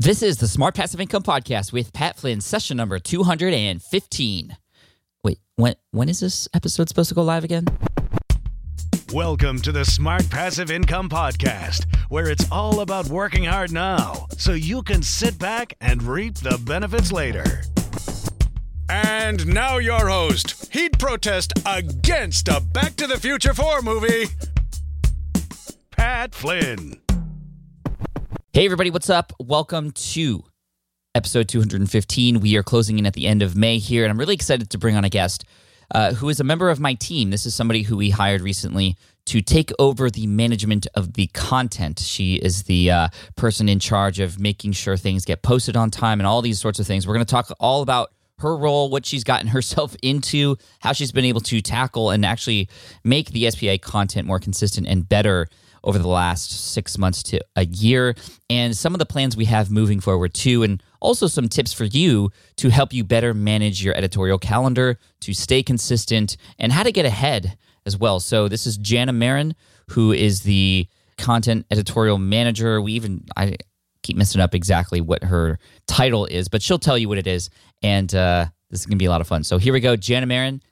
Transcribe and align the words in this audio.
This 0.00 0.22
is 0.22 0.36
the 0.36 0.46
Smart 0.46 0.76
Passive 0.76 1.00
Income 1.00 1.24
Podcast 1.24 1.72
with 1.72 1.92
Pat 1.92 2.16
Flynn, 2.16 2.40
session 2.40 2.76
number 2.76 3.00
215. 3.00 4.56
Wait, 5.24 5.38
when 5.56 5.74
when 5.90 6.08
is 6.08 6.20
this 6.20 6.46
episode 6.54 6.88
supposed 6.88 7.08
to 7.08 7.16
go 7.16 7.24
live 7.24 7.42
again? 7.42 7.64
Welcome 9.12 9.60
to 9.62 9.72
the 9.72 9.84
Smart 9.84 10.30
Passive 10.30 10.70
Income 10.70 11.08
Podcast, 11.08 11.92
where 12.10 12.28
it's 12.30 12.46
all 12.52 12.78
about 12.78 13.08
working 13.08 13.42
hard 13.42 13.72
now 13.72 14.28
so 14.36 14.52
you 14.52 14.84
can 14.84 15.02
sit 15.02 15.36
back 15.36 15.74
and 15.80 16.00
reap 16.04 16.36
the 16.36 16.60
benefits 16.64 17.10
later. 17.10 17.62
And 18.88 19.48
now, 19.48 19.78
your 19.78 20.06
host, 20.06 20.72
he'd 20.72 20.96
protest 21.00 21.54
against 21.66 22.46
a 22.46 22.60
Back 22.60 22.94
to 22.96 23.08
the 23.08 23.18
Future 23.18 23.52
4 23.52 23.82
movie, 23.82 24.26
Pat 25.90 26.36
Flynn. 26.36 26.94
Hey, 28.58 28.64
everybody, 28.64 28.90
what's 28.90 29.08
up? 29.08 29.32
Welcome 29.38 29.92
to 29.92 30.42
episode 31.14 31.46
215. 31.46 32.40
We 32.40 32.56
are 32.56 32.64
closing 32.64 32.98
in 32.98 33.06
at 33.06 33.12
the 33.12 33.28
end 33.28 33.40
of 33.40 33.54
May 33.54 33.78
here, 33.78 34.02
and 34.02 34.10
I'm 34.10 34.18
really 34.18 34.34
excited 34.34 34.68
to 34.70 34.78
bring 34.78 34.96
on 34.96 35.04
a 35.04 35.08
guest 35.08 35.44
uh, 35.94 36.14
who 36.14 36.28
is 36.28 36.40
a 36.40 36.44
member 36.44 36.68
of 36.68 36.80
my 36.80 36.94
team. 36.94 37.30
This 37.30 37.46
is 37.46 37.54
somebody 37.54 37.82
who 37.82 37.96
we 37.96 38.10
hired 38.10 38.40
recently 38.40 38.96
to 39.26 39.40
take 39.40 39.70
over 39.78 40.10
the 40.10 40.26
management 40.26 40.88
of 40.96 41.12
the 41.12 41.28
content. 41.28 42.00
She 42.00 42.34
is 42.34 42.64
the 42.64 42.90
uh, 42.90 43.08
person 43.36 43.68
in 43.68 43.78
charge 43.78 44.18
of 44.18 44.40
making 44.40 44.72
sure 44.72 44.96
things 44.96 45.24
get 45.24 45.42
posted 45.42 45.76
on 45.76 45.92
time 45.92 46.18
and 46.18 46.26
all 46.26 46.42
these 46.42 46.58
sorts 46.58 46.80
of 46.80 46.86
things. 46.88 47.06
We're 47.06 47.14
going 47.14 47.26
to 47.26 47.30
talk 47.30 47.52
all 47.60 47.82
about 47.82 48.10
her 48.40 48.56
role, 48.56 48.90
what 48.90 49.06
she's 49.06 49.22
gotten 49.22 49.46
herself 49.56 49.94
into, 50.02 50.56
how 50.80 50.92
she's 50.92 51.12
been 51.12 51.24
able 51.24 51.42
to 51.42 51.60
tackle 51.60 52.10
and 52.10 52.26
actually 52.26 52.68
make 53.04 53.30
the 53.30 53.48
SPI 53.52 53.78
content 53.78 54.26
more 54.26 54.40
consistent 54.40 54.88
and 54.88 55.08
better 55.08 55.46
over 55.84 55.98
the 55.98 56.08
last 56.08 56.72
six 56.72 56.98
months 56.98 57.22
to 57.22 57.40
a 57.56 57.64
year, 57.66 58.14
and 58.50 58.76
some 58.76 58.94
of 58.94 58.98
the 58.98 59.06
plans 59.06 59.36
we 59.36 59.44
have 59.46 59.70
moving 59.70 60.00
forward 60.00 60.34
too, 60.34 60.62
and 60.62 60.82
also 61.00 61.26
some 61.26 61.48
tips 61.48 61.72
for 61.72 61.84
you 61.84 62.30
to 62.56 62.68
help 62.68 62.92
you 62.92 63.04
better 63.04 63.34
manage 63.34 63.82
your 63.82 63.96
editorial 63.96 64.38
calendar, 64.38 64.98
to 65.20 65.32
stay 65.32 65.62
consistent, 65.62 66.36
and 66.58 66.72
how 66.72 66.82
to 66.82 66.92
get 66.92 67.06
ahead 67.06 67.56
as 67.86 67.96
well. 67.96 68.20
So 68.20 68.48
this 68.48 68.66
is 68.66 68.78
Janna 68.78 69.14
Maron, 69.14 69.54
who 69.90 70.12
is 70.12 70.42
the 70.42 70.86
content 71.16 71.66
editorial 71.70 72.18
manager. 72.18 72.80
We 72.80 72.92
even 72.92 73.24
I 73.36 73.56
keep 74.02 74.16
messing 74.16 74.40
up 74.40 74.54
exactly 74.54 75.00
what 75.00 75.24
her 75.24 75.58
title 75.86 76.26
is, 76.26 76.48
but 76.48 76.62
she'll 76.62 76.78
tell 76.78 76.98
you 76.98 77.08
what 77.08 77.18
it 77.18 77.26
is, 77.26 77.50
and 77.82 78.14
uh, 78.14 78.46
this 78.70 78.80
is 78.80 78.86
gonna 78.86 78.96
be 78.96 79.06
a 79.06 79.10
lot 79.10 79.20
of 79.20 79.26
fun. 79.26 79.44
So 79.44 79.58
here 79.58 79.72
we 79.72 79.80
go, 79.80 79.96
Janna 79.96 80.26
Maron, 80.26 80.62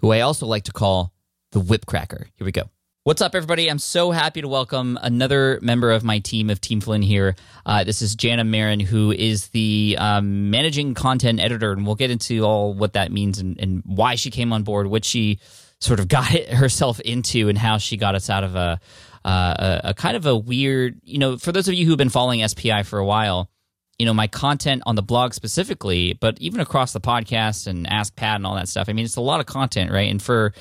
who 0.00 0.12
I 0.12 0.20
also 0.20 0.46
like 0.46 0.64
to 0.64 0.72
call 0.72 1.12
the 1.52 1.60
whipcracker. 1.60 2.26
Here 2.34 2.44
we 2.44 2.52
go. 2.52 2.64
What's 3.06 3.20
up, 3.20 3.34
everybody? 3.34 3.68
I'm 3.68 3.78
so 3.78 4.12
happy 4.12 4.40
to 4.40 4.48
welcome 4.48 4.98
another 5.02 5.58
member 5.60 5.90
of 5.90 6.04
my 6.04 6.20
team 6.20 6.48
of 6.48 6.58
Team 6.58 6.80
Flynn 6.80 7.02
here. 7.02 7.36
Uh, 7.66 7.84
this 7.84 8.00
is 8.00 8.16
Janna 8.16 8.48
Maron, 8.48 8.80
who 8.80 9.12
is 9.12 9.48
the 9.48 9.96
um, 10.00 10.48
managing 10.48 10.94
content 10.94 11.38
editor, 11.38 11.72
and 11.72 11.84
we'll 11.84 11.96
get 11.96 12.10
into 12.10 12.44
all 12.44 12.72
what 12.72 12.94
that 12.94 13.12
means 13.12 13.40
and, 13.40 13.60
and, 13.60 13.82
why 13.84 14.14
she 14.14 14.30
came 14.30 14.54
on 14.54 14.62
board, 14.62 14.86
what 14.86 15.04
she 15.04 15.38
sort 15.80 16.00
of 16.00 16.08
got 16.16 16.30
herself 16.30 16.98
into, 17.00 17.50
and 17.50 17.58
how 17.58 17.76
she 17.76 17.98
got 17.98 18.14
us 18.14 18.30
out 18.30 18.42
of 18.42 18.56
a, 18.56 18.80
uh, 19.22 19.80
a, 19.84 19.88
a 19.90 19.94
kind 19.94 20.16
of 20.16 20.24
a 20.24 20.34
weird, 20.34 20.98
you 21.04 21.18
know, 21.18 21.36
for 21.36 21.52
those 21.52 21.68
of 21.68 21.74
you 21.74 21.84
who've 21.84 21.98
been 21.98 22.08
following 22.08 22.48
SPI 22.48 22.84
for 22.84 22.98
a 22.98 23.04
while, 23.04 23.50
you 23.98 24.06
know, 24.06 24.14
my 24.14 24.28
content 24.28 24.82
on 24.86 24.94
the 24.94 25.02
blog 25.02 25.34
specifically, 25.34 26.14
but 26.14 26.38
even 26.40 26.58
across 26.58 26.94
the 26.94 27.02
podcast 27.02 27.66
and 27.66 27.86
Ask 27.86 28.16
Pat 28.16 28.36
and 28.36 28.46
all 28.46 28.54
that 28.54 28.68
stuff. 28.68 28.88
I 28.88 28.94
mean, 28.94 29.04
it's 29.04 29.16
a 29.16 29.20
lot 29.20 29.40
of 29.40 29.46
content, 29.46 29.92
right? 29.92 30.10
And 30.10 30.22
for 30.22 30.54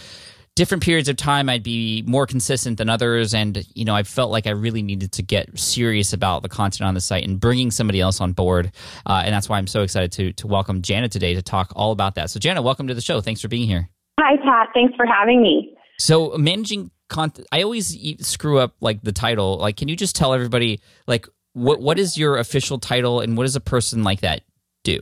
different 0.56 0.84
periods 0.84 1.10
of 1.10 1.16
time 1.16 1.50
I'd 1.50 1.64
be 1.64 2.04
more 2.06 2.28
consistent 2.28 2.78
than 2.78 2.90
others 2.90 3.34
and 3.34 3.66
you 3.74 3.86
know 3.86 3.96
I 3.96 4.04
felt 4.04 4.32
like 4.32 4.46
I 4.46 4.52
really 4.52 4.82
needed 4.82 5.12
to 5.14 5.24
get 5.24 5.58
serious 5.58 6.14
about 6.14 6.44
the 6.44 6.50
content 6.50 6.88
on 6.88 6.94
the 6.94 7.02
site 7.02 7.24
and 7.24 7.40
bringing 7.40 7.72
somebody 7.72 8.00
else 8.00 8.22
on 8.22 8.34
board 8.34 8.72
uh, 9.06 9.24
and 9.26 9.34
that's 9.34 9.50
why 9.50 9.58
I'm 9.58 9.68
so 9.68 9.82
excited 9.82 10.12
to 10.14 10.34
to 10.34 10.48
welcome 10.48 10.82
Janet 10.82 11.12
today 11.12 11.34
to 11.34 11.42
talk 11.42 11.74
all 11.76 11.92
about 11.92 12.16
that. 12.16 12.30
So 12.30 12.40
Janet, 12.40 12.64
welcome 12.64 12.88
to 12.88 12.94
the 12.94 13.02
show. 13.02 13.20
Thanks 13.22 13.42
for 13.42 13.48
being 13.48 13.68
here. 13.68 13.90
Hi 14.20 14.38
Pat, 14.38 14.70
thanks 14.74 14.96
for 14.96 15.06
having 15.06 15.42
me. 15.42 15.76
So 15.98 16.38
managing 16.38 16.92
content 17.10 17.48
I 17.52 17.64
always 17.64 17.98
screw 18.26 18.60
up 18.60 18.76
like 18.80 19.02
the 19.02 19.12
title. 19.12 19.58
Like 19.58 19.78
can 19.78 19.88
you 19.88 19.96
just 19.96 20.16
tell 20.16 20.34
everybody 20.34 20.82
like 21.08 21.28
what 21.54 21.82
what 21.82 21.98
is 21.98 22.16
your 22.18 22.38
official 22.38 22.78
title 22.78 23.22
and 23.22 23.38
what 23.38 23.44
does 23.44 23.56
a 23.56 23.62
person 23.62 24.04
like 24.04 24.22
that 24.22 24.42
do? 24.84 25.00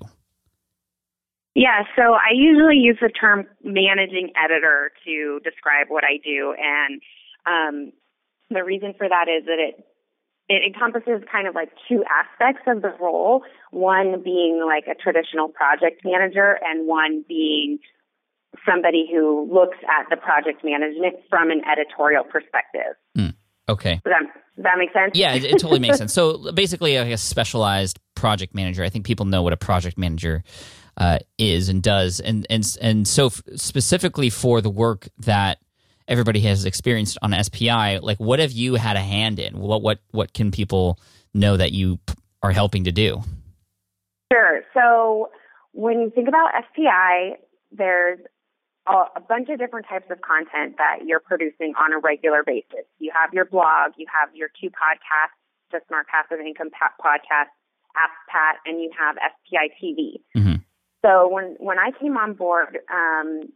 Yeah, 1.54 1.84
so 1.98 2.14
I 2.14 2.32
usually 2.34 2.78
use 2.78 2.98
the 3.02 3.10
term 3.10 3.46
managing 3.64 4.32
editor 4.42 4.92
to 5.06 5.40
describe 5.44 5.88
what 5.90 6.04
I 6.04 6.18
do, 6.24 6.56
and 6.58 7.02
um, 7.46 7.94
the 8.50 8.64
reason 8.64 8.94
for 8.98 9.08
that 9.10 9.26
is 9.28 9.46
that 9.46 9.60
it 9.60 9.86
it 10.48 10.64
encompasses 10.66 11.24
kind 11.32 11.48
of 11.48 11.56
like 11.56 11.70
two 11.88 12.04
aspects 12.10 12.64
of 12.68 12.82
the 12.82 12.94
role. 13.02 13.44
One 13.72 14.22
being 14.24 14.64
like 14.66 14.86
a 14.88 14.96
traditional 14.96 15.50
project 15.50 16.02
manager, 16.06 16.58
and 16.64 16.88
one 16.88 17.26
being 17.28 17.80
somebody 18.66 19.10
who 19.12 19.50
looks 19.52 19.78
at 19.84 20.10
the 20.10 20.18
project 20.18 20.64
management 20.64 21.16
from 21.30 21.52
an 21.52 21.62
editorial 21.70 22.24
perspective. 22.24 22.96
Mm, 23.18 23.34
okay. 23.70 24.02
Does 24.06 24.14
that, 24.14 24.24
does 24.56 24.64
that 24.64 24.78
make 24.78 24.92
sense? 24.94 25.12
Yeah, 25.16 25.34
it, 25.34 25.46
it 25.46 25.52
totally 25.60 25.80
makes 25.80 25.98
sense. 25.98 26.14
So 26.14 26.52
basically, 26.54 26.98
like 26.98 27.12
a 27.12 27.18
specialized 27.18 28.00
project 28.16 28.54
manager. 28.54 28.84
I 28.84 28.90
think 28.90 29.06
people 29.06 29.26
know 29.26 29.42
what 29.42 29.54
a 29.54 29.58
project 29.58 29.98
manager 29.98 30.44
uh, 31.02 31.18
is 31.40 31.68
and 31.68 31.82
does, 31.82 32.20
and 32.20 32.46
and 32.52 32.78
and 32.80 33.08
so 33.08 33.26
f- 33.26 33.42
specifically 33.56 34.30
for 34.30 34.62
the 34.62 34.70
work 34.70 35.10
that 35.18 35.58
everybody 36.08 36.42
has 36.42 36.64
experienced 36.64 37.18
on 37.24 37.34
SPI, 37.44 37.98
like 37.98 38.20
what 38.20 38.38
have 38.38 38.52
you 38.52 38.76
had 38.76 38.98
a 38.98 39.02
hand 39.02 39.40
in? 39.40 39.58
What 39.58 39.82
what 39.82 39.98
what 40.12 40.36
can 40.36 40.52
people 40.52 41.00
know 41.34 41.58
that 41.58 41.72
you 41.72 41.98
are 42.44 42.52
helping 42.52 42.84
to 42.84 42.92
do? 42.92 43.24
Sure. 44.32 44.62
So 44.76 45.32
when 45.72 46.02
you 46.02 46.12
think 46.14 46.28
about 46.28 46.52
SPI, 46.70 47.38
there's 47.72 48.20
a, 48.88 48.94
a 49.16 49.22
bunch 49.28 49.50
of 49.50 49.58
different 49.58 49.88
types 49.90 50.06
of 50.12 50.22
content 50.22 50.76
that 50.78 51.00
you're 51.08 51.20
producing 51.20 51.74
on 51.82 51.94
a 51.94 51.98
regular 51.98 52.44
basis. 52.46 52.86
You 53.00 53.12
have 53.16 53.34
your 53.34 53.46
blog, 53.46 53.94
you 53.98 54.06
have 54.14 54.30
your 54.36 54.50
two 54.62 54.70
podcasts, 54.70 55.34
the 55.72 55.80
Smart 55.88 56.06
Passive 56.06 56.46
Income 56.46 56.70
podcast, 57.04 57.50
Ask 57.98 58.14
Pat, 58.30 58.58
and 58.68 58.80
you 58.80 58.92
have 58.98 59.16
SPI 59.18 59.74
TV. 59.82 60.22
Mm-hmm. 60.38 60.61
So 61.04 61.28
when 61.28 61.56
when 61.60 61.80
I 61.80 61.92
came 62.00 62.18
on 62.18 62.34
board, 62.34 62.78
um, 62.92 63.50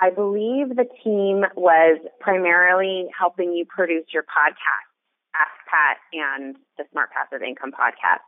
I 0.00 0.10
believe 0.10 0.76
the 0.76 0.86
team 1.02 1.44
was 1.56 2.00
primarily 2.20 3.06
helping 3.16 3.52
you 3.52 3.64
produce 3.64 4.06
your 4.12 4.22
podcast, 4.22 4.88
Ask 5.34 5.52
Pat, 5.70 5.98
and 6.12 6.56
the 6.78 6.84
Smart 6.92 7.10
Passive 7.10 7.42
Income 7.42 7.72
podcast, 7.72 8.22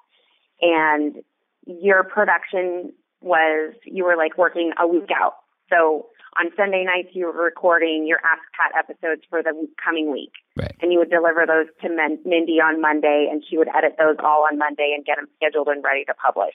and 0.61 1.23
your 1.67 2.05
production 2.05 2.93
was 3.21 3.75
you 3.85 4.05
were 4.05 4.17
like 4.17 4.37
working 4.39 4.73
a 4.79 4.87
week 4.87 5.11
out. 5.15 5.35
So 5.71 6.07
on 6.39 6.51
Sunday 6.57 6.85
nights, 6.85 7.09
you 7.13 7.27
were 7.27 7.45
recording 7.45 8.07
your 8.07 8.19
Ask 8.19 8.43
Pat 8.55 8.73
episodes 8.77 9.23
for 9.31 9.43
the 9.43 9.67
coming 9.83 10.13
week. 10.13 10.33
Right. 10.57 10.75
And 10.81 10.93
you 10.93 10.99
would 10.99 11.11
deliver 11.11 11.47
those 11.47 11.67
to 11.83 11.89
Mindy 11.89 12.61
on 12.61 12.81
Monday, 12.81 13.29
and 13.31 13.43
she 13.49 13.57
would 13.57 13.69
edit 13.75 13.97
those 13.99 14.17
all 14.23 14.47
on 14.51 14.59
Monday 14.59 14.93
and 14.95 15.05
get 15.05 15.17
them 15.17 15.27
scheduled 15.37 15.69
and 15.69 15.83
ready 15.83 16.05
to 16.05 16.15
publish. 16.15 16.55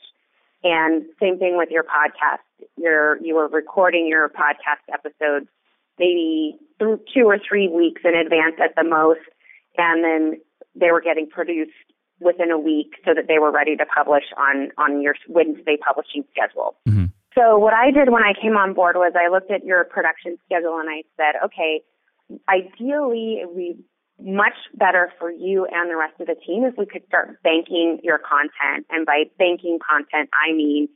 And 0.63 1.05
same 1.19 1.39
thing 1.39 1.57
with 1.57 1.69
your 1.71 1.83
podcast. 1.83 2.45
You're, 2.77 3.17
you 3.23 3.35
were 3.35 3.47
recording 3.47 4.07
your 4.07 4.29
podcast 4.29 4.93
episodes 4.93 5.47
maybe 5.99 6.57
through 6.79 6.99
two 7.13 7.25
or 7.25 7.37
three 7.37 7.67
weeks 7.67 8.01
in 8.03 8.15
advance 8.15 8.55
at 8.63 8.75
the 8.75 8.83
most, 8.83 9.19
and 9.77 10.03
then 10.03 10.41
they 10.75 10.91
were 10.91 11.01
getting 11.01 11.27
produced 11.27 11.71
within 12.19 12.51
a 12.51 12.57
week 12.57 12.93
so 13.05 13.13
that 13.13 13.27
they 13.27 13.39
were 13.39 13.51
ready 13.51 13.75
to 13.75 13.85
publish 13.85 14.23
on 14.37 14.69
on 14.77 15.01
your 15.01 15.15
Wednesday 15.27 15.77
publishing 15.77 16.23
schedule. 16.31 16.75
Mm-hmm. 16.87 17.05
So 17.37 17.57
what 17.57 17.73
I 17.73 17.91
did 17.91 18.09
when 18.09 18.23
I 18.23 18.33
came 18.39 18.57
on 18.57 18.73
board 18.73 18.95
was 18.95 19.13
I 19.15 19.31
looked 19.31 19.51
at 19.51 19.63
your 19.63 19.83
production 19.85 20.37
schedule 20.45 20.77
and 20.79 20.89
I 20.89 21.03
said, 21.17 21.39
okay, 21.45 21.81
ideally 22.49 23.43
be 23.55 23.77
much 24.23 24.53
better 24.75 25.11
for 25.19 25.31
you 25.31 25.65
and 25.71 25.89
the 25.89 25.97
rest 25.97 26.19
of 26.19 26.27
the 26.27 26.35
team 26.45 26.63
if 26.63 26.75
we 26.77 26.85
could 26.85 27.05
start 27.07 27.41
banking 27.43 27.99
your 28.03 28.19
content. 28.19 28.85
And 28.89 29.05
by 29.05 29.23
banking 29.37 29.79
content, 29.87 30.29
I 30.33 30.53
mean 30.53 30.87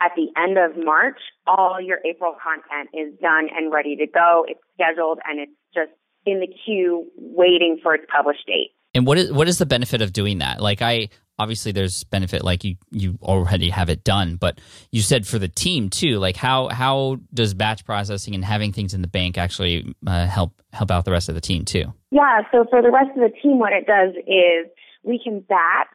at 0.00 0.12
the 0.16 0.28
end 0.40 0.56
of 0.58 0.82
March, 0.82 1.18
all 1.46 1.80
your 1.80 1.98
April 2.06 2.34
content 2.42 2.88
is 2.94 3.18
done 3.20 3.48
and 3.54 3.72
ready 3.72 3.96
to 3.96 4.06
go. 4.06 4.44
It's 4.48 4.60
scheduled 4.74 5.18
and 5.28 5.40
it's 5.40 5.52
just 5.74 5.90
in 6.26 6.40
the 6.40 6.48
queue 6.64 7.06
waiting 7.16 7.78
for 7.82 7.94
its 7.94 8.04
published 8.14 8.46
date. 8.46 8.70
And 8.94 9.06
what 9.06 9.18
is 9.18 9.32
what 9.32 9.48
is 9.48 9.58
the 9.58 9.66
benefit 9.66 10.02
of 10.02 10.12
doing 10.12 10.38
that? 10.38 10.60
Like 10.60 10.82
I 10.82 11.10
obviously 11.40 11.72
there's 11.72 12.04
benefit 12.04 12.44
like 12.44 12.64
you 12.64 12.76
you 12.90 13.18
already 13.22 13.70
have 13.70 13.88
it 13.88 14.04
done, 14.04 14.36
but 14.36 14.60
you 14.92 15.00
said 15.00 15.26
for 15.26 15.38
the 15.38 15.48
team 15.48 15.88
too. 15.88 16.18
Like 16.18 16.36
how 16.36 16.68
how 16.68 17.16
does 17.32 17.54
batch 17.54 17.84
processing 17.84 18.34
and 18.34 18.44
having 18.44 18.72
things 18.72 18.92
in 18.92 19.00
the 19.00 19.08
bank 19.08 19.38
actually 19.38 19.94
uh, 20.06 20.26
help 20.26 20.52
help 20.72 20.90
out 20.90 21.06
the 21.06 21.12
rest 21.12 21.30
of 21.30 21.34
the 21.34 21.40
team 21.40 21.64
too? 21.64 21.92
Yeah, 22.10 22.42
so 22.52 22.66
for 22.68 22.82
the 22.82 22.90
rest 22.90 23.10
of 23.16 23.22
the 23.22 23.32
team 23.42 23.58
what 23.58 23.72
it 23.72 23.86
does 23.86 24.14
is 24.26 24.70
we 25.02 25.18
can 25.22 25.40
batch 25.40 25.88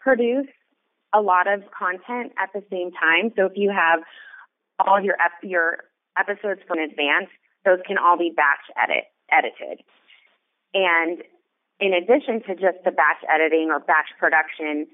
produce 0.00 0.48
a 1.14 1.20
lot 1.20 1.46
of 1.46 1.62
content 1.70 2.32
at 2.42 2.50
the 2.52 2.62
same 2.70 2.90
time. 2.90 3.32
So 3.36 3.46
if 3.46 3.52
you 3.54 3.70
have 3.70 4.00
all 4.84 5.00
your 5.00 5.14
ep- 5.14 5.44
your 5.44 5.84
episodes 6.18 6.60
from 6.66 6.78
advance, 6.78 7.30
those 7.64 7.78
can 7.86 7.98
all 7.98 8.18
be 8.18 8.32
batch 8.34 8.66
edit 8.82 9.04
edited. 9.30 9.84
And 10.74 11.22
in 11.80 11.92
addition 11.92 12.42
to 12.46 12.54
just 12.54 12.82
the 12.84 12.90
batch 12.90 13.22
editing 13.32 13.70
or 13.70 13.80
batch 13.80 14.10
production, 14.18 14.86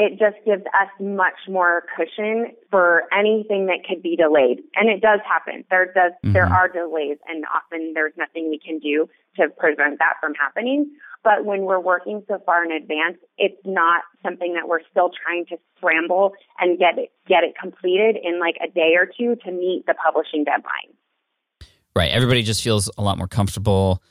it 0.00 0.18
just 0.18 0.42
gives 0.46 0.62
us 0.62 0.88
much 0.98 1.36
more 1.46 1.84
cushion 1.94 2.56
for 2.70 3.02
anything 3.12 3.66
that 3.66 3.84
could 3.86 4.02
be 4.02 4.16
delayed. 4.16 4.62
And 4.74 4.88
it 4.88 5.02
does 5.02 5.20
happen. 5.28 5.62
There 5.68 5.92
does 5.92 6.12
mm-hmm. 6.24 6.32
there 6.32 6.46
are 6.46 6.68
delays 6.68 7.18
and 7.28 7.44
often 7.54 7.92
there's 7.94 8.14
nothing 8.16 8.48
we 8.48 8.58
can 8.58 8.78
do 8.78 9.08
to 9.36 9.48
prevent 9.58 9.98
that 9.98 10.14
from 10.20 10.32
happening. 10.34 10.90
But 11.22 11.44
when 11.44 11.64
we're 11.64 11.80
working 11.80 12.22
so 12.28 12.38
far 12.46 12.64
in 12.64 12.72
advance, 12.72 13.18
it's 13.36 13.60
not 13.66 14.04
something 14.22 14.54
that 14.54 14.66
we're 14.66 14.80
still 14.90 15.10
trying 15.22 15.44
to 15.50 15.58
scramble 15.76 16.32
and 16.58 16.78
get 16.78 16.96
it 16.96 17.12
get 17.28 17.44
it 17.44 17.52
completed 17.60 18.16
in 18.22 18.40
like 18.40 18.56
a 18.64 18.72
day 18.72 18.94
or 18.96 19.04
two 19.04 19.36
to 19.44 19.52
meet 19.52 19.84
the 19.86 19.94
publishing 20.02 20.44
deadline. 20.44 20.96
Right. 21.94 22.10
Everybody 22.10 22.42
just 22.42 22.62
feels 22.62 22.90
a 22.96 23.02
lot 23.02 23.18
more 23.18 23.28
comfortable 23.28 24.02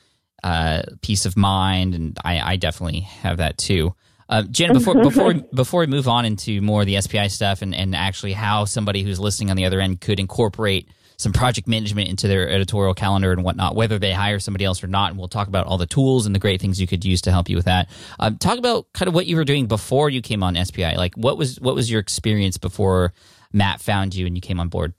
uh, 0.42 0.82
peace 1.02 1.26
of 1.26 1.36
mind, 1.36 1.94
and 1.94 2.18
I, 2.24 2.52
I 2.52 2.56
definitely 2.56 3.00
have 3.00 3.38
that 3.38 3.58
too. 3.58 3.94
Uh, 4.28 4.42
Jen, 4.44 4.72
before 4.72 4.94
before 5.02 5.34
before 5.54 5.80
we 5.80 5.86
move 5.86 6.06
on 6.06 6.24
into 6.24 6.60
more 6.60 6.82
of 6.82 6.86
the 6.86 7.00
SPI 7.00 7.28
stuff 7.28 7.62
and, 7.62 7.74
and 7.74 7.96
actually 7.96 8.32
how 8.32 8.64
somebody 8.64 9.02
who's 9.02 9.18
listening 9.18 9.50
on 9.50 9.56
the 9.56 9.64
other 9.64 9.80
end 9.80 10.00
could 10.00 10.20
incorporate 10.20 10.88
some 11.20 11.32
project 11.32 11.68
management 11.68 12.08
into 12.08 12.28
their 12.28 12.48
editorial 12.48 12.94
calendar 12.94 13.30
and 13.32 13.44
whatnot, 13.44 13.74
whether 13.74 13.98
they 13.98 14.12
hire 14.12 14.38
somebody 14.38 14.64
else 14.64 14.82
or 14.82 14.86
not, 14.86 15.10
and 15.10 15.18
we'll 15.18 15.28
talk 15.28 15.48
about 15.48 15.66
all 15.66 15.76
the 15.76 15.86
tools 15.86 16.24
and 16.24 16.34
the 16.34 16.38
great 16.38 16.62
things 16.62 16.80
you 16.80 16.86
could 16.86 17.04
use 17.04 17.20
to 17.20 17.30
help 17.30 17.50
you 17.50 17.56
with 17.56 17.66
that. 17.66 17.90
Um, 18.18 18.38
talk 18.38 18.58
about 18.58 18.90
kind 18.94 19.06
of 19.06 19.14
what 19.14 19.26
you 19.26 19.36
were 19.36 19.44
doing 19.44 19.66
before 19.66 20.08
you 20.08 20.22
came 20.22 20.42
on 20.42 20.56
SPI. 20.56 20.96
Like, 20.96 21.14
what 21.16 21.36
was 21.36 21.60
what 21.60 21.74
was 21.74 21.90
your 21.90 22.00
experience 22.00 22.56
before 22.56 23.12
Matt 23.52 23.80
found 23.82 24.14
you 24.14 24.26
and 24.26 24.34
you 24.34 24.40
came 24.40 24.58
on 24.60 24.68
board? 24.68 24.94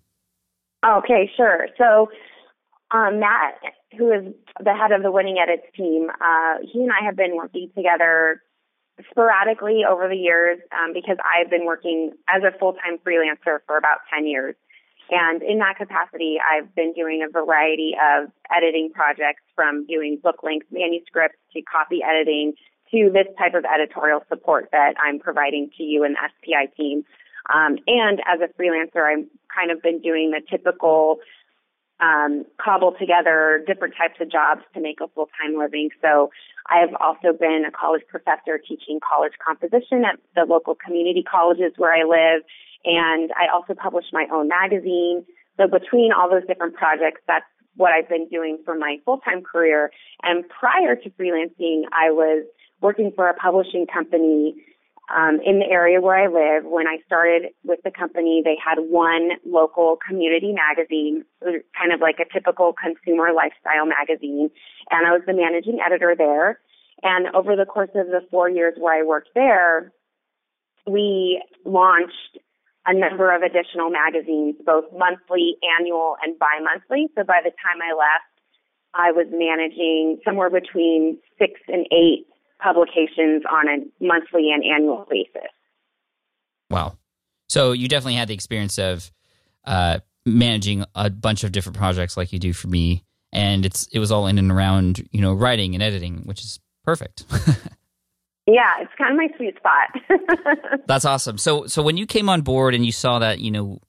Okay, 0.85 1.31
sure. 1.35 1.67
So 1.77 2.09
um, 2.93 3.19
Matt, 3.19 3.59
who 3.97 4.11
is 4.11 4.33
the 4.63 4.73
head 4.73 4.91
of 4.91 5.03
the 5.03 5.11
Winning 5.11 5.38
Edits 5.41 5.67
team, 5.75 6.09
uh, 6.09 6.55
he 6.61 6.81
and 6.81 6.91
I 6.91 7.05
have 7.05 7.15
been 7.15 7.35
working 7.35 7.69
together 7.75 8.41
sporadically 9.09 9.81
over 9.89 10.07
the 10.07 10.15
years 10.15 10.59
um, 10.71 10.93
because 10.93 11.17
I've 11.23 11.49
been 11.49 11.65
working 11.65 12.11
as 12.29 12.43
a 12.43 12.57
full-time 12.57 12.97
freelancer 12.99 13.59
for 13.65 13.77
about 13.77 13.99
10 14.13 14.27
years. 14.27 14.55
And 15.09 15.41
in 15.41 15.59
that 15.59 15.77
capacity, 15.77 16.38
I've 16.39 16.73
been 16.75 16.93
doing 16.93 17.25
a 17.27 17.31
variety 17.31 17.93
of 17.95 18.31
editing 18.55 18.91
projects 18.93 19.43
from 19.55 19.85
doing 19.85 20.19
book 20.21 20.43
length 20.43 20.67
manuscripts 20.71 21.38
to 21.53 21.61
copy 21.61 21.99
editing 22.03 22.53
to 22.91 23.09
this 23.11 23.27
type 23.38 23.53
of 23.53 23.65
editorial 23.65 24.21
support 24.29 24.69
that 24.71 24.93
I'm 25.03 25.19
providing 25.19 25.69
to 25.77 25.83
you 25.83 26.03
and 26.03 26.15
the 26.15 26.29
SPI 26.39 26.73
team. 26.77 27.03
Um, 27.53 27.77
and 27.88 28.21
as 28.27 28.39
a 28.39 28.47
freelancer, 28.61 29.03
I've 29.03 29.25
kind 29.53 29.71
of 29.71 29.81
been 29.81 29.99
doing 29.99 30.31
the 30.31 30.41
typical 30.49 31.19
um, 32.01 32.45
cobble 32.57 32.94
together 33.00 33.63
different 33.68 33.94
types 33.95 34.19
of 34.19 34.31
jobs 34.31 34.62
to 34.74 34.81
make 34.81 35.00
a 35.01 35.07
full 35.09 35.30
time 35.39 35.57
living. 35.57 35.89
So 36.01 36.31
I 36.68 36.80
have 36.80 36.94
also 37.00 37.38
been 37.38 37.63
a 37.68 37.71
college 37.71 38.01
professor 38.09 38.57
teaching 38.57 39.00
college 39.00 39.33
composition 39.45 40.03
at 40.03 40.18
the 40.36 40.45
local 40.50 40.75
community 40.75 41.24
colleges 41.24 41.74
where 41.77 41.94
I 41.94 42.03
live. 42.03 42.44
And 42.83 43.31
I 43.38 43.53
also 43.53 43.75
publish 43.75 44.06
my 44.12 44.25
own 44.33 44.50
magazine. 44.50 45.24
So 45.57 45.68
between 45.68 46.12
all 46.12 46.30
those 46.30 46.45
different 46.48 46.74
projects, 46.74 47.21
that's 47.27 47.45
what 47.75 47.92
I've 47.92 48.09
been 48.09 48.27
doing 48.27 48.57
for 48.65 48.75
my 48.75 48.98
full 49.06 49.19
time 49.19 49.44
career. 49.44 49.92
And 50.24 50.44
prior 50.50 50.95
to 50.95 51.09
freelancing, 51.12 51.83
I 51.94 52.09
was 52.09 52.45
working 52.81 53.12
for 53.15 53.30
a 53.30 53.36
publishing 53.36 53.86
company 53.86 54.56
um, 55.15 55.39
in 55.45 55.59
the 55.59 55.65
area 55.69 55.99
where 56.01 56.17
I 56.17 56.27
live. 56.27 56.65
When 56.65 56.87
I 56.87 56.97
started 57.05 57.51
with 57.63 57.79
the 57.83 57.91
company, 57.91 58.41
they 58.43 58.57
had 58.63 58.79
one 58.79 59.31
local 59.45 59.97
community 60.07 60.53
magazine, 60.53 61.25
kind 61.43 61.93
of 61.93 61.99
like 62.01 62.17
a 62.19 62.31
typical 62.31 62.73
consumer 62.73 63.29
lifestyle 63.35 63.85
magazine, 63.85 64.49
and 64.89 65.07
I 65.07 65.11
was 65.11 65.21
the 65.25 65.33
managing 65.33 65.79
editor 65.85 66.15
there. 66.17 66.59
And 67.03 67.27
over 67.35 67.55
the 67.55 67.65
course 67.65 67.89
of 67.95 68.07
the 68.07 68.21
four 68.29 68.49
years 68.49 68.75
where 68.77 68.99
I 68.99 69.03
worked 69.03 69.29
there, 69.33 69.91
we 70.85 71.41
launched 71.65 72.37
a 72.85 72.93
number 72.93 73.35
of 73.35 73.41
additional 73.41 73.89
magazines, 73.89 74.55
both 74.65 74.85
monthly, 74.95 75.55
annual, 75.79 76.15
and 76.23 76.37
bi-monthly. 76.37 77.09
So 77.15 77.24
by 77.24 77.41
the 77.43 77.51
time 77.51 77.81
I 77.81 77.93
left, 77.93 78.31
I 78.93 79.12
was 79.12 79.27
managing 79.31 80.19
somewhere 80.25 80.50
between 80.50 81.17
six 81.39 81.62
and 81.67 81.86
eight 81.91 82.25
publications 82.62 83.44
on 83.51 83.68
a 83.68 84.06
monthly 84.06 84.51
and 84.51 84.63
annual 84.63 85.08
basis. 85.10 85.50
Wow. 86.70 86.98
So 87.50 87.74
you 87.74 87.88
definitely 87.88 88.15
had 88.15 88.27
the 88.27 88.34
experience 88.34 88.80
of 88.80 89.12
uh, 89.65 90.00
managing 90.25 90.86
a 90.96 91.10
bunch 91.10 91.44
of 91.44 91.51
different 91.51 91.77
projects 91.77 92.15
like 92.15 92.32
you 92.32 92.39
do 92.39 92.53
for 92.53 92.68
me. 92.68 93.03
And 93.34 93.65
it's 93.65 93.88
it 93.88 94.00
was 94.00 94.12
all 94.12 94.27
in 94.27 94.38
and 94.38 94.51
around, 94.51 95.08
you 95.12 95.22
know, 95.22 95.34
writing 95.34 95.74
and 95.74 95.82
editing, 95.82 96.24
which 96.25 96.41
is 96.41 96.60
perfect. 96.84 97.24
yeah, 98.46 98.74
it's 98.82 98.91
kind 98.98 99.12
of 99.12 99.18
my 99.18 99.27
sweet 99.38 99.56
spot. 99.58 100.82
That's 100.88 101.06
awesome. 101.06 101.38
So 101.38 101.65
so 101.65 101.82
when 101.82 101.98
you 101.98 102.06
came 102.06 102.27
on 102.27 102.41
board 102.41 102.75
and 102.75 102.86
you 102.86 102.91
saw 102.91 103.20
that, 103.20 103.39
you 103.39 103.51
know, 103.51 103.80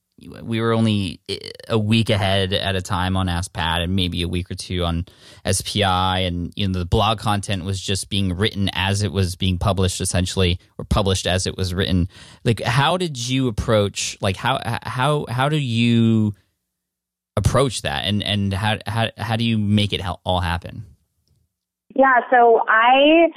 we 0.43 0.61
were 0.61 0.73
only 0.73 1.21
a 1.69 1.79
week 1.79 2.11
ahead 2.11 2.53
at 2.53 2.77
a 2.77 2.83
time 2.83 3.17
on 3.17 3.29
Ask 3.29 3.53
Pat 3.53 3.83
and 3.83 3.95
maybe 3.95 4.23
a 4.23 4.29
week 4.29 4.51
or 4.51 4.55
two 4.55 4.85
on 4.85 5.07
SPI 5.51 5.83
and 5.83 6.53
you 6.57 6.69
know 6.69 6.79
the 6.79 6.85
blog 6.85 7.19
content 7.19 7.65
was 7.65 7.81
just 7.81 8.09
being 8.09 8.37
written 8.37 8.71
as 8.73 9.03
it 9.03 9.13
was 9.13 9.37
being 9.37 9.59
published 9.59 10.01
essentially 10.01 10.59
or 10.79 10.85
published 10.85 11.27
as 11.27 11.47
it 11.47 11.57
was 11.57 11.75
written. 11.75 12.09
Like 12.45 12.61
how 12.61 12.97
did 12.97 13.17
you 13.29 13.49
approach 13.49 14.17
like 14.21 14.37
how 14.37 14.61
how 14.83 15.27
how 15.29 15.49
do 15.49 15.59
you 15.59 16.35
approach 17.37 17.83
that? 17.83 18.05
And 18.05 18.23
and 18.23 18.53
how 18.53 18.79
how 18.87 19.11
how 19.17 19.37
do 19.37 19.45
you 19.45 19.59
make 19.59 19.93
it 19.93 20.01
all 20.25 20.41
happen? 20.41 20.85
Yeah 21.95 22.21
so 22.31 22.63
I 22.69 23.29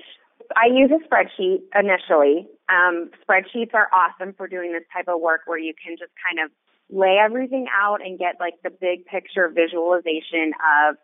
I 0.56 0.68
use 0.68 0.92
a 0.92 1.04
spreadsheet 1.08 1.62
initially. 1.78 2.48
Um, 2.70 3.12
spreadsheets 3.28 3.74
are 3.74 3.90
awesome 3.94 4.34
for 4.34 4.48
doing 4.48 4.72
this 4.74 4.84
type 4.92 5.08
of 5.08 5.22
work 5.22 5.42
where 5.46 5.60
you 5.60 5.74
can 5.74 5.96
just 5.98 6.12
kind 6.22 6.44
of 6.44 6.52
lay 6.90 7.18
everything 7.18 7.68
out 7.76 8.06
and 8.06 8.20
get 8.20 8.36
like 8.40 8.56
the 8.64 8.70
big 8.70 9.06
picture 9.06 9.50
visualization 9.50 10.54
of 10.90 10.96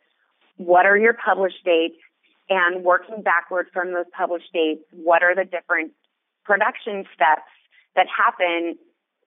what 0.58 0.86
are 0.86 0.98
your 0.98 1.14
published 1.14 1.64
dates 1.66 1.98
and 2.50 2.84
working 2.84 3.22
backward 3.24 3.68
from 3.74 3.94
those 3.94 4.06
published 4.16 4.52
dates, 4.54 4.84
what 4.92 5.24
are 5.24 5.34
the 5.34 5.46
different 5.46 5.92
production 6.44 7.06
steps 7.16 7.50
that 7.96 8.08
happen 8.08 8.78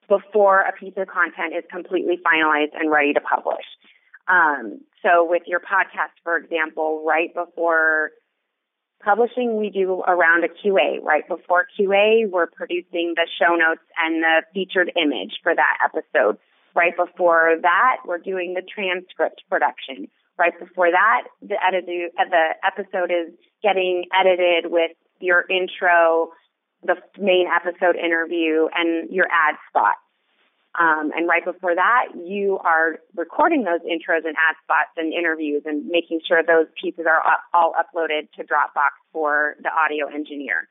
before 0.09 0.61
a 0.61 0.73
piece 0.73 0.95
of 0.97 1.09
content 1.09 1.55
is 1.57 1.65
completely 1.71 2.19
finalized 2.25 2.75
and 2.79 2.91
ready 2.91 3.13
to 3.13 3.21
publish. 3.21 3.65
Um, 4.29 4.81
so 5.03 5.27
with 5.29 5.43
your 5.47 5.61
podcast, 5.61 6.17
for 6.23 6.37
example, 6.37 7.05
right 7.07 7.35
before 7.35 8.11
publishing 9.05 9.59
we 9.59 9.71
do 9.71 10.03
around 10.07 10.45
a 10.45 10.49
QA. 10.49 11.03
Right 11.03 11.27
before 11.29 11.67
QA, 11.79 12.29
we're 12.29 12.47
producing 12.47 13.15
the 13.17 13.29
show 13.39 13.55
notes 13.55 13.83
and 13.99 14.23
the 14.23 14.43
featured 14.53 14.91
image 14.97 15.35
for 15.43 15.55
that 15.55 15.77
episode. 15.85 16.39
Right 16.75 16.97
before 16.97 17.57
that, 17.63 17.99
we're 18.07 18.19
doing 18.19 18.55
the 18.55 18.63
transcript 18.63 19.43
production. 19.49 20.09
Right 20.37 20.59
before 20.59 20.91
that, 20.91 21.29
the 21.41 21.55
edit 21.65 21.85
uh, 22.19 22.25
the 22.29 22.47
episode 22.67 23.13
is 23.13 23.33
getting 23.63 24.05
edited 24.13 24.73
with 24.73 24.91
your 25.21 25.45
intro, 25.49 26.31
the 26.83 26.97
main 27.19 27.47
episode 27.47 27.97
interview, 27.97 28.67
and 28.75 29.09
your 29.11 29.27
ad 29.27 29.55
spot. 29.69 29.95
Um, 30.77 31.13
and 31.15 31.29
right 31.29 31.45
before 31.45 31.75
that, 31.75 32.07
you 32.17 32.59
are 32.59 32.99
recording 33.15 33.63
those 33.63 33.81
intros 33.81 34.27
and 34.27 34.35
ad 34.35 34.57
spots 34.65 34.91
and 34.97 35.13
interviews 35.13 35.63
and 35.67 35.87
making 35.87 36.21
sure 36.27 36.43
those 36.43 36.67
pieces 36.81 37.07
are 37.09 37.23
all 37.53 37.75
uploaded 37.75 38.31
to 38.37 38.43
Dropbox 38.43 38.91
for 39.13 39.55
the 39.63 39.71
audio 39.71 40.09
engineer. 40.13 40.69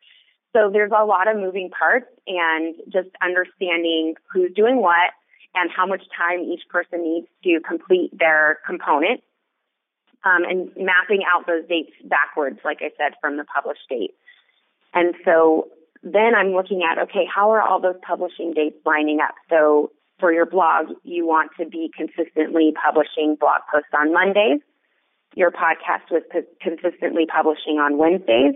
So 0.52 0.70
there's 0.72 0.92
a 0.92 1.06
lot 1.06 1.28
of 1.28 1.38
moving 1.38 1.70
parts 1.70 2.08
and 2.28 2.76
just 2.92 3.10
understanding 3.24 4.16
who's 4.32 4.54
doing 4.54 4.82
what 4.82 5.12
and 5.56 5.72
how 5.72 5.86
much 5.86 6.04
time 6.16 6.42
each 6.42 6.64
person 6.70 7.04
needs 7.04 7.28
to 7.44 7.60
complete 7.66 8.12
their 8.18 8.60
component 8.66 9.22
um, 10.26 10.44
and 10.44 10.70
mapping 10.76 11.22
out 11.32 11.48
those 11.48 11.68
dates 11.68 11.92
backwards, 12.04 12.60
like 12.66 12.80
I 12.82 12.92
said, 12.98 13.14
from 13.22 13.38
the 13.38 13.46
published 13.46 13.88
date. 13.90 14.16
And 14.94 15.16
so 15.26 15.70
then 16.04 16.36
I'm 16.36 16.52
looking 16.52 16.84
at, 16.84 17.00
okay, 17.00 17.26
how 17.34 17.52
are 17.52 17.62
all 17.62 17.80
those 17.80 17.96
publishing 18.06 18.54
dates 18.54 18.76
lining 18.86 19.20
up? 19.24 19.36
So 19.50 19.92
for 20.20 20.32
your 20.34 20.46
blog, 20.46 20.88
you 21.04 21.26
want 21.26 21.52
to 21.60 21.66
be 21.66 21.90
consistently 21.96 22.74
publishing 22.76 23.38
blog 23.40 23.62
posts 23.72 23.90
on 23.96 24.14
Mondays. 24.14 24.60
Your 25.36 25.50
podcast 25.50 26.12
was 26.12 26.24
consistently 26.62 27.26
publishing 27.26 27.80
on 27.80 27.98
Wednesdays. 27.98 28.54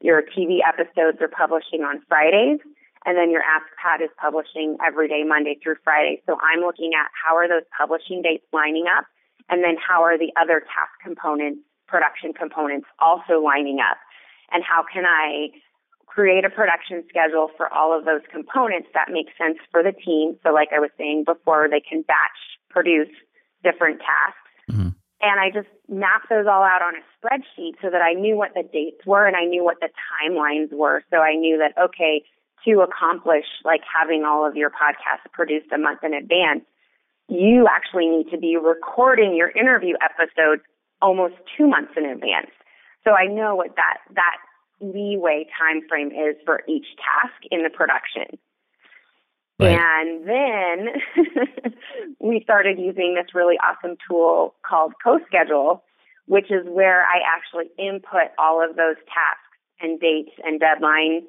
Your 0.00 0.22
TV 0.22 0.58
episodes 0.66 1.18
are 1.20 1.28
publishing 1.28 1.82
on 1.84 2.00
Fridays. 2.08 2.60
And 3.04 3.16
then 3.16 3.30
your 3.30 3.42
Ask 3.42 3.66
Pat 3.80 4.00
is 4.02 4.10
publishing 4.20 4.76
every 4.84 5.06
day, 5.06 5.22
Monday 5.22 5.56
through 5.62 5.76
Friday. 5.84 6.22
So 6.26 6.36
I'm 6.42 6.60
looking 6.60 6.90
at 6.98 7.06
how 7.14 7.36
are 7.36 7.46
those 7.46 7.62
publishing 7.76 8.20
dates 8.20 8.44
lining 8.52 8.86
up? 8.90 9.06
And 9.48 9.62
then 9.62 9.76
how 9.78 10.02
are 10.02 10.18
the 10.18 10.32
other 10.34 10.58
task 10.58 10.90
components, 11.04 11.60
production 11.86 12.32
components 12.32 12.88
also 12.98 13.38
lining 13.38 13.78
up? 13.78 13.98
And 14.50 14.64
how 14.64 14.82
can 14.82 15.04
I 15.06 15.54
create 16.16 16.46
a 16.46 16.50
production 16.50 17.04
schedule 17.10 17.50
for 17.58 17.68
all 17.68 17.92
of 17.92 18.06
those 18.06 18.24
components 18.32 18.88
that 18.94 19.12
make 19.12 19.28
sense 19.36 19.58
for 19.70 19.82
the 19.82 19.92
team. 19.92 20.40
So, 20.42 20.48
like 20.48 20.72
I 20.74 20.80
was 20.80 20.88
saying 20.96 21.24
before, 21.28 21.68
they 21.68 21.84
can 21.84 22.00
batch 22.08 22.40
produce 22.70 23.12
different 23.62 24.00
tasks. 24.00 24.48
Mm-hmm. 24.72 24.96
And 25.20 25.36
I 25.40 25.52
just 25.52 25.68
mapped 25.92 26.32
those 26.32 26.48
all 26.48 26.64
out 26.64 26.80
on 26.80 26.96
a 26.96 27.04
spreadsheet 27.12 27.76
so 27.82 27.90
that 27.92 28.00
I 28.00 28.14
knew 28.14 28.34
what 28.34 28.54
the 28.54 28.64
dates 28.64 29.04
were 29.04 29.26
and 29.26 29.36
I 29.36 29.44
knew 29.44 29.62
what 29.62 29.76
the 29.80 29.92
timelines 30.08 30.72
were. 30.72 31.04
So 31.10 31.18
I 31.18 31.36
knew 31.36 31.60
that, 31.60 31.76
okay, 31.76 32.24
to 32.64 32.80
accomplish 32.80 33.44
like 33.64 33.80
having 33.84 34.24
all 34.24 34.48
of 34.48 34.56
your 34.56 34.70
podcasts 34.70 35.28
produced 35.32 35.70
a 35.72 35.78
month 35.78 36.00
in 36.02 36.14
advance, 36.14 36.64
you 37.28 37.66
actually 37.68 38.08
need 38.08 38.30
to 38.30 38.38
be 38.38 38.56
recording 38.56 39.36
your 39.36 39.50
interview 39.50 39.94
episodes 40.00 40.62
almost 41.02 41.34
two 41.56 41.66
months 41.66 41.92
in 41.96 42.04
advance. 42.06 42.52
So 43.04 43.12
I 43.12 43.26
know 43.26 43.54
what 43.54 43.76
that, 43.76 43.98
that 44.14 44.36
leeway 44.80 45.46
time 45.58 45.86
frame 45.88 46.08
is 46.08 46.36
for 46.44 46.62
each 46.68 46.86
task 46.96 47.34
in 47.50 47.62
the 47.62 47.70
production. 47.70 48.38
Right. 49.58 49.78
And 49.78 50.28
then 50.28 51.72
we 52.20 52.40
started 52.42 52.78
using 52.78 53.14
this 53.14 53.34
really 53.34 53.56
awesome 53.56 53.96
tool 54.08 54.54
called 54.68 54.92
CoSchedule, 55.04 55.80
which 56.26 56.50
is 56.50 56.66
where 56.66 57.02
I 57.02 57.20
actually 57.24 57.70
input 57.78 58.36
all 58.38 58.62
of 58.62 58.76
those 58.76 58.96
tasks 59.06 59.56
and 59.80 59.98
dates 59.98 60.32
and 60.44 60.60
deadlines, 60.60 61.24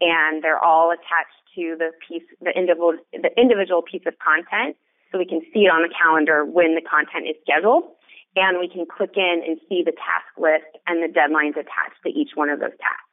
and 0.00 0.42
they're 0.42 0.62
all 0.62 0.90
attached 0.90 1.40
to 1.54 1.76
the 1.78 1.90
piece, 2.06 2.22
the 2.42 2.52
individual, 2.54 2.96
the 3.12 3.30
individual 3.40 3.82
piece 3.82 4.02
of 4.06 4.14
content, 4.18 4.76
so 5.10 5.18
we 5.18 5.24
can 5.24 5.40
see 5.52 5.60
it 5.60 5.72
on 5.72 5.82
the 5.82 5.92
calendar 5.92 6.44
when 6.44 6.74
the 6.74 6.82
content 6.82 7.26
is 7.28 7.36
scheduled 7.42 7.84
and 8.36 8.58
we 8.58 8.68
can 8.68 8.86
click 8.86 9.12
in 9.16 9.42
and 9.46 9.58
see 9.68 9.82
the 9.84 9.92
task 9.92 10.38
list 10.38 10.78
and 10.86 11.02
the 11.02 11.12
deadlines 11.12 11.52
attached 11.52 12.00
to 12.04 12.10
each 12.10 12.30
one 12.34 12.48
of 12.48 12.60
those 12.60 12.70
tasks. 12.70 13.10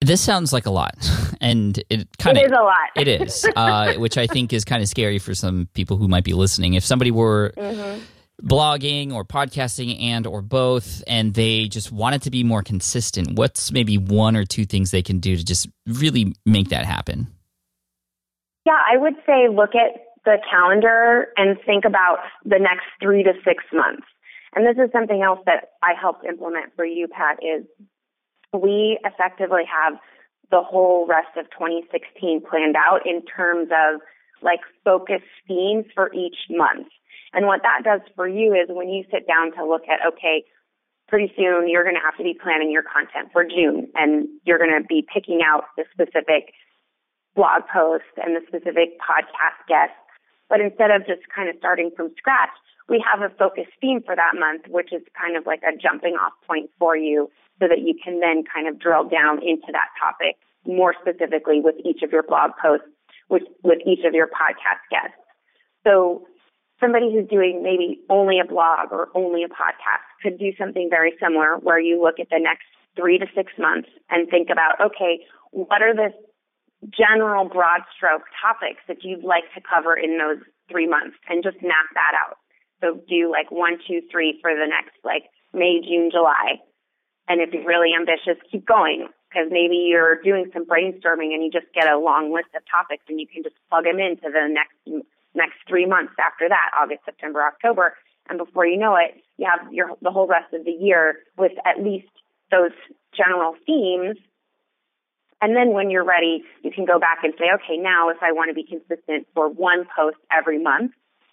This 0.00 0.20
sounds 0.20 0.52
like 0.52 0.66
a 0.66 0.70
lot, 0.70 0.94
and 1.40 1.76
it 1.90 2.08
kind 2.18 2.38
of 2.38 2.44
is 2.44 2.52
a 2.52 2.62
lot. 2.62 2.90
it 2.94 3.08
is, 3.08 3.46
uh, 3.56 3.94
which 3.98 4.16
I 4.16 4.26
think 4.26 4.52
is 4.52 4.64
kind 4.64 4.80
of 4.80 4.88
scary 4.88 5.18
for 5.18 5.34
some 5.34 5.68
people 5.74 5.96
who 5.96 6.06
might 6.06 6.24
be 6.24 6.34
listening. 6.34 6.74
If 6.74 6.84
somebody 6.84 7.10
were 7.10 7.52
mm-hmm. 7.56 8.00
blogging 8.46 9.12
or 9.12 9.24
podcasting 9.24 10.00
and 10.00 10.24
or 10.24 10.40
both, 10.40 11.02
and 11.08 11.34
they 11.34 11.66
just 11.66 11.90
wanted 11.90 12.22
to 12.22 12.30
be 12.30 12.44
more 12.44 12.62
consistent, 12.62 13.36
what's 13.36 13.72
maybe 13.72 13.98
one 13.98 14.36
or 14.36 14.44
two 14.44 14.64
things 14.64 14.92
they 14.92 15.02
can 15.02 15.18
do 15.18 15.36
to 15.36 15.44
just 15.44 15.68
really 15.86 16.32
make 16.46 16.68
that 16.68 16.84
happen? 16.84 17.26
Yeah, 18.64 18.78
I 18.92 18.98
would 18.98 19.14
say 19.26 19.48
look 19.48 19.74
at 19.74 20.07
the 20.24 20.38
calendar 20.50 21.28
and 21.36 21.58
think 21.64 21.84
about 21.84 22.18
the 22.44 22.58
next 22.58 22.86
three 23.00 23.22
to 23.22 23.32
six 23.44 23.64
months. 23.72 24.06
And 24.54 24.66
this 24.66 24.82
is 24.82 24.90
something 24.92 25.22
else 25.22 25.40
that 25.46 25.72
I 25.82 25.92
helped 25.98 26.24
implement 26.24 26.74
for 26.74 26.84
you, 26.84 27.06
Pat, 27.08 27.38
is 27.42 27.64
we 28.52 28.98
effectively 29.04 29.62
have 29.68 29.98
the 30.50 30.62
whole 30.62 31.06
rest 31.06 31.36
of 31.36 31.44
2016 31.50 32.42
planned 32.48 32.76
out 32.76 33.04
in 33.04 33.22
terms 33.24 33.68
of 33.70 34.00
like 34.42 34.60
focus 34.84 35.22
themes 35.46 35.84
for 35.94 36.12
each 36.14 36.36
month. 36.48 36.88
And 37.32 37.46
what 37.46 37.60
that 37.62 37.84
does 37.84 38.00
for 38.16 38.26
you 38.26 38.54
is 38.54 38.68
when 38.68 38.88
you 38.88 39.04
sit 39.10 39.26
down 39.26 39.52
to 39.52 39.68
look 39.68 39.82
at, 39.88 40.00
okay, 40.14 40.44
pretty 41.08 41.32
soon 41.36 41.68
you're 41.68 41.82
going 41.82 41.96
to 41.96 42.04
have 42.04 42.16
to 42.16 42.22
be 42.22 42.36
planning 42.40 42.70
your 42.70 42.84
content 42.84 43.28
for 43.32 43.44
June 43.44 43.88
and 43.94 44.28
you're 44.44 44.58
going 44.58 44.72
to 44.72 44.86
be 44.86 45.04
picking 45.12 45.40
out 45.44 45.64
the 45.76 45.84
specific 45.92 46.54
blog 47.34 47.62
post 47.72 48.08
and 48.16 48.36
the 48.36 48.40
specific 48.48 48.96
podcast 49.00 49.60
guests 49.68 49.96
but 50.48 50.60
instead 50.60 50.90
of 50.90 51.06
just 51.06 51.22
kind 51.34 51.48
of 51.48 51.56
starting 51.58 51.90
from 51.96 52.12
scratch, 52.16 52.50
we 52.88 53.04
have 53.04 53.20
a 53.20 53.34
focus 53.36 53.66
theme 53.80 54.00
for 54.04 54.16
that 54.16 54.32
month, 54.38 54.62
which 54.68 54.92
is 54.92 55.02
kind 55.12 55.36
of 55.36 55.44
like 55.46 55.60
a 55.62 55.76
jumping 55.76 56.14
off 56.14 56.32
point 56.46 56.70
for 56.78 56.96
you 56.96 57.30
so 57.60 57.68
that 57.68 57.80
you 57.84 57.94
can 58.02 58.20
then 58.20 58.44
kind 58.48 58.66
of 58.66 58.78
drill 58.78 59.04
down 59.04 59.38
into 59.44 59.68
that 59.72 59.92
topic 60.00 60.36
more 60.66 60.94
specifically 61.00 61.60
with 61.60 61.76
each 61.84 62.02
of 62.02 62.12
your 62.12 62.22
blog 62.22 62.52
posts, 62.60 62.88
with, 63.28 63.42
with 63.62 63.78
each 63.86 64.04
of 64.06 64.14
your 64.14 64.26
podcast 64.26 64.82
guests. 64.90 65.20
So 65.84 66.26
somebody 66.80 67.12
who's 67.12 67.28
doing 67.28 67.62
maybe 67.62 68.00
only 68.08 68.38
a 68.40 68.46
blog 68.46 68.92
or 68.92 69.08
only 69.14 69.44
a 69.44 69.48
podcast 69.48 70.04
could 70.22 70.38
do 70.38 70.52
something 70.58 70.88
very 70.90 71.12
similar 71.20 71.56
where 71.60 71.80
you 71.80 72.02
look 72.02 72.18
at 72.20 72.28
the 72.30 72.40
next 72.40 72.66
three 72.96 73.18
to 73.18 73.26
six 73.34 73.52
months 73.58 73.88
and 74.10 74.28
think 74.28 74.48
about, 74.50 74.80
okay, 74.80 75.20
what 75.50 75.82
are 75.82 75.94
the 75.94 76.10
general 76.86 77.48
broad 77.48 77.82
stroke 77.94 78.22
topics 78.40 78.80
that 78.86 79.02
you'd 79.02 79.24
like 79.24 79.44
to 79.54 79.60
cover 79.60 79.96
in 79.96 80.18
those 80.18 80.42
three 80.70 80.86
months 80.86 81.16
and 81.28 81.42
just 81.42 81.56
map 81.62 81.90
that 81.94 82.14
out. 82.14 82.38
So 82.80 83.02
do 83.08 83.30
like 83.30 83.50
one, 83.50 83.78
two, 83.86 84.00
three 84.10 84.38
for 84.40 84.54
the 84.54 84.66
next 84.66 84.94
like 85.02 85.26
May, 85.52 85.80
June, 85.82 86.10
July. 86.12 86.62
And 87.28 87.40
if 87.40 87.52
you're 87.52 87.66
really 87.66 87.90
ambitious, 87.92 88.40
keep 88.50 88.64
going 88.64 89.08
because 89.28 89.48
maybe 89.50 89.76
you're 89.76 90.22
doing 90.22 90.50
some 90.52 90.64
brainstorming 90.64 91.34
and 91.34 91.42
you 91.42 91.50
just 91.52 91.66
get 91.74 91.90
a 91.90 91.98
long 91.98 92.32
list 92.32 92.48
of 92.56 92.62
topics 92.70 93.04
and 93.08 93.20
you 93.20 93.26
can 93.26 93.42
just 93.42 93.56
plug 93.68 93.84
them 93.84 93.98
into 93.98 94.30
the 94.30 94.48
next 94.48 95.04
next 95.34 95.58
three 95.68 95.86
months 95.86 96.14
after 96.18 96.48
that, 96.48 96.70
August, 96.78 97.04
September, 97.04 97.42
October. 97.42 97.94
And 98.28 98.38
before 98.38 98.66
you 98.66 98.78
know 98.78 98.96
it, 98.96 99.20
you 99.36 99.46
have 99.50 99.72
your 99.72 99.90
the 100.00 100.10
whole 100.10 100.26
rest 100.26 100.54
of 100.54 100.64
the 100.64 100.72
year 100.72 101.18
with 101.36 101.52
at 101.66 101.82
least 101.82 102.08
those 102.50 102.72
general 103.12 103.54
themes 103.66 104.16
and 105.40 105.54
then 105.54 105.72
when 105.72 105.90
you're 105.90 106.04
ready, 106.04 106.42
you 106.62 106.70
can 106.70 106.84
go 106.84 106.98
back 106.98 107.18
and 107.22 107.32
say, 107.38 107.46
okay, 107.54 107.76
now 107.80 108.08
if 108.10 108.18
I 108.22 108.32
want 108.32 108.50
to 108.50 108.54
be 108.54 108.64
consistent 108.64 109.26
for 109.34 109.48
one 109.48 109.86
post 109.96 110.16
every 110.32 110.60
month, 110.60 110.92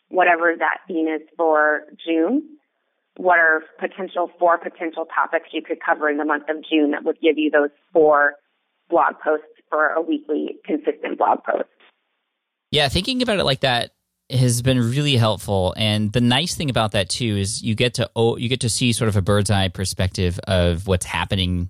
whatever 0.09 0.53
that 0.57 0.79
theme 0.87 1.07
is 1.07 1.21
for 1.35 1.81
June, 2.05 2.43
what 3.17 3.39
are 3.39 3.63
potential 3.79 4.29
four 4.37 4.57
potential 4.57 5.05
topics 5.05 5.49
you 5.51 5.61
could 5.61 5.77
cover 5.83 6.09
in 6.09 6.17
the 6.17 6.25
month 6.25 6.43
of 6.49 6.57
June 6.69 6.91
that 6.91 7.03
would 7.03 7.19
give 7.21 7.37
you 7.37 7.49
those 7.49 7.69
four 7.93 8.35
blog 8.89 9.15
posts 9.23 9.47
for 9.69 9.87
a 9.87 10.01
weekly 10.01 10.57
consistent 10.65 11.17
blog 11.17 11.39
post. 11.43 11.69
Yeah, 12.71 12.89
thinking 12.89 13.21
about 13.21 13.39
it 13.39 13.45
like 13.45 13.61
that 13.61 13.91
has 14.29 14.61
been 14.61 14.79
really 14.79 15.15
helpful 15.15 15.73
and 15.77 16.11
the 16.11 16.21
nice 16.21 16.55
thing 16.55 16.69
about 16.69 16.91
that 16.93 17.09
too 17.09 17.37
is 17.37 17.61
you 17.61 17.75
get 17.75 17.93
to 17.93 18.09
oh, 18.15 18.37
you 18.37 18.49
get 18.49 18.59
to 18.61 18.69
see 18.69 18.91
sort 18.91 19.07
of 19.07 19.15
a 19.15 19.21
bird's 19.21 19.51
eye 19.51 19.69
perspective 19.69 20.39
of 20.47 20.87
what's 20.87 21.05
happening 21.05 21.69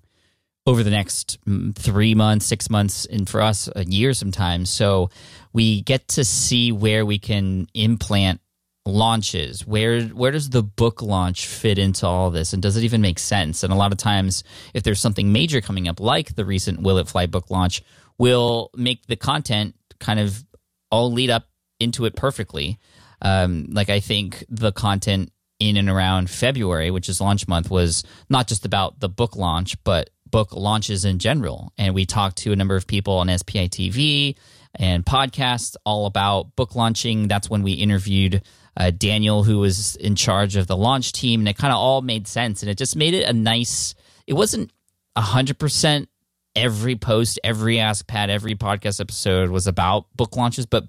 over 0.68 0.84
the 0.84 0.90
next 0.90 1.38
mm, 1.46 1.76
three 1.76 2.16
months, 2.16 2.46
six 2.46 2.70
months, 2.70 3.06
and 3.06 3.30
for 3.30 3.42
us, 3.42 3.70
a 3.76 3.86
year 3.86 4.14
sometimes. 4.14 4.70
So 4.70 5.10
we 5.54 5.82
get 5.82 6.08
to 6.10 6.26
see 6.26 6.72
where 6.72 7.06
we 7.06 7.20
can 7.20 7.68
implant 7.74 8.42
launches. 8.86 9.66
Where 9.66 10.02
where 10.04 10.32
does 10.32 10.50
the 10.50 10.64
book 10.64 11.02
launch 11.02 11.48
fit 11.48 11.80
into 11.80 12.06
all 12.06 12.30
this? 12.30 12.54
And 12.54 12.62
does 12.62 12.78
it 12.78 12.84
even 12.84 13.02
make 13.02 13.20
sense? 13.20 13.64
And 13.64 13.74
a 13.74 13.76
lot 13.76 13.92
of 13.92 13.98
times 13.98 14.44
if 14.74 14.84
there's 14.84 15.00
something 15.00 15.32
major 15.32 15.62
coming 15.62 15.88
up 15.88 16.00
like 16.00 16.36
the 16.36 16.46
recent 16.46 16.82
will 16.82 16.98
it 16.98 17.08
fly 17.08 17.26
book 17.26 17.50
launch 17.50 17.82
will 18.18 18.70
make 18.76 19.06
the 19.08 19.16
content 19.16 19.76
kind 20.00 20.20
of 20.20 20.46
all 20.92 21.12
lead 21.12 21.30
up 21.30 21.48
into 21.80 22.06
it 22.06 22.16
perfectly. 22.16 22.80
Um, 23.22 23.68
like 23.72 23.90
i 23.90 24.02
think 24.02 24.44
the 24.50 24.72
content 24.72 25.32
in 25.60 25.78
and 25.78 25.90
around 25.90 26.30
February, 26.30 26.92
which 26.92 27.08
is 27.08 27.22
launch 27.22 27.48
month, 27.48 27.72
was 27.72 28.04
not 28.30 28.48
just 28.48 28.66
about 28.66 29.00
the 29.00 29.10
book 29.10 29.36
launch, 29.36 29.82
but 29.84 30.10
book 30.36 30.54
launches 30.54 31.06
in 31.06 31.18
general. 31.18 31.72
And 31.78 31.96
we 31.96 32.06
talked 32.06 32.40
to 32.40 32.52
a 32.52 32.58
number 32.58 32.76
of 32.76 32.88
people 32.88 33.20
on 33.20 33.30
SPI 33.30 33.70
TV 33.70 34.36
and 34.78 35.06
podcasts 35.06 35.78
all 35.86 36.08
about 36.08 36.58
book 36.58 36.76
launching. 36.76 37.30
That's 37.30 37.50
when 37.50 37.64
we 37.64 37.72
interviewed 37.72 38.42
uh, 38.76 38.92
Daniel, 38.92 39.46
who 39.46 39.60
was 39.60 39.96
in 39.96 40.18
charge 40.18 40.58
of 40.58 40.68
the 40.68 40.76
launch 40.76 41.14
team, 41.14 41.40
and 41.40 41.48
it 41.48 41.58
kind 41.58 41.72
of 41.72 41.78
all 41.78 42.02
made 42.02 42.28
sense. 42.28 42.62
And 42.62 42.70
it 42.70 42.78
just 42.78 42.98
made 42.98 43.14
it 43.14 43.30
a 43.30 43.32
nice. 43.32 43.96
It 44.28 44.34
wasn't 44.34 44.74
hundred 45.16 45.58
percent 45.58 46.10
every 46.54 46.98
post, 46.98 47.40
every 47.42 47.80
Ask 47.80 48.06
Pat, 48.06 48.30
every 48.30 48.56
podcast 48.56 49.00
episode 49.00 49.52
was 49.52 49.68
about 49.68 50.08
book 50.18 50.36
launches, 50.36 50.66
but 50.66 50.84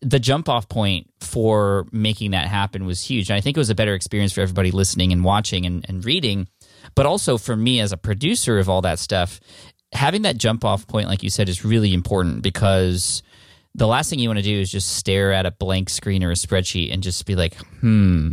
the 0.00 0.20
jump 0.20 0.48
off 0.48 0.68
point 0.68 1.10
for 1.20 1.88
making 1.90 2.30
that 2.30 2.46
happen 2.46 2.86
was 2.86 3.02
huge. 3.02 3.30
And 3.30 3.36
I 3.36 3.40
think 3.40 3.56
it 3.56 3.60
was 3.60 3.70
a 3.70 3.74
better 3.74 3.94
experience 3.94 4.32
for 4.32 4.42
everybody 4.42 4.70
listening 4.70 5.10
and 5.12 5.24
watching 5.24 5.66
and, 5.66 5.84
and 5.88 6.04
reading. 6.04 6.46
But 6.94 7.06
also 7.06 7.38
for 7.38 7.56
me 7.56 7.80
as 7.80 7.92
a 7.92 7.96
producer 7.96 8.58
of 8.58 8.68
all 8.68 8.82
that 8.82 8.98
stuff, 8.98 9.40
having 9.92 10.22
that 10.22 10.36
jump 10.36 10.64
off 10.64 10.86
point, 10.86 11.08
like 11.08 11.22
you 11.22 11.30
said, 11.30 11.48
is 11.48 11.64
really 11.64 11.94
important 11.94 12.42
because 12.42 13.22
the 13.74 13.86
last 13.86 14.10
thing 14.10 14.18
you 14.18 14.28
want 14.28 14.38
to 14.38 14.44
do 14.44 14.60
is 14.60 14.70
just 14.70 14.96
stare 14.96 15.32
at 15.32 15.46
a 15.46 15.50
blank 15.50 15.88
screen 15.88 16.24
or 16.24 16.30
a 16.30 16.34
spreadsheet 16.34 16.92
and 16.92 17.02
just 17.02 17.24
be 17.26 17.36
like, 17.36 17.54
hmm, 17.80 18.32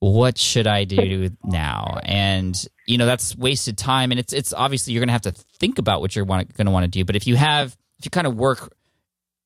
what 0.00 0.38
should 0.38 0.66
I 0.66 0.84
do 0.84 1.30
now? 1.44 1.98
And 2.02 2.56
you 2.86 2.98
know 2.98 3.06
that's 3.06 3.36
wasted 3.36 3.76
time, 3.76 4.10
and 4.10 4.18
it's 4.18 4.32
it's 4.32 4.52
obviously 4.52 4.92
you're 4.92 5.00
going 5.00 5.08
to 5.08 5.12
have 5.12 5.22
to 5.22 5.32
think 5.32 5.78
about 5.78 6.00
what 6.00 6.16
you're 6.16 6.24
going 6.24 6.46
to 6.46 6.70
want 6.70 6.84
to 6.84 6.88
do. 6.88 7.04
But 7.04 7.16
if 7.16 7.26
you 7.26 7.36
have 7.36 7.76
if 7.98 8.04
you 8.06 8.10
kind 8.10 8.26
of 8.26 8.36
work 8.36 8.72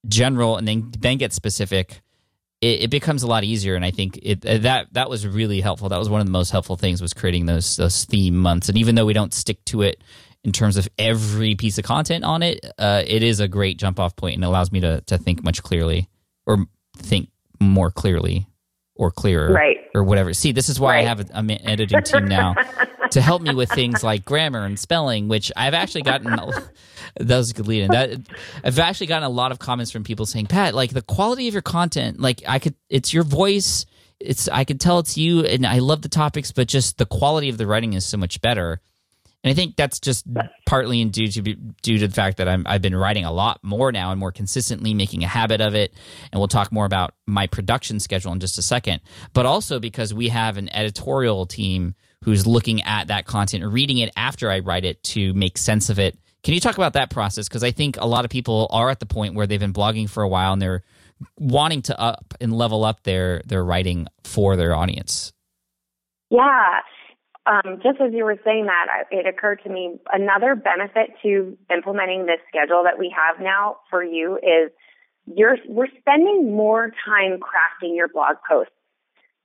general 0.07 0.57
and 0.57 0.67
then 0.67 0.93
then 0.99 1.19
get 1.19 1.33
specific, 1.33 2.02
it, 2.63 2.85
it, 2.85 2.91
becomes 2.91 3.25
a 3.25 3.27
lot 3.27 3.43
easier. 3.45 3.75
And 3.75 3.85
I 3.85 3.91
think 3.91 4.19
it 4.23 4.41
that 4.43 4.87
that 4.93 5.11
was 5.11 5.27
really 5.27 5.61
helpful. 5.61 5.89
That 5.89 5.99
was 5.99 6.09
one 6.09 6.21
of 6.21 6.27
the 6.27 6.33
most 6.33 6.51
helpful 6.51 6.77
things 6.77 7.03
was 7.03 7.13
creating 7.13 7.47
those 7.47 7.77
those 7.77 8.05
theme 8.05 8.37
months. 8.37 8.69
And 8.69 8.79
even 8.79 8.95
though 8.95 9.05
we 9.05 9.13
don't 9.13 9.35
stick 9.35 9.63
to 9.67 9.83
it 9.83 10.03
in 10.45 10.53
terms 10.53 10.77
of 10.77 10.89
every 10.99 11.57
piece 11.57 11.79
of 11.79 11.85
content 11.85 12.25
on 12.25 12.43
it, 12.43 12.65
uh, 12.79 13.03
it 13.05 13.23
is 13.23 13.41
a 13.41 13.49
great 13.49 13.79
jump 13.79 14.01
off 14.01 14.17
point 14.17 14.37
and 14.37 14.45
allows 14.45 14.71
me 14.71 14.81
to 14.81 15.03
to 15.03 15.19
think 15.19 15.43
much 15.43 15.63
clearly 15.63 16.09
or 16.47 16.65
think 16.97 17.29
more 17.61 17.91
clearly 17.91 18.47
or 18.95 19.11
clearer 19.11 19.53
right. 19.53 19.79
or 19.95 20.05
whatever. 20.05 20.33
See, 20.33 20.53
this 20.53 20.69
is 20.69 20.79
why 20.79 20.95
right. 20.95 21.01
I 21.01 21.09
have 21.09 21.31
an 21.31 21.51
editing 21.51 22.03
team 22.03 22.29
now 22.29 22.55
to 23.13 23.21
help 23.21 23.43
me 23.43 23.55
with 23.55 23.71
things 23.71 24.03
like 24.03 24.25
grammar 24.25 24.65
and 24.65 24.79
spelling, 24.79 25.29
which 25.29 25.53
I've 25.57 25.75
actually 25.75 26.03
gotten. 26.03 26.31
that 26.31 27.37
was 27.37 27.51
a 27.51 27.55
good 27.55 27.67
lead 27.67 27.83
in. 27.85 27.91
That 27.91 28.21
I've 28.65 28.79
actually 28.79 29.09
gotten 29.09 29.25
a 29.25 29.31
lot 29.31 29.53
of 29.53 29.59
comments 29.59 29.91
from 29.91 30.05
people 30.05 30.27
saying, 30.27 30.47
"Pat, 30.47 30.75
like 30.75 30.91
the 30.91 31.03
quality 31.03 31.49
of 31.49 31.55
your 31.55 31.63
content, 31.63 32.21
like 32.21 32.43
I 32.47 32.59
could, 32.59 32.75
it's 32.89 33.13
your 33.13 33.25
voice." 33.25 33.87
It's 34.25 34.47
I 34.47 34.63
could 34.63 34.81
tell 34.81 35.01
it's 35.01 35.19
you, 35.19 35.45
and 35.45 35.67
I 35.67 35.81
love 35.81 36.03
the 36.03 36.09
topics, 36.09 36.53
but 36.53 36.69
just 36.69 36.97
the 36.97 37.07
quality 37.07 37.49
of 37.49 37.59
the 37.59 37.67
writing 37.67 37.95
is 37.95 38.07
so 38.07 38.17
much 38.17 38.41
better. 38.41 38.81
And 39.45 39.51
I 39.51 39.55
think 39.55 39.75
that's 39.77 39.99
just 39.99 40.25
partly 40.67 41.01
in 41.01 41.11
due 41.11 41.27
to 41.27 41.43
due 41.43 41.99
to 41.99 42.07
the 42.07 42.15
fact 42.15 42.37
that 42.37 42.49
I'm, 42.49 42.65
I've 42.67 42.83
been 42.83 42.95
writing 42.95 43.25
a 43.25 43.33
lot 43.33 43.59
more 43.63 43.91
now 43.91 44.13
and 44.13 44.21
more 44.21 44.31
consistently, 44.31 44.95
making 44.95 45.25
a 45.25 45.29
habit 45.29 45.61
of 45.61 45.75
it. 45.75 45.93
And 46.31 46.41
we'll 46.41 46.49
talk 46.49 46.71
more 46.71 46.87
about 46.87 47.15
my 47.27 47.49
production 47.49 47.99
schedule 47.99 48.33
in 48.33 48.39
just 48.39 48.59
a 48.59 48.63
second. 48.63 49.01
But 49.33 49.47
also 49.47 49.81
because 49.81 50.15
we 50.15 50.29
have 50.29 50.59
an 50.59 50.73
editorial 50.75 51.47
team 51.47 51.97
who's 52.23 52.47
looking 52.47 52.83
at 52.83 53.09
that 53.09 53.27
content, 53.27 53.65
reading 53.65 53.99
it 53.99 54.11
after 54.17 54.51
I 54.51 54.61
write 54.61 54.85
it 54.85 55.03
to 55.05 55.35
make 55.35 55.59
sense 55.59 55.91
of 55.91 55.99
it. 55.99 56.19
Can 56.43 56.55
you 56.55 56.61
talk 56.61 56.77
about 56.77 56.95
that 56.95 57.11
process? 57.11 57.49
Because 57.49 57.63
I 57.63 57.71
think 57.71 57.97
a 57.99 58.07
lot 58.07 58.25
of 58.25 58.31
people 58.31 58.69
are 58.71 58.91
at 58.91 59.01
the 59.01 59.07
point 59.07 59.35
where 59.35 59.47
they've 59.47 59.61
been 59.61 59.73
blogging 59.73 60.09
for 60.09 60.23
a 60.23 60.29
while 60.29 60.53
and 60.53 60.61
they're 60.61 60.83
wanting 61.39 61.83
to 61.83 62.01
up 62.01 62.35
and 62.41 62.53
level 62.53 62.85
up 62.85 63.03
their 63.05 63.43
their 63.47 63.65
writing 63.65 64.09
for 64.25 64.57
their 64.57 64.75
audience. 64.75 65.33
Yeah, 66.31 66.81
um, 67.45 67.81
just 67.83 68.01
as 68.01 68.13
you 68.13 68.25
were 68.25 68.39
saying 68.45 68.67
that, 68.67 68.87
it 69.11 69.27
occurred 69.27 69.61
to 69.65 69.69
me 69.69 69.99
another 70.13 70.55
benefit 70.55 71.11
to 71.23 71.57
implementing 71.75 72.27
this 72.27 72.39
schedule 72.49 72.85
that 72.85 72.99
we 72.99 73.15
have 73.17 73.43
now 73.43 73.79
for 73.91 74.05
you 74.05 74.37
is 74.37 74.71
you're 75.27 75.57
we're 75.69 75.89
spending 75.99 76.55
more 76.55 76.93
time 77.05 77.41
crafting 77.41 77.97
your 77.97 78.09
blog 78.09 78.37
posts. 78.49 78.73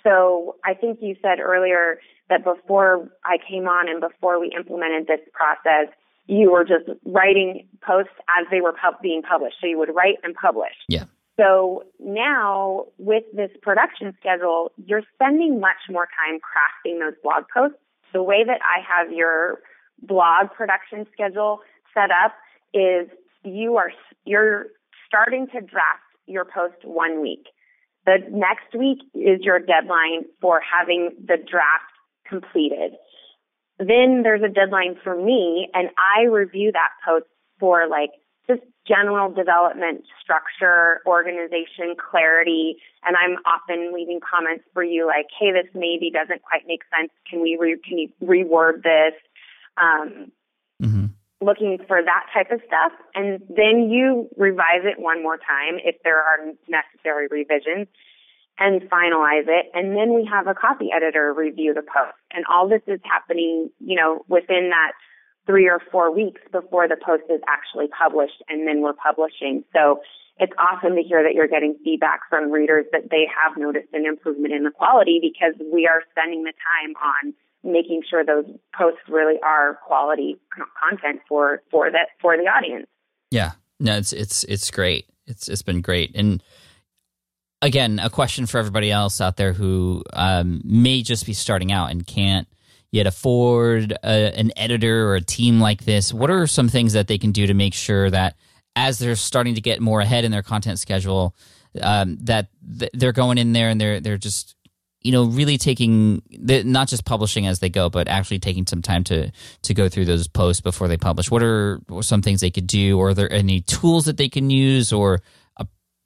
So 0.04 0.56
I 0.64 0.76
think 0.76 1.00
you 1.02 1.16
said 1.22 1.40
earlier 1.40 2.00
that 2.30 2.44
before 2.44 3.10
I 3.24 3.38
came 3.48 3.68
on 3.68 3.90
and 3.90 4.02
before 4.02 4.40
we 4.40 4.52
implemented 4.56 5.08
this 5.08 5.22
process, 5.34 5.94
you 6.28 6.52
were 6.52 6.64
just 6.64 6.90
writing 7.06 7.68
posts 7.82 8.14
as 8.38 8.46
they 8.52 8.62
were 8.62 8.74
pub- 8.74 9.02
being 9.02 9.22
published. 9.22 9.58
So 9.62 9.68
you 9.68 9.78
would 9.78 9.96
write 9.96 10.16
and 10.24 10.36
publish. 10.36 10.76
Yeah. 10.90 11.06
So 11.40 11.84
now 12.00 12.86
with 12.98 13.24
this 13.34 13.52
production 13.62 14.14
schedule, 14.20 14.72
you're 14.86 15.04
spending 15.14 15.60
much 15.60 15.88
more 15.90 16.08
time 16.18 16.40
crafting 16.40 17.00
those 17.00 17.14
blog 17.24 17.44
posts 17.54 17.78
the 18.14 18.24
way 18.24 18.44
that 18.44 18.60
I 18.62 18.82
have 18.82 19.12
your 19.12 19.60
blog 20.02 20.52
production 20.56 21.06
schedule 21.14 21.60
set 21.94 22.10
up 22.12 22.34
is 22.74 23.10
you 23.44 23.78
are 23.78 23.92
you're 24.26 24.68
starting 25.08 25.48
to 25.48 25.62
draft 25.62 26.04
your 26.26 26.46
post 26.46 26.84
one 26.84 27.22
week. 27.22 27.48
The 28.06 28.18
next 28.32 28.74
week 28.78 29.00
is 29.14 29.42
your 29.42 29.60
deadline 29.60 30.26
for 30.42 30.62
having 30.62 31.12
the 31.20 31.38
draft 31.38 31.92
completed. 32.28 32.94
Then 33.80 34.22
there's 34.24 34.42
a 34.44 34.50
deadline 34.50 34.96
for 35.04 35.16
me 35.16 35.70
and 35.74 35.90
I 35.98 36.24
review 36.24 36.72
that 36.72 36.90
post 37.06 37.26
for 37.60 37.88
like 37.88 38.12
just 38.48 38.62
general 38.88 39.30
development, 39.32 40.04
structure, 40.22 41.02
organization, 41.06 41.96
clarity. 41.98 42.78
And 43.06 43.16
I'm 43.16 43.38
often 43.46 43.94
leaving 43.94 44.20
comments 44.20 44.64
for 44.74 44.84
you 44.84 45.06
like, 45.06 45.28
hey, 45.38 45.52
this 45.52 45.70
maybe 45.74 46.10
doesn't 46.12 46.42
quite 46.42 46.64
make 46.66 46.82
sense. 46.96 47.12
Can 47.30 47.42
we 47.42 47.58
re- 47.60 47.80
can 47.88 47.98
you 47.98 48.10
reword 48.24 48.84
this? 48.84 49.14
Um, 49.78 50.32
mm-hmm. 50.82 51.06
Looking 51.40 51.78
for 51.88 52.02
that 52.02 52.26
type 52.34 52.52
of 52.52 52.62
stuff. 52.66 52.94
And 53.14 53.42
then 53.50 53.90
you 53.92 54.30
revise 54.38 54.86
it 54.86 55.00
one 55.00 55.22
more 55.22 55.38
time 55.38 55.80
if 55.84 55.96
there 56.04 56.18
are 56.18 56.38
necessary 56.68 57.28
revisions 57.30 57.88
and 58.60 58.82
finalize 58.84 59.48
it. 59.48 59.68
And 59.74 59.96
then 59.96 60.14
we 60.14 60.28
have 60.32 60.48
a 60.48 60.54
copy 60.54 60.90
editor 60.96 61.34
review 61.34 61.74
the 61.74 61.82
post. 61.82 62.18
And 62.32 62.46
all 62.52 62.68
this 62.68 62.82
is 62.88 63.00
happening, 63.04 63.70
you 63.80 63.96
know, 63.96 64.26
within 64.28 64.70
that 64.72 64.94
three 65.46 65.70
or 65.70 65.80
four 65.92 66.14
weeks 66.14 66.42
before 66.52 66.88
the 66.88 66.98
post 66.98 67.24
is 67.30 67.42
actually 67.48 67.88
published 67.88 68.44
and 68.50 68.68
then 68.68 68.82
we're 68.82 68.94
publishing. 68.94 69.64
So 69.74 70.02
it's 70.40 70.54
awesome 70.60 70.96
to 70.96 71.02
hear 71.02 71.24
that 71.24 71.34
you're 71.34 71.48
getting 71.48 71.76
feedback 71.84 72.22
from 72.30 72.52
readers 72.52 72.86
that 72.92 73.10
they 73.10 73.26
have 73.32 73.58
noticed 73.58 73.88
an 73.94 74.06
improvement 74.06 74.54
in 74.54 74.64
the 74.64 74.72
quality 74.72 75.20
because 75.22 75.56
we 75.74 75.88
are 75.88 76.04
spending 76.12 76.44
the 76.44 76.54
time 76.54 76.94
on 77.02 77.34
making 77.64 78.04
sure 78.08 78.24
those 78.24 78.46
posts 78.78 79.02
really 79.10 79.40
are 79.44 79.80
quality 79.86 80.38
content 80.80 81.22
for 81.28 81.62
for 81.72 81.90
that 81.92 82.10
for 82.22 82.38
the 82.38 82.44
audience. 82.44 82.88
Yeah. 83.32 83.54
No, 83.80 83.98
it's 83.98 84.14
it's 84.14 84.44
it's 84.46 84.70
great. 84.70 85.08
It's 85.26 85.48
it's 85.50 85.64
been 85.64 85.82
great. 85.82 86.12
And 86.16 86.44
again, 87.62 88.00
a 88.00 88.10
question 88.10 88.46
for 88.46 88.58
everybody 88.58 88.92
else 88.92 89.22
out 89.22 89.38
there 89.38 89.54
who 89.54 90.04
um, 90.14 90.62
may 90.64 91.02
just 91.02 91.26
be 91.26 91.34
starting 91.34 91.72
out 91.72 91.92
and 91.92 92.06
can't 92.06 92.48
yet 92.92 93.08
afford 93.08 93.92
a, 94.04 94.40
an 94.40 94.52
editor 94.56 95.10
or 95.10 95.16
a 95.16 95.22
team 95.22 95.60
like 95.60 95.84
this, 95.84 96.14
what 96.14 96.30
are 96.30 96.48
some 96.48 96.70
things 96.70 96.94
that 96.94 97.08
they 97.08 97.18
can 97.18 97.32
do 97.32 97.48
to 97.48 97.54
make 97.54 97.74
sure 97.74 98.10
that 98.10 98.36
as 98.76 99.00
they're 99.00 99.16
starting 99.16 99.56
to 99.56 99.62
get 99.62 99.82
more 99.82 100.02
ahead 100.02 100.24
in 100.24 100.32
their 100.32 100.44
content 100.44 100.80
schedule, 100.80 101.36
um, 101.82 102.18
that 102.22 102.48
they're 102.62 103.12
going 103.12 103.38
in 103.38 103.54
there 103.54 103.70
and 103.70 103.80
they're 103.82 104.00
they're 104.00 104.18
just 104.18 104.56
you 105.02 105.12
know 105.12 105.26
really 105.26 105.58
taking 105.58 106.22
not 106.30 106.88
just 106.88 107.06
publishing 107.06 107.48
as 107.48 107.60
they 107.60 107.70
go, 107.70 107.90
but 107.90 108.08
actually 108.08 108.40
taking 108.40 108.66
some 108.66 108.82
time 108.82 109.04
to 109.06 109.32
to 109.64 109.74
go 109.74 109.90
through 109.90 110.06
those 110.06 110.28
posts 110.28 110.62
before 110.62 110.88
they 110.88 110.98
publish. 110.98 111.30
What 111.30 111.44
are 111.44 111.80
some 112.02 112.22
things 112.22 112.42
they 112.42 112.52
could 112.52 112.68
do, 112.68 112.98
or 113.00 113.10
are 113.10 113.14
there 113.14 113.32
any 113.32 113.62
tools 113.62 114.06
that 114.06 114.18
they 114.18 114.30
can 114.30 114.50
use, 114.50 114.94
or 114.94 115.22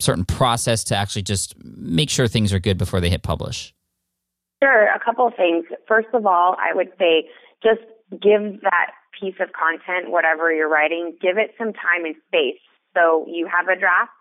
certain 0.02 0.26
process 0.26 0.84
to 0.86 0.96
actually 0.96 1.24
just 1.24 1.56
make 1.64 2.10
sure 2.10 2.28
things 2.28 2.54
are 2.54 2.60
good 2.60 2.78
before 2.78 3.00
they 3.00 3.10
hit 3.10 3.24
publish? 3.24 3.74
Sure, 4.64 4.88
a 4.88 5.00
couple 5.04 5.28
of 5.28 5.34
things. 5.36 5.66
First 5.88 6.10
of 6.14 6.26
all, 6.26 6.56
I 6.60 6.76
would 6.76 6.90
say 7.00 7.30
just 7.64 7.82
give 8.12 8.62
that 8.62 8.92
piece 9.20 9.36
of 9.40 9.50
content, 9.54 10.12
whatever 10.12 10.54
you're 10.54 10.70
writing, 10.70 11.18
give 11.22 11.38
it 11.38 11.52
some 11.58 11.74
time 11.74 12.06
and 12.06 12.16
space. 12.28 12.62
So 12.96 13.26
you 13.28 13.48
have 13.48 13.68
a 13.68 13.80
draft, 13.80 14.12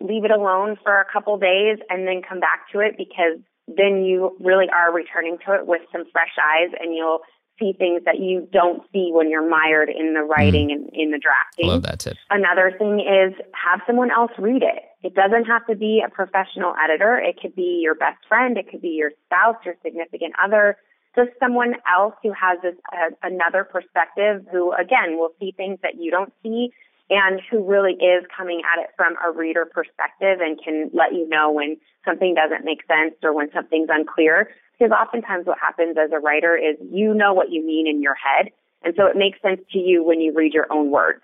leave 0.00 0.24
it 0.24 0.30
alone 0.30 0.76
for 0.82 1.00
a 1.00 1.04
couple 1.12 1.38
days 1.38 1.78
and 1.88 2.06
then 2.06 2.22
come 2.26 2.40
back 2.40 2.70
to 2.72 2.80
it 2.80 2.96
because 2.96 3.38
then 3.68 4.02
you 4.02 4.36
really 4.40 4.66
are 4.68 4.92
returning 4.92 5.38
to 5.46 5.54
it 5.54 5.66
with 5.66 5.82
some 5.92 6.04
fresh 6.12 6.34
eyes 6.42 6.70
and 6.80 6.94
you'll 6.94 7.20
see 7.62 7.72
things 7.78 8.02
that 8.04 8.18
you 8.18 8.48
don't 8.52 8.82
see 8.92 9.10
when 9.12 9.30
you're 9.30 9.48
mired 9.48 9.88
in 9.88 10.14
the 10.14 10.22
writing 10.22 10.68
mm. 10.68 10.72
and 10.72 10.90
in 10.92 11.10
the 11.10 11.18
drafting. 11.18 11.68
Love 11.68 11.82
that 11.84 12.00
tip. 12.00 12.16
Another 12.30 12.74
thing 12.76 13.00
is 13.00 13.34
have 13.54 13.80
someone 13.86 14.10
else 14.10 14.32
read 14.38 14.62
it. 14.62 14.82
It 15.02 15.14
doesn't 15.14 15.44
have 15.44 15.66
to 15.66 15.76
be 15.76 16.02
a 16.04 16.10
professional 16.10 16.74
editor. 16.82 17.16
It 17.16 17.40
could 17.40 17.54
be 17.54 17.80
your 17.82 17.94
best 17.94 18.18
friend. 18.28 18.58
It 18.58 18.68
could 18.70 18.82
be 18.82 18.96
your 18.98 19.12
spouse, 19.26 19.56
your 19.64 19.76
significant 19.82 20.34
other, 20.42 20.76
just 21.14 21.30
someone 21.38 21.74
else 21.90 22.14
who 22.22 22.32
has 22.32 22.58
this 22.62 22.74
uh, 22.92 23.10
another 23.22 23.64
perspective 23.64 24.46
who 24.50 24.72
again 24.72 25.18
will 25.18 25.32
see 25.38 25.52
things 25.56 25.78
that 25.82 25.94
you 25.98 26.10
don't 26.10 26.32
see 26.42 26.72
and 27.10 27.40
who 27.50 27.62
really 27.62 27.92
is 27.92 28.24
coming 28.34 28.62
at 28.64 28.80
it 28.82 28.90
from 28.96 29.14
a 29.26 29.30
reader 29.36 29.66
perspective 29.66 30.40
and 30.40 30.58
can 30.62 30.90
let 30.94 31.12
you 31.12 31.28
know 31.28 31.52
when 31.52 31.76
something 32.06 32.34
doesn't 32.34 32.64
make 32.64 32.80
sense 32.86 33.14
or 33.22 33.34
when 33.34 33.50
something's 33.52 33.88
unclear. 33.92 34.48
Because 34.82 34.98
oftentimes 35.00 35.46
what 35.46 35.58
happens 35.60 35.96
as 35.96 36.10
a 36.12 36.18
writer 36.18 36.56
is 36.56 36.76
you 36.90 37.14
know 37.14 37.34
what 37.34 37.52
you 37.52 37.64
mean 37.64 37.86
in 37.86 38.02
your 38.02 38.16
head, 38.16 38.50
and 38.82 38.94
so 38.96 39.06
it 39.06 39.16
makes 39.16 39.40
sense 39.40 39.60
to 39.72 39.78
you 39.78 40.02
when 40.02 40.20
you 40.20 40.32
read 40.34 40.52
your 40.52 40.66
own 40.72 40.90
words. 40.90 41.20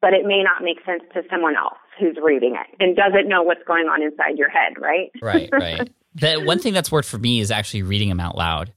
But 0.00 0.12
it 0.12 0.24
may 0.24 0.44
not 0.44 0.62
make 0.62 0.78
sense 0.86 1.02
to 1.14 1.22
someone 1.28 1.56
else 1.56 1.78
who's 1.98 2.16
reading 2.22 2.54
it 2.54 2.76
and 2.78 2.94
doesn't 2.94 3.28
know 3.28 3.42
what's 3.42 3.62
going 3.66 3.86
on 3.86 4.00
inside 4.00 4.38
your 4.38 4.48
head, 4.48 4.74
right? 4.80 5.10
Right, 5.22 5.48
right. 5.52 5.90
the 6.14 6.40
one 6.40 6.60
thing 6.60 6.72
that's 6.72 6.92
worked 6.92 7.08
for 7.08 7.18
me 7.18 7.40
is 7.40 7.50
actually 7.50 7.82
reading 7.82 8.08
them 8.08 8.20
out 8.20 8.36
loud. 8.36 8.72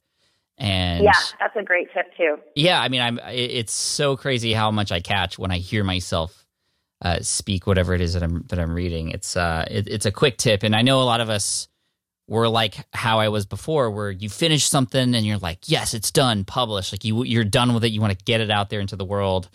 And 0.58 1.04
yeah, 1.04 1.12
that's 1.40 1.56
a 1.56 1.64
great 1.64 1.90
tip 1.94 2.08
too. 2.18 2.38
Yeah, 2.56 2.82
I 2.82 2.90
mean, 2.90 3.02
I'm. 3.02 3.20
It's 3.28 3.74
so 3.74 4.18
crazy 4.18 4.52
how 4.52 4.72
much 4.72 4.92
I 4.92 5.00
catch 5.00 5.38
when 5.38 5.52
I 5.52 5.60
hear 5.60 5.84
myself 5.84 6.44
uh, 7.04 7.20
speak 7.22 7.68
whatever 7.68 7.94
it 7.94 8.02
is 8.02 8.14
that 8.14 8.24
I'm 8.24 8.46
that 8.48 8.58
I'm 8.58 8.74
reading. 8.74 9.12
It's 9.12 9.38
uh, 9.38 9.66
it, 9.70 9.88
it's 9.88 10.08
a 10.08 10.12
quick 10.12 10.38
tip, 10.38 10.64
and 10.64 10.76
I 10.76 10.82
know 10.82 11.02
a 11.02 11.06
lot 11.06 11.22
of 11.22 11.30
us 11.30 11.68
were 12.28 12.48
like 12.48 12.76
how 12.94 13.20
I 13.20 13.30
was 13.30 13.46
before, 13.46 13.92
where 13.92 14.10
you 14.10 14.30
finish 14.30 14.68
something 14.68 15.16
and 15.16 15.26
you're 15.26 15.38
like, 15.38 15.60
yes, 15.66 15.94
it's 15.94 16.12
done, 16.12 16.44
published. 16.44 16.92
Like 16.92 17.06
you 17.06 17.24
you're 17.24 17.44
done 17.44 17.74
with 17.74 17.84
it. 17.84 17.92
You 17.92 18.02
want 18.02 18.18
to 18.18 18.26
get 18.26 18.42
it 18.42 18.50
out 18.50 18.70
there 18.70 18.80
into 18.80 18.96
the 18.96 19.06
world. 19.06 19.50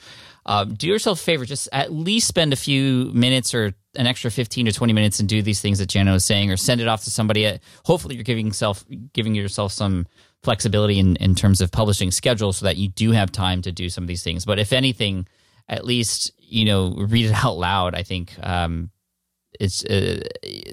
Um, 0.47 0.75
do 0.75 0.87
yourself 0.87 1.21
a 1.21 1.23
favor, 1.23 1.45
just 1.45 1.69
at 1.73 1.93
least 1.93 2.27
spend 2.27 2.53
a 2.53 2.57
few 2.57 3.11
minutes 3.13 3.55
or 3.55 3.75
an 3.97 4.07
extra 4.07 4.31
15 4.31 4.67
to 4.67 4.73
20 4.73 4.93
minutes 4.93 5.21
and 5.21 5.29
do 5.29 5.43
these 5.43 5.61
things 5.61 5.79
that 5.81 5.91
Janna 5.91 6.13
was 6.13 6.25
saying, 6.25 6.51
or 6.51 6.57
send 6.57 6.81
it 6.81 6.89
off 6.89 7.05
to 7.05 7.11
somebody. 7.11 7.59
Hopefully, 7.85 8.15
you're 8.15 8.25
giving 8.25 8.47
yourself 8.47 8.85
giving 9.13 9.35
yourself 9.35 9.73
some 9.73 10.07
flexibility 10.43 10.99
in, 10.99 11.17
in 11.17 11.35
terms 11.35 11.61
of 11.61 11.71
publishing 11.71 12.11
schedule 12.11 12.53
so 12.53 12.65
that 12.65 12.77
you 12.77 12.89
do 12.89 13.11
have 13.11 13.31
time 13.31 13.63
to 13.63 13.73
do 13.73 13.91
some 13.91 14.05
of 14.05 14.09
these 14.09 14.23
things. 14.23 14.47
But 14.47 14.59
if 14.59 14.73
anything, 14.73 15.27
at 15.69 15.85
least, 15.85 16.33
you 16.39 16.65
know, 16.65 16.95
read 16.97 17.27
it 17.27 17.45
out 17.45 17.59
loud. 17.59 17.95
I 17.95 18.03
think 18.03 18.33
um, 18.43 18.91
it's 19.59 19.85
uh, 19.85 20.23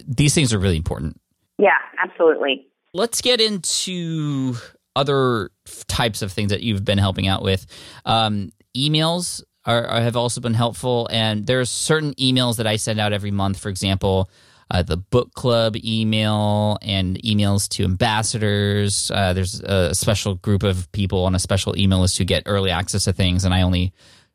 these 0.08 0.34
things 0.34 0.54
are 0.54 0.60
really 0.60 0.78
important. 0.78 1.20
Yeah, 1.58 1.78
absolutely. 2.02 2.68
Let's 2.94 3.22
get 3.22 3.42
into 3.42 4.56
other 4.96 5.52
types 5.88 6.22
of 6.22 6.32
things 6.32 6.50
that 6.50 6.62
you've 6.62 6.86
been 6.86 6.98
helping 6.98 7.28
out 7.28 7.44
with. 7.44 7.66
Um, 8.06 8.52
emails 8.76 9.44
are, 9.66 9.86
are, 9.86 10.02
have 10.02 10.16
also 10.16 10.42
been 10.42 10.54
helpful, 10.54 11.08
and 11.12 11.46
there's 11.46 11.70
certain 11.70 12.14
emails 12.16 12.58
that 12.58 12.68
I 12.68 12.78
send 12.78 13.00
out 13.00 13.14
every 13.14 13.32
month. 13.32 13.60
For 13.60 13.70
example, 13.70 14.30
uh, 14.72 14.84
the 14.84 14.98
book 14.98 15.34
club 15.34 15.76
email 15.78 16.78
and 16.82 17.22
emails 17.24 17.68
to 17.70 17.84
ambassadors. 17.84 19.12
Uh, 19.12 19.34
there's 19.34 19.62
a 19.62 19.94
special 19.94 20.36
group 20.36 20.64
of 20.64 20.92
people 20.92 21.26
on 21.26 21.36
a 21.36 21.40
special 21.40 21.78
email 21.78 22.00
list 22.00 22.18
who 22.18 22.26
get 22.26 22.44
early 22.46 22.72
access 22.72 23.06
to 23.06 23.14
things, 23.14 23.46
and 23.46 23.54
I 23.54 23.62
only 23.62 23.94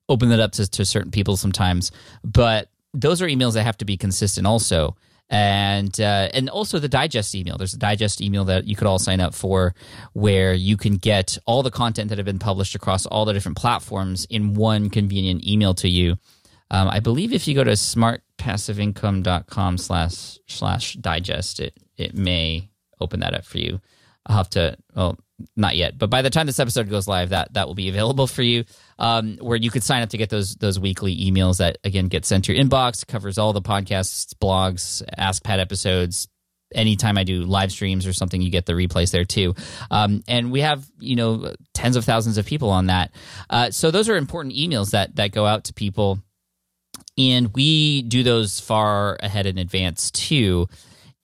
open 0.08 0.28
that 0.30 0.40
up 0.40 0.52
to, 0.52 0.68
to 0.68 0.84
certain 0.84 1.10
people 1.10 1.36
sometimes. 1.36 1.92
But 2.24 2.68
those 2.94 3.22
are 3.22 3.26
emails 3.26 3.54
that 3.54 3.64
have 3.64 3.78
to 3.78 3.84
be 3.84 3.96
consistent 3.96 4.46
also. 4.46 4.96
And 5.32 5.98
uh, 5.98 6.28
and 6.34 6.50
also 6.50 6.78
the 6.78 6.90
digest 6.90 7.34
email. 7.34 7.56
There's 7.56 7.72
a 7.72 7.78
digest 7.78 8.20
email 8.20 8.44
that 8.44 8.66
you 8.66 8.76
could 8.76 8.86
all 8.86 8.98
sign 8.98 9.18
up 9.18 9.34
for, 9.34 9.74
where 10.12 10.52
you 10.52 10.76
can 10.76 10.98
get 10.98 11.38
all 11.46 11.62
the 11.62 11.70
content 11.70 12.10
that 12.10 12.18
have 12.18 12.26
been 12.26 12.38
published 12.38 12.74
across 12.74 13.06
all 13.06 13.24
the 13.24 13.32
different 13.32 13.56
platforms 13.56 14.26
in 14.26 14.52
one 14.52 14.90
convenient 14.90 15.46
email 15.46 15.72
to 15.74 15.88
you. 15.88 16.18
Um, 16.70 16.88
I 16.88 17.00
believe 17.00 17.32
if 17.32 17.48
you 17.48 17.54
go 17.54 17.64
to 17.64 17.72
smartpassiveincome.com 17.72 19.78
slash 19.78 20.38
slash 20.48 20.92
digest, 20.94 21.60
it 21.60 21.78
it 21.96 22.14
may 22.14 22.68
open 23.00 23.20
that 23.20 23.34
up 23.34 23.46
for 23.46 23.56
you. 23.56 23.80
I'll 24.26 24.36
have 24.36 24.50
to 24.50 24.76
well 24.94 25.18
not 25.56 25.76
yet, 25.76 25.98
but 25.98 26.10
by 26.10 26.22
the 26.22 26.30
time 26.30 26.46
this 26.46 26.58
episode 26.58 26.88
goes 26.88 27.06
live, 27.08 27.30
that 27.30 27.52
that 27.54 27.66
will 27.66 27.74
be 27.74 27.88
available 27.88 28.26
for 28.26 28.42
you, 28.42 28.64
um, 28.98 29.38
where 29.40 29.56
you 29.56 29.70
could 29.70 29.82
sign 29.82 30.02
up 30.02 30.10
to 30.10 30.18
get 30.18 30.30
those 30.30 30.54
those 30.56 30.78
weekly 30.78 31.16
emails 31.16 31.58
that 31.58 31.78
again 31.84 32.08
get 32.08 32.24
sent 32.24 32.44
to 32.46 32.54
your 32.54 32.64
inbox. 32.64 33.06
Covers 33.06 33.38
all 33.38 33.52
the 33.52 33.62
podcasts, 33.62 34.34
blogs, 34.34 35.02
Ask 35.16 35.42
Pat 35.42 35.60
episodes. 35.60 36.28
Anytime 36.74 37.18
I 37.18 37.24
do 37.24 37.42
live 37.42 37.70
streams 37.70 38.06
or 38.06 38.14
something, 38.14 38.40
you 38.40 38.50
get 38.50 38.64
the 38.64 38.72
replays 38.72 39.10
there 39.10 39.24
too. 39.24 39.54
Um, 39.90 40.22
and 40.26 40.50
we 40.50 40.60
have 40.62 40.86
you 40.98 41.16
know 41.16 41.54
tens 41.74 41.96
of 41.96 42.04
thousands 42.04 42.38
of 42.38 42.46
people 42.46 42.70
on 42.70 42.86
that. 42.86 43.12
Uh, 43.50 43.70
so 43.70 43.90
those 43.90 44.08
are 44.08 44.16
important 44.16 44.54
emails 44.54 44.90
that 44.90 45.16
that 45.16 45.32
go 45.32 45.46
out 45.46 45.64
to 45.64 45.74
people 45.74 46.18
and 47.18 47.54
we 47.54 48.02
do 48.02 48.22
those 48.22 48.60
far 48.60 49.16
ahead 49.20 49.46
in 49.46 49.58
advance 49.58 50.10
too. 50.10 50.68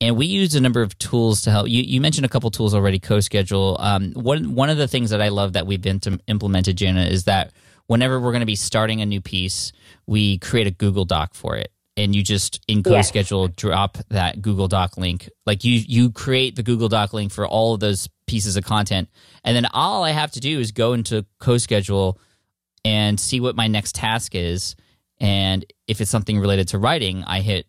And 0.01 0.17
we 0.17 0.27
use 0.27 0.55
a 0.55 0.61
number 0.61 0.83
of 0.83 0.97
tools 0.99 1.41
to 1.43 1.51
help. 1.51 1.69
You, 1.69 1.83
you 1.83 2.01
mentioned 2.01 2.25
a 2.25 2.29
couple 2.29 2.51
tools 2.51 2.73
already, 2.73 3.01
CoSchedule. 3.01 3.77
Um, 3.81 4.13
one 4.13 4.55
one 4.55 4.71
of 4.71 4.77
the 4.77 4.87
things 4.87 5.11
that 5.11 5.21
I 5.21 5.29
love 5.29 5.55
that 5.55 5.67
we've 5.67 5.83
been 5.83 5.99
to 6.01 6.21
implemented, 6.29 6.77
Janna, 6.77 7.11
is 7.11 7.25
that 7.25 7.53
whenever 7.87 8.21
we're 8.21 8.31
going 8.31 8.41
to 8.41 8.47
be 8.47 8.55
starting 8.55 9.01
a 9.01 9.07
new 9.07 9.21
piece, 9.21 9.73
we 10.07 10.39
create 10.39 10.69
a 10.69 10.71
Google 10.71 11.05
Doc 11.05 11.35
for 11.35 11.57
it, 11.57 11.73
and 11.97 12.15
you 12.15 12.23
just 12.23 12.61
in 12.69 12.85
CoSchedule 12.85 13.49
yes. 13.49 13.57
drop 13.57 13.99
that 14.11 14.41
Google 14.41 14.69
Doc 14.69 14.97
link. 14.97 15.29
Like 15.47 15.65
you 15.65 15.83
you 15.87 16.13
create 16.13 16.55
the 16.55 16.63
Google 16.63 16.89
Doc 16.89 17.13
link 17.13 17.33
for 17.33 17.47
all 17.47 17.75
of 17.75 17.81
those 17.81 18.09
pieces 18.29 18.57
of 18.57 18.65
content, 18.65 19.09
and 19.43 19.57
then 19.57 19.67
all 19.73 20.05
I 20.05 20.11
have 20.11 20.31
to 20.33 20.41
do 20.41 20.61
is 20.61 20.71
go 20.71 20.93
into 20.93 21.27
CoSchedule 21.41 22.17
and 22.85 23.19
see 23.19 23.41
what 23.41 23.57
my 23.57 23.67
next 23.67 23.97
task 23.97 24.37
is 24.37 24.77
and 25.21 25.65
if 25.87 26.01
it's 26.01 26.11
something 26.11 26.39
related 26.39 26.69
to 26.69 26.79
writing, 26.79 27.25
I 27.25 27.41
hit 27.41 27.67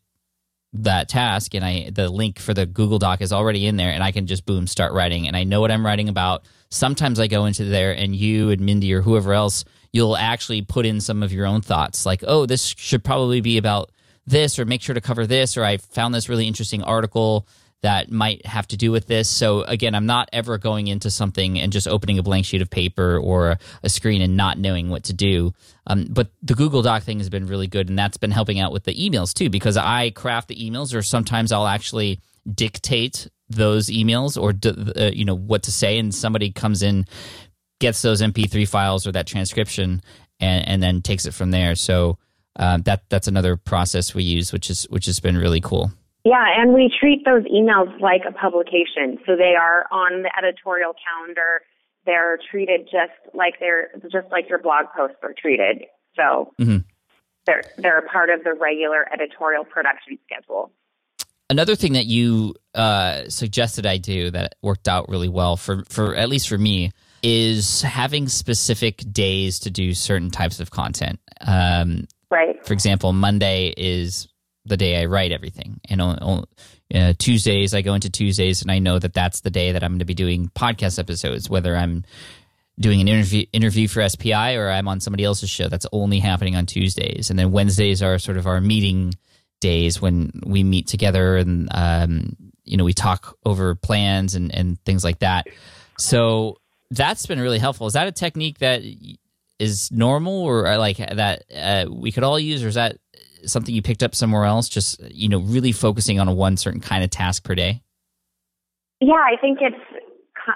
that 0.74 1.10
task 1.10 1.56
and 1.56 1.66
I 1.66 1.90
the 1.90 2.10
link 2.10 2.40
for 2.40 2.54
the 2.54 2.66
Google 2.66 3.00
Doc 3.00 3.22
is 3.22 3.34
already 3.34 3.66
in 3.66 3.76
there 3.76 3.92
and 3.92 4.04
I 4.04 4.12
can 4.12 4.28
just 4.28 4.46
boom 4.46 4.68
start 4.68 4.94
writing 4.94 5.28
and 5.28 5.36
I 5.36 5.44
know 5.44 5.62
what 5.62 5.72
I'm 5.72 5.86
writing 5.86 6.10
about. 6.10 6.44
Sometimes 6.70 7.20
I 7.20 7.28
go 7.28 7.46
into 7.46 7.66
there 7.66 7.92
and 7.92 8.16
you 8.16 8.52
and 8.52 8.62
Mindy 8.62 8.94
or 8.94 9.02
whoever 9.02 9.34
else 9.34 9.66
you'll 9.92 10.16
actually 10.16 10.62
put 10.62 10.86
in 10.86 11.02
some 11.02 11.24
of 11.24 11.34
your 11.34 11.48
own 11.48 11.62
thoughts 11.62 12.06
like 12.06 12.24
oh 12.28 12.46
this 12.46 12.76
should 12.78 13.04
probably 13.04 13.42
be 13.42 13.58
about 13.58 13.92
this 14.28 14.60
or 14.60 14.66
make 14.66 14.82
sure 14.82 14.94
to 14.94 15.02
cover 15.02 15.26
this 15.26 15.58
or 15.58 15.64
I 15.64 15.78
found 15.78 16.14
this 16.14 16.30
really 16.30 16.48
interesting 16.48 16.84
article 16.84 17.48
that 17.82 18.12
might 18.12 18.46
have 18.46 18.68
to 18.68 18.78
do 18.78 18.92
with 18.92 19.08
this. 19.08 19.30
So 19.30 19.62
again, 19.62 19.96
I'm 19.96 20.06
not 20.06 20.30
ever 20.34 20.58
going 20.58 20.88
into 20.88 21.10
something 21.10 21.60
and 21.60 21.72
just 21.72 21.88
opening 21.88 22.20
a 22.20 22.24
blank 22.24 22.46
sheet 22.46 22.62
of 22.62 22.70
paper 22.70 23.18
or 23.18 23.58
a 23.84 23.90
screen 23.90 24.22
and 24.22 24.36
not 24.36 24.58
knowing 24.58 24.90
what 24.90 25.06
to 25.06 25.14
do. 25.14 25.54
Um, 25.88 26.08
but 26.10 26.30
the 26.42 26.56
Google 26.56 26.82
Doc 26.82 27.04
thing 27.04 27.20
has 27.20 27.30
been 27.30 27.48
really 27.48 27.68
good, 27.68 27.90
and 27.90 27.98
that's 27.98 28.18
been 28.18 28.32
helping 28.32 28.60
out 28.60 28.74
with 28.74 28.84
the 28.84 28.94
emails 28.94 29.34
too, 29.34 29.50
because 29.50 29.78
I 29.78 30.10
craft 30.12 30.50
the 30.50 30.56
emails, 30.56 30.94
or 30.94 31.02
sometimes 31.02 31.52
I'll 31.52 31.68
actually 31.68 32.20
dictate 32.54 33.28
those 33.50 33.88
emails 33.88 34.40
or 34.40 34.54
uh, 34.96 35.12
you 35.12 35.26
know 35.26 35.36
what 35.36 35.64
to 35.64 35.72
say, 35.72 35.98
and 35.98 36.14
somebody 36.14 36.52
comes 36.52 36.84
in, 36.84 37.06
gets 37.80 38.02
those 38.02 38.22
MP3 38.22 38.68
files 38.68 39.08
or 39.08 39.14
that 39.14 39.26
transcription, 39.26 40.02
and 40.40 40.68
and 40.68 40.84
then 40.84 41.02
takes 41.02 41.26
it 41.26 41.34
from 41.34 41.52
there. 41.52 41.76
So. 41.76 42.18
Um, 42.56 42.82
that 42.82 43.04
that's 43.08 43.30
another 43.30 43.56
process 43.56 44.14
we 44.14 44.24
use, 44.24 44.52
which 44.52 44.70
is 44.70 44.84
which 44.90 45.06
has 45.06 45.22
been 45.22 45.38
really 45.38 45.62
cool. 45.62 45.94
Yeah, 46.26 46.46
and 46.58 46.74
we 46.74 46.92
treat 47.00 47.24
those 47.26 47.44
emails 47.44 48.00
like 48.02 48.22
a 48.28 48.32
publication. 48.32 49.20
So 49.26 49.36
they 49.36 49.56
are 49.60 49.86
on 49.92 50.24
the 50.24 50.32
editorial 50.38 50.94
calendar. 50.94 51.62
They're 52.06 52.38
treated 52.52 52.82
just 52.92 53.34
like 53.34 53.56
they're 53.60 53.90
just 54.12 54.32
like 54.32 54.50
your 54.50 54.60
blog 54.60 54.88
posts 54.96 55.18
are 55.24 55.34
treated. 55.40 55.86
So 56.16 56.54
mm-hmm. 56.60 56.78
they're 57.46 57.64
they're 57.78 58.00
a 58.00 58.10
part 58.10 58.30
of 58.30 58.44
the 58.44 58.54
regular 58.54 59.08
editorial 59.14 59.64
production 59.64 60.18
schedule. 60.26 60.72
Another 61.50 61.76
thing 61.76 61.94
that 61.94 62.06
you 62.06 62.54
uh, 62.76 63.24
suggested 63.30 63.86
I 63.86 63.98
do 63.98 64.30
that 64.32 64.56
worked 64.62 64.88
out 64.88 65.10
really 65.10 65.30
well 65.30 65.58
for 65.58 65.84
for 65.90 66.16
at 66.16 66.30
least 66.30 66.50
for 66.50 66.58
me 66.58 66.92
is 67.24 67.82
having 67.82 68.28
specific 68.28 69.04
days 69.12 69.60
to 69.60 69.72
do 69.72 69.94
certain 69.94 70.32
types 70.32 70.60
of 70.60 70.72
content. 70.72 71.20
Um, 71.42 72.08
right. 72.30 72.66
For 72.66 72.74
example, 72.74 73.14
Monday 73.14 73.74
is 73.76 74.28
the 74.66 74.78
day 74.78 75.02
I 75.02 75.06
write 75.06 75.32
everything. 75.32 75.80
And 75.90 76.02
on, 76.02 76.46
uh, 76.94 77.14
Tuesdays, 77.18 77.74
I 77.74 77.82
go 77.82 77.94
into 77.94 78.10
Tuesdays, 78.10 78.62
and 78.62 78.72
I 78.72 78.80
know 78.80 79.00
that 79.00 79.14
that's 79.14 79.42
the 79.42 79.50
day 79.50 79.72
that 79.72 79.84
I'm 79.84 79.92
going 79.92 80.00
to 80.00 80.06
be 80.06 80.14
doing 80.14 80.50
podcast 80.56 81.00
episodes, 81.00 81.50
whether 81.50 81.76
I'm 81.76 82.04
doing 82.80 83.02
an 83.02 83.08
interview 83.08 83.46
interview 83.52 83.88
for 83.88 84.08
SPI 84.08 84.56
or 84.56 84.70
I'm 84.70 84.88
on 84.88 85.00
somebody 85.00 85.24
else's 85.24 85.50
show. 85.50 85.68
That's 85.68 85.86
only 85.92 86.20
happening 86.20 86.56
on 86.56 86.66
Tuesdays, 86.66 87.30
and 87.30 87.38
then 87.38 87.52
Wednesdays 87.52 88.02
are 88.02 88.18
sort 88.20 88.38
of 88.38 88.48
our 88.48 88.62
meeting 88.62 89.14
days 89.60 90.02
when 90.02 90.32
we 90.46 90.64
meet 90.64 90.88
together 90.88 91.36
and 91.36 91.68
um, 91.72 92.36
you 92.64 92.78
know 92.78 92.86
we 92.86 92.94
talk 92.94 93.38
over 93.46 93.76
plans 93.76 94.36
and 94.36 94.54
and 94.54 94.84
things 94.86 95.04
like 95.04 95.20
that. 95.20 95.48
So 95.98 96.58
that's 96.92 97.26
been 97.26 97.40
really 97.40 97.60
helpful. 97.60 97.88
Is 97.88 97.94
that 97.94 98.08
a 98.08 98.12
technique 98.12 98.60
that 98.60 98.82
is 99.60 99.92
normal 99.92 100.42
or 100.42 100.78
like 100.78 100.98
that 100.98 101.44
uh, 101.56 101.86
we 101.92 102.12
could 102.12 102.24
all 102.24 102.40
use, 102.40 102.64
or 102.64 102.70
is 102.70 102.76
that 102.76 102.98
something 103.46 103.74
you 103.74 103.82
picked 103.82 104.04
up 104.04 104.16
somewhere 104.16 104.46
else? 104.46 104.70
Just 104.70 105.02
you 105.12 105.30
know, 105.30 105.40
really 105.40 105.72
focusing 105.72 106.20
on 106.20 106.28
a 106.28 106.34
one 106.34 106.58
certain 106.58 106.82
kind 106.82 107.04
of 107.04 107.10
task 107.10 107.44
per 107.44 107.56
day. 107.56 107.82
Yeah, 109.02 109.14
I 109.14 109.36
think 109.40 109.60
it's 109.62 110.04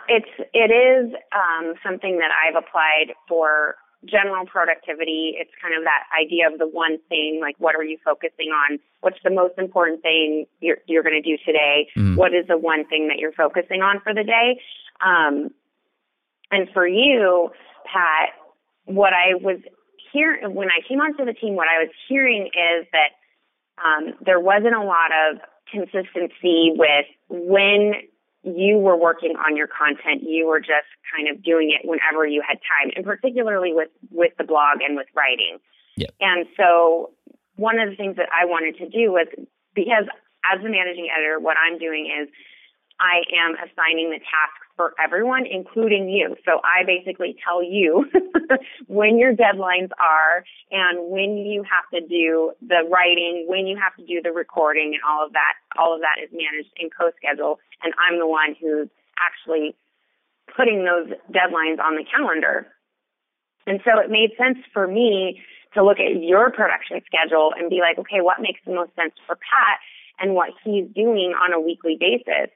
it's 0.10 0.50
it 0.54 0.72
is 0.72 1.14
um, 1.32 1.74
something 1.84 2.20
that 2.20 2.32
I've 2.32 2.56
applied 2.56 3.16
for 3.28 3.76
general 4.06 4.46
productivity. 4.46 5.36
It's 5.38 5.52
kind 5.62 5.74
of 5.76 5.84
that 5.84 6.04
idea 6.20 6.52
of 6.52 6.60
the 6.60 6.68
one 6.68 6.98
thing, 7.10 7.40
like 7.42 7.56
what 7.60 7.76
are 7.76 7.84
you 7.84 7.98
focusing 8.04 8.50
on? 8.50 8.80
What's 9.02 9.18
the 9.24 9.30
most 9.30 9.58
important 9.58 10.02
thing 10.02 10.46
you're, 10.60 10.78
you're 10.88 11.04
going 11.04 11.22
to 11.22 11.22
do 11.22 11.38
today? 11.46 11.88
Mm. 11.98 12.18
What 12.18 12.34
is 12.34 12.48
the 12.48 12.58
one 12.58 12.86
thing 12.86 13.08
that 13.08 13.18
you're 13.18 13.32
focusing 13.34 13.82
on 13.82 14.02
for 14.02 14.14
the 14.14 14.24
day? 14.24 14.60
Um, 15.06 15.52
and 16.52 16.68
for 16.74 16.88
you, 16.88 17.50
Pat, 17.86 18.30
what 18.86 19.14
I 19.14 19.36
was 19.36 19.60
hearing 20.14 20.54
when 20.54 20.70
I 20.70 20.88
came 20.88 21.02
onto 21.02 21.26
the 21.26 21.34
team, 21.34 21.56
what 21.56 21.68
I 21.68 21.84
was 21.84 21.90
hearing 22.08 22.48
is 22.48 22.88
that 22.94 23.18
um, 23.84 24.14
there 24.24 24.40
wasn't 24.40 24.76
a 24.76 24.84
lot 24.84 25.12
of 25.12 25.42
consistency 25.70 26.72
with 26.78 27.06
when 27.30 27.94
you 28.44 28.78
were 28.78 28.96
working 28.96 29.34
on 29.36 29.58
your 29.58 29.68
content. 29.68 30.22
You 30.24 30.48
were 30.48 30.60
just 30.60 30.88
kind 31.10 31.28
of 31.28 31.44
doing 31.44 31.72
it 31.72 31.88
whenever 31.88 32.28
you 32.28 32.44
had 32.48 32.60
time, 32.62 32.92
and 32.96 33.04
particularly 33.04 33.74
with 33.74 33.90
with 34.12 34.34
the 34.38 34.44
blog 34.44 34.82
and 34.86 34.96
with 34.96 35.08
writing. 35.16 35.58
Yep. 35.98 36.12
And 36.22 36.46
so, 36.56 37.12
one 37.56 37.80
of 37.80 37.90
the 37.90 37.96
things 37.96 38.18
that 38.18 38.30
I 38.30 38.46
wanted 38.46 38.78
to 38.78 38.90
do 38.90 39.12
was 39.12 39.28
because 39.74 40.06
as 40.46 40.62
the 40.62 40.70
managing 40.70 41.10
editor, 41.10 41.40
what 41.40 41.58
I'm 41.58 41.80
doing 41.80 42.12
is 42.12 42.30
I 43.04 43.28
am 43.36 43.56
assigning 43.60 44.12
the 44.12 44.20
tasks 44.24 44.64
for 44.78 44.96
everyone, 45.04 45.46
including 45.46 46.08
you. 46.08 46.36
So 46.46 46.62
I 46.64 46.88
basically 46.88 47.36
tell 47.44 47.62
you 47.62 48.08
when 48.88 49.20
your 49.20 49.36
deadlines 49.36 49.92
are 50.00 50.46
and 50.72 51.12
when 51.12 51.38
you 51.38 51.64
have 51.68 51.86
to 51.94 52.08
do 52.08 52.54
the 52.62 52.88
writing, 52.90 53.46
when 53.48 53.68
you 53.68 53.78
have 53.78 53.94
to 53.98 54.06
do 54.06 54.22
the 54.24 54.32
recording 54.32 54.96
and 54.96 55.04
all 55.04 55.26
of 55.26 55.34
that. 55.34 55.54
All 55.78 55.94
of 55.94 56.02
that 56.02 56.24
is 56.24 56.30
managed 56.32 56.72
in 56.80 56.90
CoSchedule 56.90 57.58
and 57.84 57.94
I'm 58.00 58.20
the 58.20 58.28
one 58.28 58.56
who's 58.60 58.88
actually 59.20 59.76
putting 60.56 60.86
those 60.86 61.12
deadlines 61.30 61.84
on 61.84 61.96
the 61.96 62.06
calendar. 62.08 62.68
And 63.68 63.80
so 63.86 64.00
it 64.00 64.10
made 64.10 64.32
sense 64.38 64.58
for 64.74 64.88
me 64.88 65.42
to 65.74 65.84
look 65.84 66.00
at 66.00 66.22
your 66.22 66.52
production 66.52 67.02
schedule 67.06 67.52
and 67.58 67.70
be 67.70 67.80
like, 67.80 68.00
okay, 68.00 68.22
what 68.22 68.42
makes 68.42 68.60
the 68.66 68.74
most 68.74 68.96
sense 68.96 69.14
for 69.28 69.36
Pat 69.36 69.78
and 70.20 70.36
what 70.36 70.50
he's 70.64 70.86
doing 70.96 71.34
on 71.36 71.54
a 71.54 71.60
weekly 71.60 71.98
basis? 72.00 72.52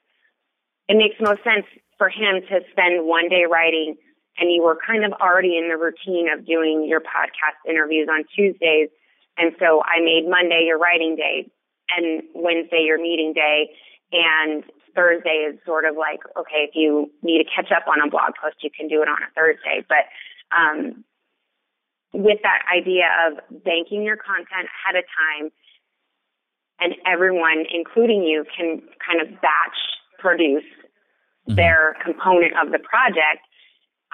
It 0.87 0.97
makes 0.97 1.15
most 1.19 1.43
sense 1.43 1.65
for 1.97 2.09
him 2.09 2.41
to 2.49 2.61
spend 2.71 3.05
one 3.05 3.29
day 3.29 3.43
writing 3.49 3.95
and 4.37 4.51
you 4.53 4.61
were 4.63 4.77
kind 4.85 5.03
of 5.03 5.13
already 5.19 5.57
in 5.57 5.67
the 5.69 5.77
routine 5.77 6.29
of 6.31 6.45
doing 6.45 6.85
your 6.87 7.01
podcast 7.01 7.57
interviews 7.67 8.07
on 8.09 8.23
Tuesdays. 8.35 8.89
And 9.37 9.53
so 9.59 9.81
I 9.81 9.99
made 9.99 10.29
Monday 10.29 10.63
your 10.65 10.77
writing 10.77 11.15
day 11.15 11.49
and 11.89 12.21
Wednesday 12.33 12.85
your 12.85 13.01
meeting 13.01 13.33
day. 13.33 13.69
And 14.11 14.63
Thursday 14.95 15.49
is 15.49 15.59
sort 15.65 15.85
of 15.85 15.97
like, 15.97 16.21
okay, 16.37 16.69
if 16.69 16.71
you 16.73 17.11
need 17.23 17.43
to 17.43 17.49
catch 17.49 17.71
up 17.71 17.87
on 17.87 18.05
a 18.05 18.09
blog 18.09 18.33
post, 18.41 18.57
you 18.61 18.69
can 18.69 18.87
do 18.87 19.01
it 19.01 19.09
on 19.09 19.17
a 19.21 19.29
Thursday. 19.33 19.85
But 19.89 20.05
um, 20.53 21.03
with 22.13 22.39
that 22.43 22.61
idea 22.69 23.09
of 23.27 23.41
banking 23.63 24.03
your 24.03 24.17
content 24.17 24.69
ahead 24.69 24.95
of 24.97 25.05
time, 25.09 25.49
and 26.79 26.93
everyone, 27.05 27.65
including 27.73 28.21
you, 28.21 28.45
can 28.55 28.81
kind 29.01 29.21
of 29.21 29.41
batch 29.41 29.81
produce 30.19 30.63
mm-hmm. 31.47 31.55
their 31.55 31.95
component 32.03 32.53
of 32.61 32.71
the 32.71 32.79
project. 32.79 33.45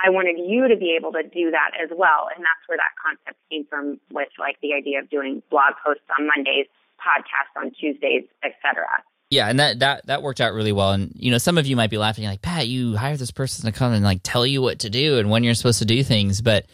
I 0.04 0.10
wanted 0.10 0.38
you 0.38 0.68
to 0.68 0.76
be 0.76 0.96
able 0.98 1.12
to 1.14 1.24
do 1.24 1.52
that 1.52 1.72
as 1.82 1.90
well. 1.96 2.28
And 2.36 2.44
that's 2.44 2.64
where 2.68 2.78
that 2.78 2.98
concept 2.98 3.38
came 3.52 3.66
from 3.70 4.00
with 4.12 4.30
like 4.40 4.58
the 4.62 4.74
idea 4.74 5.00
of 5.00 5.10
doing 5.10 5.44
blog 5.52 5.74
posts 5.86 6.04
on 6.18 6.28
Mondays, 6.28 6.66
podcasts 6.98 7.54
on 7.56 7.72
Tuesdays, 7.80 8.24
etc. 8.44 8.86
Yeah, 9.30 9.50
and 9.50 9.60
that, 9.60 9.80
that 9.80 10.06
that 10.08 10.22
worked 10.22 10.42
out 10.42 10.54
really 10.54 10.72
well. 10.72 10.92
And 10.92 11.12
you 11.16 11.32
know, 11.32 11.38
some 11.38 11.58
of 11.58 11.66
you 11.66 11.76
might 11.76 11.90
be 11.90 11.98
laughing 11.98 12.26
like, 12.26 12.42
Pat, 12.42 12.68
you 12.68 12.96
hire 12.96 13.18
this 13.18 13.32
person 13.32 13.66
to 13.66 13.72
come 13.72 13.94
and 13.94 14.04
like 14.04 14.22
tell 14.24 14.46
you 14.46 14.62
what 14.62 14.80
to 14.80 14.90
do 14.90 15.18
and 15.18 15.30
when 15.30 15.44
you're 15.44 15.56
supposed 15.56 15.80
to 15.80 15.86
do 15.86 16.04
things, 16.04 16.42
but 16.42 16.66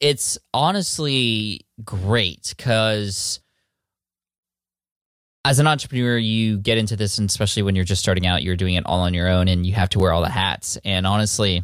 it's 0.00 0.38
honestly 0.52 1.66
great 1.84 2.52
because 2.56 3.40
as 5.44 5.58
an 5.58 5.66
entrepreneur, 5.66 6.16
you 6.16 6.58
get 6.58 6.78
into 6.78 6.96
this, 6.96 7.18
and 7.18 7.28
especially 7.28 7.62
when 7.62 7.76
you're 7.76 7.84
just 7.84 8.02
starting 8.02 8.26
out, 8.26 8.42
you're 8.42 8.56
doing 8.56 8.74
it 8.74 8.86
all 8.86 9.00
on 9.00 9.12
your 9.12 9.28
own 9.28 9.48
and 9.48 9.66
you 9.66 9.74
have 9.74 9.90
to 9.90 9.98
wear 9.98 10.12
all 10.12 10.22
the 10.22 10.28
hats. 10.28 10.78
And 10.84 11.06
honestly, 11.06 11.62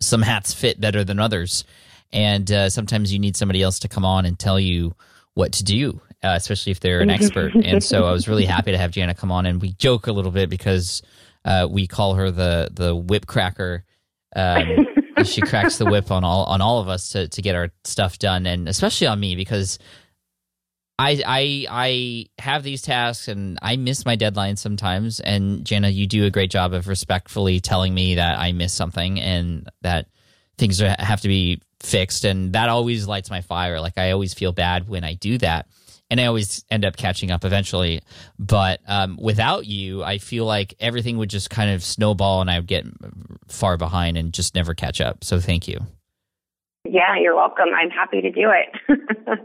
some 0.00 0.22
hats 0.22 0.52
fit 0.52 0.80
better 0.80 1.02
than 1.02 1.18
others. 1.18 1.64
And 2.12 2.50
uh, 2.52 2.70
sometimes 2.70 3.12
you 3.12 3.18
need 3.18 3.36
somebody 3.36 3.62
else 3.62 3.78
to 3.80 3.88
come 3.88 4.04
on 4.04 4.26
and 4.26 4.38
tell 4.38 4.60
you 4.60 4.94
what 5.34 5.52
to 5.52 5.64
do, 5.64 6.00
uh, 6.22 6.34
especially 6.36 6.72
if 6.72 6.80
they're 6.80 7.00
an 7.00 7.10
expert. 7.10 7.54
and 7.64 7.82
so 7.82 8.04
I 8.04 8.12
was 8.12 8.28
really 8.28 8.44
happy 8.44 8.72
to 8.72 8.78
have 8.78 8.90
Janna 8.90 9.16
come 9.16 9.32
on. 9.32 9.46
And 9.46 9.60
we 9.60 9.72
joke 9.72 10.06
a 10.06 10.12
little 10.12 10.30
bit 10.30 10.50
because 10.50 11.02
uh, 11.44 11.66
we 11.70 11.86
call 11.86 12.14
her 12.14 12.30
the, 12.30 12.68
the 12.72 12.94
whip 12.94 13.26
cracker. 13.26 13.84
Um, 14.34 14.86
she 15.24 15.40
cracks 15.40 15.78
the 15.78 15.86
whip 15.86 16.10
on 16.10 16.24
all 16.24 16.44
on 16.44 16.60
all 16.60 16.80
of 16.80 16.88
us 16.88 17.10
to, 17.10 17.28
to 17.28 17.42
get 17.42 17.54
our 17.54 17.70
stuff 17.84 18.18
done, 18.18 18.44
and 18.44 18.68
especially 18.68 19.06
on 19.06 19.18
me 19.18 19.34
because 19.34 19.78
I 20.98 21.22
I 21.26 21.66
I 21.70 22.26
have 22.42 22.62
these 22.62 22.82
tasks 22.82 23.28
and 23.28 23.58
I 23.60 23.76
miss 23.76 24.04
my 24.06 24.16
deadlines 24.16 24.58
sometimes. 24.58 25.20
And 25.20 25.64
Janna, 25.64 25.92
you 25.92 26.06
do 26.06 26.24
a 26.24 26.30
great 26.30 26.50
job 26.50 26.72
of 26.72 26.88
respectfully 26.88 27.60
telling 27.60 27.92
me 27.94 28.14
that 28.14 28.38
I 28.38 28.52
miss 28.52 28.72
something 28.72 29.20
and 29.20 29.68
that 29.82 30.06
things 30.58 30.80
have 30.80 31.20
to 31.20 31.28
be 31.28 31.60
fixed. 31.80 32.24
And 32.24 32.54
that 32.54 32.68
always 32.68 33.06
lights 33.06 33.30
my 33.30 33.42
fire. 33.42 33.80
Like 33.80 33.98
I 33.98 34.12
always 34.12 34.32
feel 34.32 34.52
bad 34.52 34.88
when 34.88 35.04
I 35.04 35.14
do 35.14 35.36
that, 35.38 35.66
and 36.10 36.18
I 36.20 36.26
always 36.26 36.64
end 36.70 36.84
up 36.86 36.96
catching 36.96 37.30
up 37.30 37.44
eventually. 37.44 38.00
But 38.38 38.80
um, 38.86 39.18
without 39.20 39.66
you, 39.66 40.02
I 40.02 40.16
feel 40.18 40.46
like 40.46 40.74
everything 40.80 41.18
would 41.18 41.30
just 41.30 41.50
kind 41.50 41.72
of 41.72 41.82
snowball, 41.82 42.40
and 42.40 42.50
I 42.50 42.58
would 42.58 42.68
get 42.68 42.86
far 43.48 43.76
behind 43.76 44.16
and 44.16 44.32
just 44.32 44.54
never 44.54 44.72
catch 44.72 45.02
up. 45.02 45.24
So 45.24 45.40
thank 45.40 45.68
you. 45.68 45.80
Yeah, 46.90 47.16
you're 47.20 47.34
welcome. 47.34 47.66
I'm 47.74 47.90
happy 47.90 48.20
to 48.20 48.30
do 48.30 48.50
it. 48.50 48.98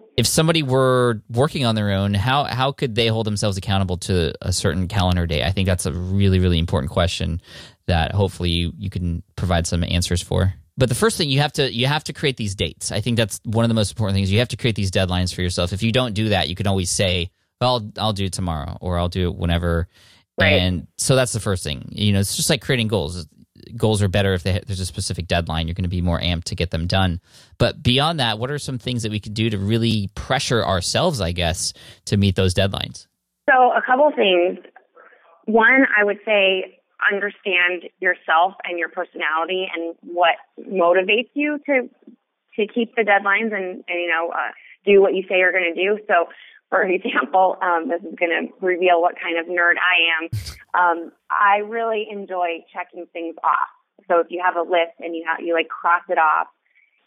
if 0.17 0.27
somebody 0.27 0.63
were 0.63 1.21
working 1.29 1.65
on 1.65 1.75
their 1.75 1.91
own, 1.91 2.13
how 2.13 2.43
how 2.43 2.71
could 2.71 2.95
they 2.95 3.07
hold 3.07 3.25
themselves 3.25 3.57
accountable 3.57 3.97
to 3.97 4.33
a 4.41 4.51
certain 4.53 4.87
calendar 4.87 5.25
day? 5.25 5.43
I 5.43 5.51
think 5.51 5.67
that's 5.67 5.85
a 5.85 5.93
really 5.93 6.39
really 6.39 6.59
important 6.59 6.91
question 6.91 7.41
that 7.87 8.11
hopefully 8.13 8.49
you, 8.49 8.73
you 8.77 8.89
can 8.89 9.23
provide 9.35 9.67
some 9.67 9.83
answers 9.83 10.21
for. 10.21 10.53
But 10.77 10.89
the 10.89 10.95
first 10.95 11.17
thing 11.17 11.29
you 11.29 11.41
have 11.41 11.53
to 11.53 11.71
you 11.71 11.87
have 11.87 12.03
to 12.05 12.13
create 12.13 12.37
these 12.37 12.55
dates. 12.55 12.91
I 12.91 13.01
think 13.01 13.17
that's 13.17 13.39
one 13.43 13.65
of 13.65 13.69
the 13.69 13.75
most 13.75 13.91
important 13.91 14.15
things. 14.15 14.31
You 14.31 14.39
have 14.39 14.49
to 14.49 14.57
create 14.57 14.75
these 14.75 14.91
deadlines 14.91 15.33
for 15.33 15.41
yourself. 15.41 15.73
If 15.73 15.83
you 15.83 15.91
don't 15.91 16.13
do 16.13 16.29
that, 16.29 16.49
you 16.49 16.55
can 16.55 16.67
always 16.67 16.89
say, 16.89 17.29
"Well, 17.59 17.75
I'll, 17.97 18.05
I'll 18.05 18.13
do 18.13 18.25
it 18.25 18.33
tomorrow," 18.33 18.77
or 18.81 18.97
"I'll 18.97 19.09
do 19.09 19.29
it 19.29 19.35
whenever." 19.35 19.87
Right. 20.39 20.53
And 20.53 20.87
so 20.97 21.15
that's 21.15 21.33
the 21.33 21.39
first 21.39 21.63
thing. 21.63 21.89
You 21.91 22.13
know, 22.13 22.19
it's 22.19 22.35
just 22.35 22.49
like 22.49 22.61
creating 22.61 22.87
goals 22.87 23.27
goals 23.75 24.01
are 24.01 24.07
better 24.07 24.33
if 24.33 24.43
they, 24.43 24.61
there's 24.65 24.79
a 24.79 24.85
specific 24.85 25.27
deadline. 25.27 25.67
You're 25.67 25.75
going 25.75 25.83
to 25.83 25.89
be 25.89 26.01
more 26.01 26.19
amped 26.19 26.45
to 26.45 26.55
get 26.55 26.71
them 26.71 26.87
done. 26.87 27.19
But 27.57 27.81
beyond 27.81 28.19
that, 28.19 28.39
what 28.39 28.51
are 28.51 28.59
some 28.59 28.77
things 28.77 29.03
that 29.03 29.11
we 29.11 29.19
could 29.19 29.33
do 29.33 29.49
to 29.49 29.57
really 29.57 30.09
pressure 30.15 30.63
ourselves, 30.63 31.21
I 31.21 31.31
guess, 31.31 31.73
to 32.05 32.17
meet 32.17 32.35
those 32.35 32.53
deadlines? 32.53 33.07
So, 33.49 33.71
a 33.71 33.81
couple 33.85 34.11
things. 34.15 34.59
One, 35.45 35.85
I 35.97 36.03
would 36.03 36.19
say 36.25 36.79
understand 37.11 37.89
yourself 37.99 38.53
and 38.63 38.77
your 38.77 38.89
personality 38.89 39.67
and 39.75 39.95
what 40.01 40.35
motivates 40.59 41.29
you 41.33 41.59
to 41.65 41.89
to 42.55 42.67
keep 42.67 42.95
the 42.95 43.01
deadlines 43.01 43.55
and, 43.55 43.83
and 43.87 44.01
you 44.01 44.07
know 44.07 44.29
uh, 44.29 44.51
do 44.85 45.01
what 45.01 45.15
you 45.15 45.23
say 45.23 45.37
you're 45.39 45.51
going 45.51 45.73
to 45.73 45.81
do. 45.81 45.99
So, 46.07 46.27
for 46.71 46.81
example, 46.83 47.57
um, 47.61 47.89
this 47.89 48.01
is 48.01 48.17
going 48.17 48.31
to 48.31 48.65
reveal 48.65 49.01
what 49.01 49.15
kind 49.21 49.37
of 49.37 49.45
nerd 49.45 49.75
I 49.77 50.23
am. 50.23 50.29
Um, 50.71 51.11
I 51.29 51.57
really 51.67 52.07
enjoy 52.09 52.63
checking 52.71 53.05
things 53.11 53.35
off. 53.43 53.67
So 54.07 54.19
if 54.19 54.27
you 54.29 54.41
have 54.41 54.55
a 54.55 54.61
list 54.61 54.95
and 54.99 55.13
you 55.13 55.25
have, 55.27 55.43
you 55.43 55.53
like 55.53 55.67
cross 55.67 56.01
it 56.07 56.17
off, 56.17 56.47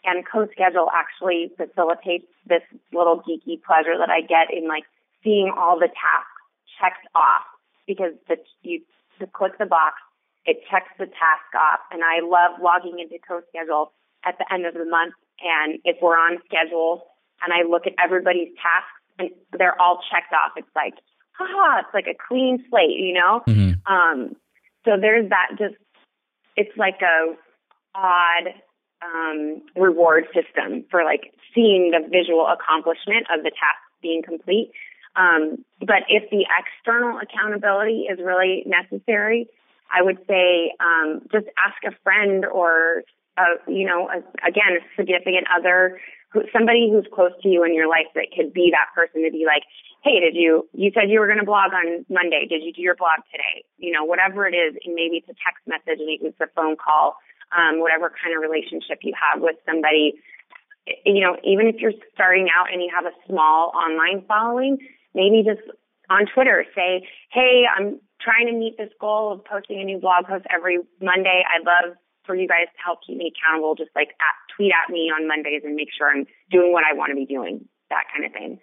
and 0.05 0.21
CoSchedule 0.21 0.85
actually 0.93 1.49
facilitates 1.57 2.29
this 2.45 2.61
little 2.93 3.23
geeky 3.25 3.57
pleasure 3.57 3.97
that 3.97 4.11
I 4.11 4.21
get 4.21 4.53
in 4.55 4.67
like 4.67 4.83
seeing 5.23 5.51
all 5.57 5.79
the 5.79 5.87
tasks 5.87 6.37
checked 6.79 7.07
off 7.15 7.41
because 7.87 8.13
the, 8.29 8.37
you 8.61 8.81
click 9.33 9.57
the 9.57 9.65
box, 9.65 9.95
it 10.45 10.61
checks 10.69 10.93
the 10.99 11.07
task 11.07 11.49
off, 11.57 11.79
and 11.89 12.03
I 12.03 12.21
love 12.21 12.61
logging 12.61 12.99
into 12.99 13.17
CoSchedule 13.17 13.87
at 14.25 14.37
the 14.37 14.45
end 14.53 14.67
of 14.67 14.75
the 14.75 14.85
month. 14.85 15.15
And 15.41 15.79
if 15.85 15.97
we're 16.03 16.21
on 16.21 16.37
schedule, 16.45 17.07
and 17.43 17.51
I 17.51 17.67
look 17.67 17.87
at 17.87 17.93
everybody's 17.97 18.53
tasks 18.61 18.93
and 19.19 19.29
they're 19.57 19.79
all 19.81 19.99
checked 20.11 20.33
off. 20.33 20.51
It's 20.57 20.67
like, 20.75 20.93
haha, 21.37 21.79
it's 21.79 21.93
like 21.93 22.07
a 22.07 22.17
clean 22.27 22.63
slate, 22.69 22.97
you 22.97 23.13
know? 23.13 23.41
Mm-hmm. 23.47 23.93
Um, 23.93 24.35
so 24.85 24.91
there's 24.99 25.29
that 25.29 25.49
just, 25.57 25.75
it's 26.55 26.75
like 26.77 27.01
a 27.01 27.35
odd 27.93 28.53
um, 29.01 29.61
reward 29.75 30.25
system 30.33 30.85
for 30.89 31.03
like 31.03 31.33
seeing 31.53 31.91
the 31.91 32.07
visual 32.09 32.47
accomplishment 32.47 33.27
of 33.35 33.43
the 33.43 33.51
task 33.51 33.79
being 34.01 34.21
complete. 34.23 34.71
Um, 35.15 35.63
but 35.79 36.03
if 36.09 36.29
the 36.29 36.45
external 36.59 37.19
accountability 37.19 38.07
is 38.11 38.19
really 38.19 38.63
necessary, 38.65 39.47
I 39.93 40.01
would 40.01 40.17
say 40.27 40.73
um, 40.79 41.21
just 41.31 41.45
ask 41.57 41.75
a 41.85 41.95
friend 42.03 42.45
or, 42.45 43.03
a, 43.37 43.71
you 43.71 43.85
know, 43.85 44.09
a, 44.09 44.17
again, 44.47 44.79
a 44.79 44.81
significant 44.95 45.47
other 45.55 45.99
somebody 46.53 46.89
who's 46.91 47.07
close 47.13 47.31
to 47.41 47.49
you 47.49 47.63
in 47.63 47.73
your 47.73 47.87
life 47.87 48.07
that 48.15 48.27
could 48.35 48.53
be 48.53 48.71
that 48.71 48.93
person 48.93 49.23
to 49.23 49.31
be 49.31 49.45
like, 49.45 49.63
hey, 50.03 50.19
did 50.19 50.35
you, 50.35 50.69
you 50.73 50.91
said 50.93 51.09
you 51.09 51.19
were 51.19 51.25
going 51.25 51.39
to 51.39 51.45
blog 51.45 51.73
on 51.73 52.05
Monday. 52.09 52.45
Did 52.47 52.61
you 52.61 52.71
do 52.71 52.81
your 52.81 52.95
blog 52.95 53.25
today? 53.31 53.65
You 53.77 53.91
know, 53.91 54.03
whatever 54.03 54.47
it 54.47 54.53
is, 54.53 54.77
and 54.85 54.93
maybe 54.93 55.17
it's 55.17 55.29
a 55.29 55.37
text 55.41 55.65
message, 55.65 55.97
maybe 56.05 56.29
it's 56.29 56.39
a 56.39 56.47
phone 56.55 56.77
call, 56.77 57.17
um, 57.55 57.81
whatever 57.81 58.13
kind 58.13 58.35
of 58.35 58.41
relationship 58.41 58.99
you 59.01 59.13
have 59.17 59.41
with 59.41 59.55
somebody. 59.65 60.21
You 61.05 61.21
know, 61.25 61.37
even 61.43 61.65
if 61.65 61.81
you're 61.81 61.97
starting 62.13 62.47
out 62.53 62.71
and 62.71 62.81
you 62.81 62.89
have 62.93 63.05
a 63.05 63.15
small 63.25 63.73
online 63.73 64.23
following, 64.27 64.77
maybe 65.15 65.41
just 65.41 65.65
on 66.09 66.27
Twitter 66.29 66.65
say, 66.75 67.07
hey, 67.31 67.65
I'm 67.65 67.99
trying 68.21 68.45
to 68.45 68.53
meet 68.53 68.77
this 68.77 68.93
goal 69.01 69.33
of 69.33 69.43
posting 69.43 69.81
a 69.81 69.83
new 69.83 69.97
blog 69.97 70.25
post 70.25 70.45
every 70.53 70.77
Monday. 71.01 71.41
I'd 71.41 71.65
love 71.65 71.97
for 72.25 72.35
you 72.35 72.47
guys 72.47 72.69
to 72.69 72.81
help 72.83 72.99
keep 73.05 73.17
me 73.17 73.33
accountable, 73.33 73.75
just 73.75 73.91
like 73.95 74.09
at 74.21 74.37
tweet 74.55 74.71
at 74.71 74.91
me 74.91 75.11
on 75.15 75.27
Mondays 75.27 75.61
and 75.63 75.75
make 75.75 75.89
sure 75.97 76.09
I'm 76.09 76.25
doing 76.51 76.71
what 76.71 76.83
I 76.89 76.93
want 76.93 77.09
to 77.11 77.15
be 77.15 77.25
doing, 77.25 77.67
that 77.89 78.05
kind 78.13 78.25
of 78.25 78.31
thing. 78.33 78.59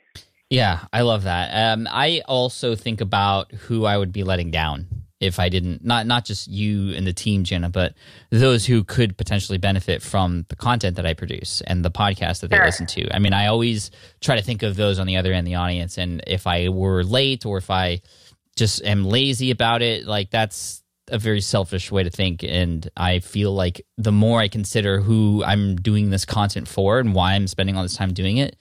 Yeah, 0.50 0.80
I 0.92 1.00
love 1.02 1.22
that. 1.24 1.72
Um, 1.72 1.88
I 1.90 2.22
also 2.26 2.74
think 2.74 3.00
about 3.00 3.52
who 3.52 3.84
I 3.86 3.96
would 3.96 4.12
be 4.12 4.22
letting 4.22 4.50
down 4.50 4.86
if 5.18 5.38
I 5.38 5.48
didn't 5.48 5.84
not 5.84 6.04
not 6.06 6.24
just 6.24 6.48
you 6.48 6.92
and 6.94 7.06
the 7.06 7.12
team, 7.12 7.44
Jenna, 7.44 7.70
but 7.70 7.94
those 8.30 8.66
who 8.66 8.82
could 8.84 9.16
potentially 9.16 9.56
benefit 9.56 10.02
from 10.02 10.44
the 10.48 10.56
content 10.56 10.96
that 10.96 11.06
I 11.06 11.14
produce 11.14 11.62
and 11.62 11.84
the 11.84 11.90
podcast 11.92 12.40
that 12.40 12.50
they 12.50 12.56
Sure. 12.56 12.66
listen 12.66 12.86
to. 12.88 13.14
I 13.14 13.18
mean, 13.20 13.32
I 13.32 13.46
always 13.46 13.90
try 14.20 14.36
to 14.36 14.42
think 14.42 14.62
of 14.62 14.74
those 14.76 14.98
on 14.98 15.06
the 15.06 15.16
other 15.16 15.32
end, 15.32 15.46
the 15.46 15.54
audience, 15.54 15.96
and 15.96 16.22
if 16.26 16.46
I 16.46 16.68
were 16.70 17.04
late 17.04 17.46
or 17.46 17.56
if 17.56 17.70
I 17.70 18.00
just 18.56 18.84
am 18.84 19.04
lazy 19.04 19.50
about 19.52 19.80
it, 19.80 20.06
like 20.06 20.30
that's 20.30 20.81
a 21.08 21.18
very 21.18 21.40
selfish 21.40 21.90
way 21.90 22.02
to 22.02 22.10
think. 22.10 22.42
And 22.42 22.88
I 22.96 23.18
feel 23.18 23.52
like 23.52 23.84
the 23.98 24.12
more 24.12 24.40
I 24.40 24.48
consider 24.48 25.00
who 25.00 25.42
I'm 25.44 25.76
doing 25.76 26.10
this 26.10 26.24
content 26.24 26.68
for 26.68 26.98
and 26.98 27.14
why 27.14 27.34
I'm 27.34 27.46
spending 27.46 27.76
all 27.76 27.82
this 27.82 27.96
time 27.96 28.12
doing 28.12 28.36
it, 28.36 28.56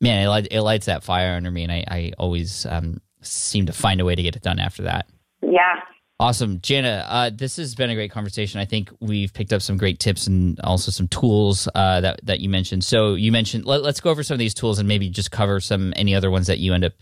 man, 0.00 0.24
it, 0.24 0.28
light- 0.28 0.48
it 0.50 0.60
lights 0.62 0.86
that 0.86 1.02
fire 1.02 1.34
under 1.34 1.50
me, 1.50 1.62
and 1.64 1.72
I, 1.72 1.84
I 1.88 2.12
always 2.18 2.66
um, 2.66 3.00
seem 3.22 3.66
to 3.66 3.72
find 3.72 4.00
a 4.00 4.04
way 4.04 4.14
to 4.14 4.22
get 4.22 4.36
it 4.36 4.42
done 4.42 4.58
after 4.58 4.82
that. 4.84 5.08
Yeah. 5.42 5.76
Awesome, 6.20 6.58
Janna. 6.58 7.04
Uh, 7.06 7.30
this 7.32 7.58
has 7.58 7.76
been 7.76 7.90
a 7.90 7.94
great 7.94 8.10
conversation. 8.10 8.58
I 8.58 8.64
think 8.64 8.90
we've 8.98 9.32
picked 9.32 9.52
up 9.52 9.62
some 9.62 9.76
great 9.76 10.00
tips 10.00 10.26
and 10.26 10.58
also 10.64 10.90
some 10.90 11.06
tools 11.06 11.68
uh, 11.76 12.00
that 12.00 12.18
that 12.24 12.40
you 12.40 12.48
mentioned. 12.48 12.82
So 12.82 13.14
you 13.14 13.30
mentioned 13.30 13.66
let, 13.66 13.82
us 13.82 14.00
go 14.00 14.10
over 14.10 14.24
some 14.24 14.34
of 14.34 14.40
these 14.40 14.52
tools 14.52 14.80
and 14.80 14.88
maybe 14.88 15.10
just 15.10 15.30
cover 15.30 15.60
some 15.60 15.92
any 15.94 16.16
other 16.16 16.28
ones 16.28 16.48
that 16.48 16.58
you 16.58 16.74
end 16.74 16.84
up 16.84 16.94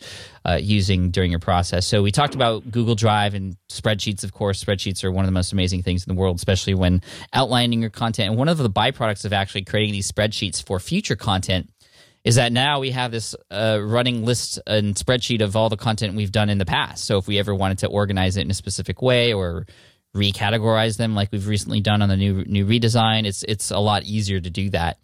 uh, 0.44 0.58
using 0.60 1.12
during 1.12 1.30
your 1.30 1.40
process. 1.40 1.86
So 1.86 2.02
we 2.02 2.12
talked 2.12 2.34
about 2.34 2.70
Google 2.70 2.94
Drive 2.94 3.32
and 3.32 3.56
spreadsheets. 3.70 4.22
Of 4.22 4.34
course, 4.34 4.62
spreadsheets 4.62 5.02
are 5.02 5.10
one 5.10 5.24
of 5.24 5.28
the 5.28 5.32
most 5.32 5.50
amazing 5.50 5.82
things 5.82 6.06
in 6.06 6.14
the 6.14 6.20
world, 6.20 6.36
especially 6.36 6.74
when 6.74 7.00
outlining 7.32 7.80
your 7.80 7.90
content. 7.90 8.28
And 8.28 8.38
one 8.38 8.50
of 8.50 8.58
the 8.58 8.68
byproducts 8.68 9.24
of 9.24 9.32
actually 9.32 9.64
creating 9.64 9.92
these 9.92 10.12
spreadsheets 10.12 10.62
for 10.62 10.78
future 10.78 11.16
content 11.16 11.70
is 12.26 12.34
that 12.34 12.52
now 12.52 12.80
we 12.80 12.90
have 12.90 13.12
this 13.12 13.36
uh, 13.52 13.78
running 13.80 14.24
list 14.24 14.58
and 14.66 14.96
spreadsheet 14.96 15.40
of 15.40 15.54
all 15.54 15.68
the 15.68 15.76
content 15.76 16.16
we've 16.16 16.32
done 16.32 16.50
in 16.50 16.58
the 16.58 16.66
past. 16.66 17.04
So 17.04 17.18
if 17.18 17.28
we 17.28 17.38
ever 17.38 17.54
wanted 17.54 17.78
to 17.78 17.86
organize 17.86 18.36
it 18.36 18.40
in 18.40 18.50
a 18.50 18.54
specific 18.54 19.00
way 19.00 19.32
or 19.32 19.64
recategorize 20.12 20.96
them, 20.96 21.14
like 21.14 21.30
we've 21.30 21.46
recently 21.46 21.80
done 21.80 22.02
on 22.02 22.08
the 22.08 22.16
new 22.16 22.44
new 22.44 22.66
redesign, 22.66 23.26
it's 23.26 23.44
it's 23.44 23.70
a 23.70 23.78
lot 23.78 24.02
easier 24.02 24.40
to 24.40 24.50
do 24.50 24.70
that. 24.70 24.98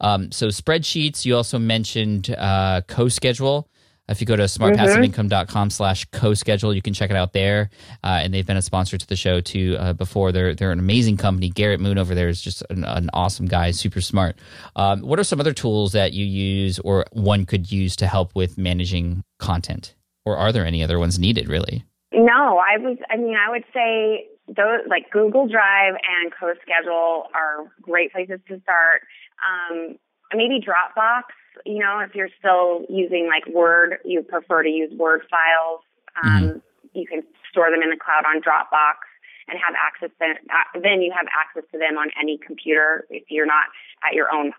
Um, 0.00 0.30
so 0.30 0.46
spreadsheets. 0.46 1.24
You 1.24 1.34
also 1.34 1.58
mentioned 1.58 2.30
uh, 2.30 2.82
CoSchedule. 2.86 3.64
If 4.08 4.20
you 4.20 4.26
go 4.26 4.36
to 4.36 4.44
smartpassiveincome.com 4.44 5.70
slash 5.70 6.06
co-schedule, 6.06 6.72
you 6.72 6.80
can 6.80 6.94
check 6.94 7.10
it 7.10 7.16
out 7.16 7.32
there. 7.32 7.70
Uh, 8.02 8.20
and 8.22 8.32
they've 8.32 8.46
been 8.46 8.56
a 8.56 8.62
sponsor 8.62 8.96
to 8.96 9.06
the 9.06 9.16
show 9.16 9.40
too 9.40 9.76
uh, 9.78 9.92
before. 9.92 10.32
They're 10.32 10.54
they're 10.54 10.72
an 10.72 10.78
amazing 10.78 11.16
company. 11.16 11.50
Garrett 11.50 11.80
Moon 11.80 11.98
over 11.98 12.14
there 12.14 12.28
is 12.28 12.40
just 12.40 12.62
an, 12.70 12.84
an 12.84 13.10
awesome 13.12 13.46
guy, 13.46 13.70
super 13.70 14.00
smart. 14.00 14.36
Um, 14.76 15.02
what 15.02 15.18
are 15.18 15.24
some 15.24 15.40
other 15.40 15.52
tools 15.52 15.92
that 15.92 16.12
you 16.12 16.24
use 16.24 16.78
or 16.80 17.04
one 17.12 17.44
could 17.44 17.70
use 17.70 17.96
to 17.96 18.06
help 18.06 18.34
with 18.34 18.56
managing 18.56 19.22
content? 19.38 19.94
Or 20.24 20.36
are 20.36 20.52
there 20.52 20.64
any 20.64 20.82
other 20.82 20.98
ones 20.98 21.18
needed 21.18 21.48
really? 21.48 21.84
No, 22.12 22.58
I 22.58 22.78
was. 22.78 22.96
I 23.10 23.16
mean, 23.16 23.36
I 23.36 23.50
would 23.50 23.64
say 23.74 24.28
those 24.48 24.80
like 24.88 25.10
Google 25.10 25.46
Drive 25.46 25.94
and 25.94 26.32
CoSchedule 26.32 27.24
are 27.34 27.70
great 27.82 28.12
places 28.12 28.40
to 28.48 28.60
start. 28.60 29.02
Um, 29.44 29.96
maybe 30.34 30.60
Dropbox. 30.60 31.22
You 31.64 31.78
know, 31.80 32.00
if 32.00 32.14
you're 32.14 32.28
still 32.38 32.84
using 32.88 33.28
like 33.28 33.52
Word, 33.54 33.98
you 34.04 34.22
prefer 34.22 34.62
to 34.62 34.68
use 34.68 34.92
Word 34.96 35.22
files. 35.30 35.80
Um, 36.22 36.62
You 36.94 37.06
can 37.06 37.22
store 37.50 37.70
them 37.70 37.82
in 37.82 37.90
the 37.90 37.96
cloud 37.96 38.24
on 38.26 38.40
Dropbox 38.42 38.96
and 39.48 39.58
have 39.58 39.74
access. 39.78 40.10
To, 40.18 40.24
uh, 40.26 40.80
then 40.82 41.00
you 41.02 41.12
have 41.16 41.26
access 41.38 41.62
to 41.72 41.78
them 41.78 41.96
on 41.98 42.08
any 42.20 42.38
computer 42.38 43.06
if 43.10 43.24
you're 43.30 43.46
not 43.46 43.64
at 44.08 44.14
your 44.14 44.32
own 44.34 44.52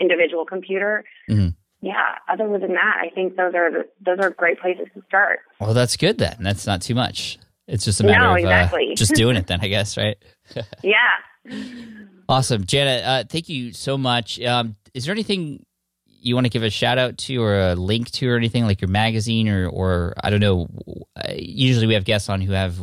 individual 0.00 0.44
computer. 0.46 1.04
Mhm. 1.28 1.54
Yeah. 1.80 2.16
Other 2.28 2.46
than 2.58 2.72
that, 2.74 2.96
I 3.02 3.10
think 3.10 3.36
those 3.36 3.54
are 3.54 3.70
the, 3.70 3.88
those 4.00 4.18
are 4.20 4.30
great 4.30 4.60
places 4.60 4.86
to 4.94 5.02
start. 5.08 5.40
Well, 5.60 5.74
that's 5.74 5.96
good 5.96 6.18
then. 6.18 6.36
That's 6.40 6.66
not 6.66 6.80
too 6.80 6.94
much. 6.94 7.38
It's 7.66 7.84
just 7.84 8.00
a 8.00 8.04
matter 8.04 8.20
No, 8.20 8.32
of 8.32 8.38
exactly. 8.38 8.88
uh, 8.92 8.94
just 8.96 9.14
doing 9.14 9.36
it 9.36 9.46
then, 9.46 9.60
I 9.62 9.68
guess, 9.68 9.96
right? 10.02 10.16
Yeah. 10.82 10.94
Awesome, 12.28 12.64
Janet. 12.64 13.04
Uh, 13.04 13.24
thank 13.28 13.48
you 13.50 13.72
so 13.72 13.98
much. 13.98 14.40
Um, 14.40 14.76
is 14.94 15.04
there 15.04 15.12
anything 15.12 15.66
you 16.24 16.34
want 16.34 16.46
to 16.46 16.50
give 16.50 16.62
a 16.62 16.70
shout 16.70 16.98
out 16.98 17.18
to, 17.18 17.42
or 17.42 17.58
a 17.58 17.74
link 17.74 18.10
to, 18.12 18.28
or 18.28 18.36
anything 18.36 18.64
like 18.64 18.80
your 18.80 18.88
magazine, 18.88 19.48
or, 19.48 19.68
or 19.68 20.14
I 20.22 20.30
don't 20.30 20.40
know. 20.40 20.68
Uh, 21.16 21.32
Usually 21.36 21.86
we 21.86 21.94
have 21.94 22.04
guests 22.04 22.28
on 22.28 22.40
who 22.40 22.52
have 22.52 22.74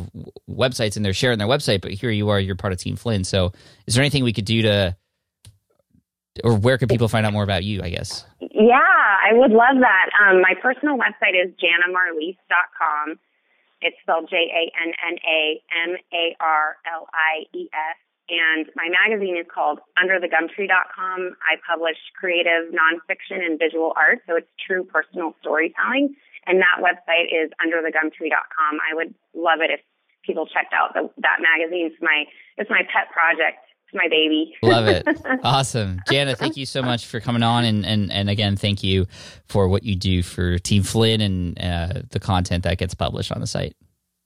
websites 0.48 0.96
and 0.96 1.04
they're 1.04 1.12
sharing 1.12 1.38
their 1.38 1.48
website, 1.48 1.80
but 1.80 1.92
here 1.92 2.10
you 2.10 2.28
are, 2.28 2.38
you're 2.38 2.56
part 2.56 2.72
of 2.72 2.78
Team 2.78 2.96
Flynn. 2.96 3.24
So, 3.24 3.52
is 3.86 3.94
there 3.94 4.02
anything 4.02 4.24
we 4.24 4.32
could 4.32 4.44
do 4.44 4.62
to, 4.62 4.96
or 6.44 6.54
where 6.56 6.78
could 6.78 6.88
people 6.88 7.08
find 7.08 7.26
out 7.26 7.32
more 7.32 7.42
about 7.42 7.64
you? 7.64 7.82
I 7.82 7.90
guess. 7.90 8.24
Yeah, 8.40 8.76
I 8.78 9.32
would 9.32 9.52
love 9.52 9.76
that. 9.80 10.10
Um, 10.20 10.40
my 10.40 10.54
personal 10.60 10.96
website 10.96 11.34
is 11.34 11.52
jannamarlies.com. 11.56 13.18
It's 13.82 13.96
spelled 14.02 14.28
J 14.28 14.36
A 14.36 14.70
N 14.86 14.92
N 15.10 15.18
A 15.26 15.62
M 15.88 15.96
A 16.12 16.36
R 16.40 16.76
L 16.94 17.06
I 17.14 17.44
E 17.56 17.68
S. 17.72 17.96
And 18.30 18.70
my 18.76 18.86
magazine 18.88 19.36
is 19.36 19.46
called 19.52 19.80
underthegumtree.com. 19.98 21.36
I 21.42 21.58
publish 21.66 21.98
creative 22.14 22.70
nonfiction 22.70 23.42
and 23.42 23.58
visual 23.58 23.92
art, 23.96 24.20
so 24.26 24.36
it's 24.36 24.50
true 24.64 24.84
personal 24.84 25.34
storytelling. 25.40 26.14
And 26.46 26.62
that 26.62 26.78
website 26.78 27.34
is 27.34 27.50
underthegumtree.com. 27.58 28.78
I 28.80 28.94
would 28.94 29.14
love 29.34 29.60
it 29.60 29.70
if 29.70 29.80
people 30.24 30.46
checked 30.46 30.72
out 30.72 30.94
the, 30.94 31.10
that 31.18 31.38
magazine. 31.42 31.90
It's 31.92 32.00
my 32.00 32.24
it's 32.56 32.70
my 32.70 32.82
pet 32.92 33.10
project. 33.12 33.58
It's 33.86 33.94
my 33.94 34.08
baby. 34.08 34.54
Love 34.62 34.86
it. 34.86 35.04
awesome. 35.42 36.00
Janna, 36.08 36.36
thank 36.36 36.56
you 36.56 36.66
so 36.66 36.82
much 36.82 37.06
for 37.06 37.18
coming 37.18 37.42
on. 37.42 37.64
And, 37.64 37.84
and, 37.84 38.12
and 38.12 38.30
again, 38.30 38.56
thank 38.56 38.84
you 38.84 39.06
for 39.46 39.66
what 39.66 39.82
you 39.82 39.96
do 39.96 40.22
for 40.22 40.58
Team 40.58 40.84
Flynn 40.84 41.20
and 41.20 41.58
uh, 41.60 42.02
the 42.10 42.20
content 42.20 42.62
that 42.64 42.78
gets 42.78 42.94
published 42.94 43.32
on 43.32 43.40
the 43.40 43.48
site. 43.48 43.74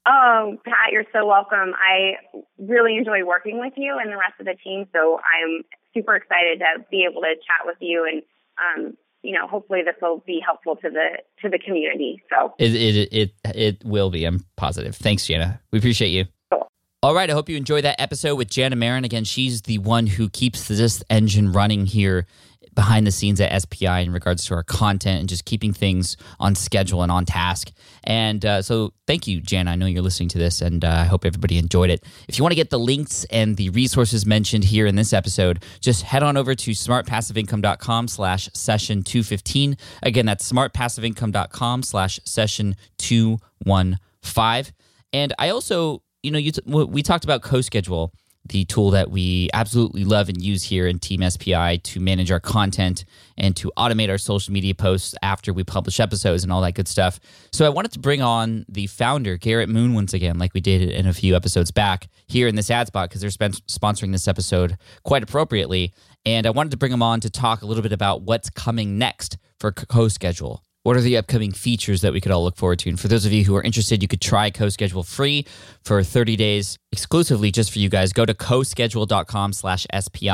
Oh, 0.07 0.57
Pat, 0.65 0.91
you're 0.91 1.05
so 1.11 1.25
welcome. 1.25 1.73
I 1.73 2.17
really 2.59 2.97
enjoy 2.97 3.25
working 3.25 3.59
with 3.59 3.73
you 3.75 3.97
and 3.99 4.11
the 4.11 4.17
rest 4.17 4.39
of 4.39 4.45
the 4.45 4.55
team, 4.63 4.85
so 4.93 5.19
I'm 5.19 5.63
super 5.93 6.15
excited 6.15 6.59
to 6.59 6.85
be 6.91 7.07
able 7.09 7.21
to 7.21 7.33
chat 7.35 7.65
with 7.65 7.77
you 7.79 8.07
and 8.09 8.21
um, 8.57 8.97
you 9.25 9.33
know, 9.33 9.47
hopefully 9.47 9.81
this 9.83 9.95
will 10.01 10.23
be 10.25 10.39
helpful 10.45 10.75
to 10.75 10.89
the 10.89 11.17
to 11.41 11.49
the 11.49 11.57
community. 11.57 12.21
So 12.29 12.53
It, 12.59 12.75
it, 12.75 13.11
it, 13.11 13.33
it 13.55 13.83
will 13.83 14.11
be. 14.11 14.23
I'm 14.23 14.45
positive. 14.55 14.95
Thanks, 14.95 15.25
Janna. 15.25 15.59
We 15.71 15.79
appreciate 15.79 16.09
you. 16.09 16.25
Cool. 16.51 16.69
All 17.01 17.15
right. 17.15 17.29
I 17.29 17.33
hope 17.33 17.49
you 17.49 17.57
enjoyed 17.57 17.85
that 17.85 17.99
episode 17.99 18.35
with 18.35 18.49
Janna 18.49 18.77
Maron. 18.77 19.03
Again, 19.03 19.23
she's 19.23 19.63
the 19.63 19.79
one 19.79 20.05
who 20.05 20.29
keeps 20.29 20.67
this 20.67 21.03
engine 21.09 21.51
running 21.51 21.87
here 21.87 22.27
behind 22.75 23.07
the 23.07 23.11
scenes 23.11 23.41
at 23.41 23.61
SPI 23.61 24.01
in 24.01 24.11
regards 24.11 24.45
to 24.45 24.53
our 24.53 24.63
content 24.63 25.21
and 25.21 25.29
just 25.29 25.45
keeping 25.45 25.73
things 25.73 26.17
on 26.39 26.55
schedule 26.55 27.01
and 27.01 27.11
on 27.11 27.25
task. 27.25 27.71
And 28.03 28.45
uh, 28.45 28.61
so, 28.61 28.93
thank 29.07 29.27
you, 29.27 29.41
Janna. 29.41 29.69
I 29.69 29.75
know 29.75 29.85
you're 29.85 30.03
listening 30.03 30.29
to 30.29 30.37
this, 30.37 30.61
and 30.61 30.83
uh, 30.83 30.89
I 30.89 31.03
hope 31.05 31.25
everybody 31.25 31.57
enjoyed 31.57 31.89
it. 31.89 32.03
If 32.27 32.37
you 32.37 32.43
want 32.43 32.51
to 32.51 32.55
get 32.55 32.69
the 32.69 32.79
links 32.79 33.25
and 33.31 33.57
the 33.57 33.69
resources 33.69 34.25
mentioned 34.25 34.65
here 34.65 34.85
in 34.85 34.95
this 34.95 35.13
episode, 35.13 35.63
just 35.79 36.03
head 36.03 36.21
on 36.21 36.37
over 36.37 36.53
to 36.53 36.71
smartpassiveincome.com 36.71 38.07
slash 38.07 38.49
session 38.53 39.03
215. 39.03 39.77
Again, 40.03 40.25
that's 40.25 40.51
smartpassiveincome.com 40.51 41.83
slash 41.83 42.19
session 42.25 42.75
215. 42.97 44.73
And 45.13 45.33
I 45.39 45.49
also, 45.49 46.03
you 46.23 46.31
know, 46.31 46.39
you 46.39 46.51
t- 46.51 46.61
we 46.65 47.01
talked 47.01 47.23
about 47.23 47.41
CoSchedule 47.41 48.11
the 48.47 48.65
tool 48.65 48.91
that 48.91 49.09
we 49.09 49.49
absolutely 49.53 50.03
love 50.05 50.29
and 50.29 50.41
use 50.41 50.63
here 50.63 50.87
in 50.87 50.99
Team 50.99 51.27
SPI 51.27 51.79
to 51.79 51.99
manage 51.99 52.31
our 52.31 52.39
content 52.39 53.05
and 53.37 53.55
to 53.55 53.71
automate 53.77 54.09
our 54.09 54.17
social 54.17 54.53
media 54.53 54.75
posts 54.75 55.15
after 55.21 55.51
we 55.51 55.63
publish 55.63 55.99
episodes 55.99 56.43
and 56.43 56.51
all 56.51 56.61
that 56.61 56.75
good 56.75 56.87
stuff. 56.87 57.19
So 57.51 57.65
I 57.65 57.69
wanted 57.69 57.91
to 57.93 57.99
bring 57.99 58.21
on 58.21 58.65
the 58.69 58.87
founder, 58.87 59.37
Garrett 59.37 59.69
Moon, 59.69 59.93
once 59.93 60.13
again, 60.13 60.37
like 60.37 60.53
we 60.53 60.61
did 60.61 60.89
in 60.89 61.07
a 61.07 61.13
few 61.13 61.35
episodes 61.35 61.71
back 61.71 62.07
here 62.27 62.47
in 62.47 62.55
this 62.55 62.69
ad 62.69 62.87
spot 62.87 63.09
because 63.09 63.21
they're 63.21 63.49
sponsoring 63.49 64.11
this 64.11 64.27
episode 64.27 64.77
quite 65.03 65.23
appropriately. 65.23 65.93
And 66.25 66.45
I 66.45 66.51
wanted 66.51 66.71
to 66.71 66.77
bring 66.77 66.91
him 66.91 67.03
on 67.03 67.19
to 67.21 67.29
talk 67.29 67.61
a 67.61 67.65
little 67.65 67.83
bit 67.83 67.93
about 67.93 68.21
what's 68.21 68.49
coming 68.49 68.97
next 68.97 69.37
for 69.59 69.71
CoSchedule. 69.71 70.59
What 70.85 70.95
are 70.95 71.01
the 71.01 71.17
upcoming 71.17 71.51
features 71.51 72.01
that 72.01 72.13
we 72.13 72.21
could 72.21 72.31
all 72.31 72.43
look 72.43 72.57
forward 72.57 72.77
to? 72.77 72.89
And 72.89 72.99
for 72.99 73.07
those 73.07 73.25
of 73.25 73.33
you 73.33 73.43
who 73.43 73.55
are 73.55 73.63
interested, 73.63 74.03
you 74.03 74.07
could 74.07 74.21
try 74.21 74.51
CoSchedule 74.51 75.03
free 75.03 75.47
for 75.83 76.03
30 76.03 76.35
days 76.35 76.77
exclusively 76.91 77.49
just 77.49 77.71
for 77.71 77.79
you 77.79 77.89
guys. 77.89 78.13
Go 78.13 78.23
to 78.23 78.35
coschedule.com 78.35 79.53
slash 79.53 79.87
SPI. 79.99 80.27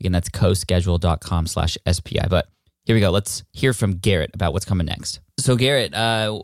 Again, 0.00 0.10
that's 0.10 0.28
coschedule.com 0.28 1.46
slash 1.46 1.78
SPI. 1.88 2.26
But 2.28 2.48
here 2.84 2.96
we 2.96 3.00
go. 3.00 3.12
Let's 3.12 3.44
hear 3.52 3.72
from 3.72 3.98
Garrett 3.98 4.32
about 4.34 4.52
what's 4.52 4.64
coming 4.64 4.86
next. 4.86 5.20
So, 5.38 5.54
Garrett, 5.54 5.94
uh, 5.94 6.36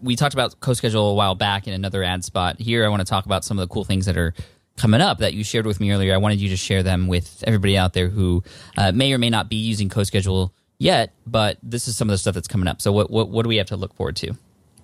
we 0.00 0.16
talked 0.16 0.32
about 0.32 0.58
CoSchedule 0.60 1.10
a 1.10 1.14
while 1.14 1.34
back 1.34 1.66
in 1.68 1.74
another 1.74 2.02
ad 2.02 2.24
spot. 2.24 2.58
Here, 2.58 2.86
I 2.86 2.88
want 2.88 3.00
to 3.00 3.06
talk 3.06 3.26
about 3.26 3.44
some 3.44 3.58
of 3.58 3.68
the 3.68 3.70
cool 3.70 3.84
things 3.84 4.06
that 4.06 4.16
are 4.16 4.32
coming 4.78 5.02
up 5.02 5.18
that 5.18 5.34
you 5.34 5.44
shared 5.44 5.66
with 5.66 5.78
me 5.78 5.92
earlier. 5.92 6.14
I 6.14 6.16
wanted 6.16 6.40
you 6.40 6.48
to 6.48 6.56
share 6.56 6.82
them 6.82 7.06
with 7.06 7.44
everybody 7.46 7.76
out 7.76 7.92
there 7.92 8.08
who 8.08 8.42
uh, 8.78 8.92
may 8.92 9.12
or 9.12 9.18
may 9.18 9.28
not 9.28 9.50
be 9.50 9.56
using 9.56 9.90
CoSchedule 9.90 10.52
yet, 10.78 11.12
but 11.26 11.58
this 11.62 11.88
is 11.88 11.96
some 11.96 12.08
of 12.08 12.12
the 12.12 12.18
stuff 12.18 12.34
that's 12.34 12.48
coming 12.48 12.68
up. 12.68 12.80
So 12.80 12.92
what 12.92 13.10
what, 13.10 13.28
what 13.28 13.42
do 13.42 13.48
we 13.48 13.56
have 13.56 13.68
to 13.68 13.76
look 13.76 13.94
forward 13.94 14.16
to? 14.16 14.34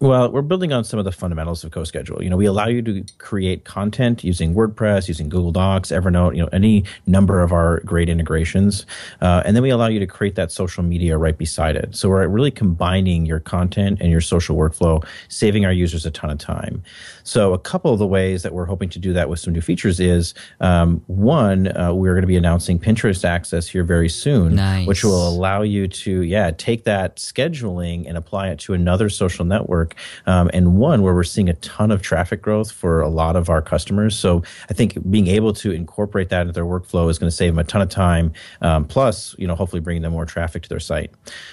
Well, 0.00 0.30
we're 0.30 0.42
building 0.42 0.72
on 0.72 0.82
some 0.84 0.98
of 0.98 1.04
the 1.04 1.12
fundamentals 1.12 1.62
of 1.62 1.70
CoSchedule. 1.70 2.22
You 2.22 2.28
know, 2.28 2.36
we 2.36 2.46
allow 2.46 2.66
you 2.66 2.82
to 2.82 3.04
create 3.18 3.64
content 3.64 4.24
using 4.24 4.54
WordPress, 4.54 5.06
using 5.06 5.28
Google 5.28 5.52
Docs, 5.52 5.90
Evernote, 5.90 6.36
you 6.36 6.42
know, 6.42 6.48
any 6.52 6.84
number 7.06 7.40
of 7.40 7.52
our 7.52 7.80
great 7.80 8.08
integrations. 8.08 8.86
Uh, 9.20 9.42
and 9.44 9.54
then 9.54 9.62
we 9.62 9.70
allow 9.70 9.86
you 9.86 10.00
to 10.00 10.06
create 10.06 10.34
that 10.34 10.50
social 10.50 10.82
media 10.82 11.16
right 11.16 11.38
beside 11.38 11.76
it. 11.76 11.94
So 11.94 12.08
we're 12.08 12.26
really 12.26 12.50
combining 12.50 13.24
your 13.24 13.38
content 13.38 13.98
and 14.00 14.10
your 14.10 14.20
social 14.20 14.56
workflow, 14.56 15.04
saving 15.28 15.64
our 15.64 15.72
users 15.72 16.04
a 16.04 16.10
ton 16.10 16.30
of 16.30 16.38
time. 16.38 16.82
So 17.22 17.54
a 17.54 17.58
couple 17.58 17.92
of 17.92 17.98
the 17.98 18.06
ways 18.06 18.42
that 18.42 18.52
we're 18.52 18.66
hoping 18.66 18.88
to 18.90 18.98
do 18.98 19.12
that 19.12 19.28
with 19.28 19.38
some 19.38 19.52
new 19.52 19.62
features 19.62 20.00
is 20.00 20.34
um, 20.60 21.02
one, 21.06 21.74
uh, 21.76 21.94
we're 21.94 22.14
going 22.14 22.22
to 22.22 22.28
be 22.28 22.36
announcing 22.36 22.78
Pinterest 22.80 23.24
access 23.24 23.68
here 23.68 23.84
very 23.84 24.08
soon, 24.08 24.56
nice. 24.56 24.86
which 24.86 25.04
will 25.04 25.28
allow 25.28 25.62
you 25.62 25.86
to, 25.86 26.22
yeah, 26.22 26.50
take 26.50 26.84
that 26.84 27.16
scheduling 27.16 28.06
and 28.08 28.18
apply 28.18 28.48
it 28.48 28.58
to 28.58 28.74
another 28.74 29.08
social 29.08 29.44
network 29.44 29.93
um, 30.26 30.50
and 30.52 30.76
one 30.76 31.02
where 31.02 31.14
we're 31.14 31.24
seeing 31.24 31.48
a 31.48 31.54
ton 31.54 31.90
of 31.90 32.02
traffic 32.02 32.42
growth 32.42 32.70
for 32.70 33.00
a 33.00 33.08
lot 33.08 33.36
of 33.36 33.48
our 33.48 33.62
customers. 33.62 34.18
So 34.18 34.42
I 34.70 34.74
think 34.74 35.10
being 35.10 35.28
able 35.28 35.52
to 35.54 35.72
incorporate 35.72 36.28
that 36.28 36.42
into 36.42 36.52
their 36.52 36.64
workflow 36.64 37.10
is 37.10 37.18
going 37.18 37.30
to 37.30 37.36
save 37.36 37.52
them 37.52 37.58
a 37.58 37.64
ton 37.64 37.82
of 37.82 37.88
time. 37.88 38.32
Um, 38.60 38.84
plus, 38.84 39.34
you 39.38 39.46
know, 39.46 39.54
hopefully 39.54 39.80
bringing 39.80 40.02
them 40.02 40.12
more 40.12 40.26
traffic 40.26 40.62
to 40.64 40.68
their 40.68 40.80
site. 40.80 41.10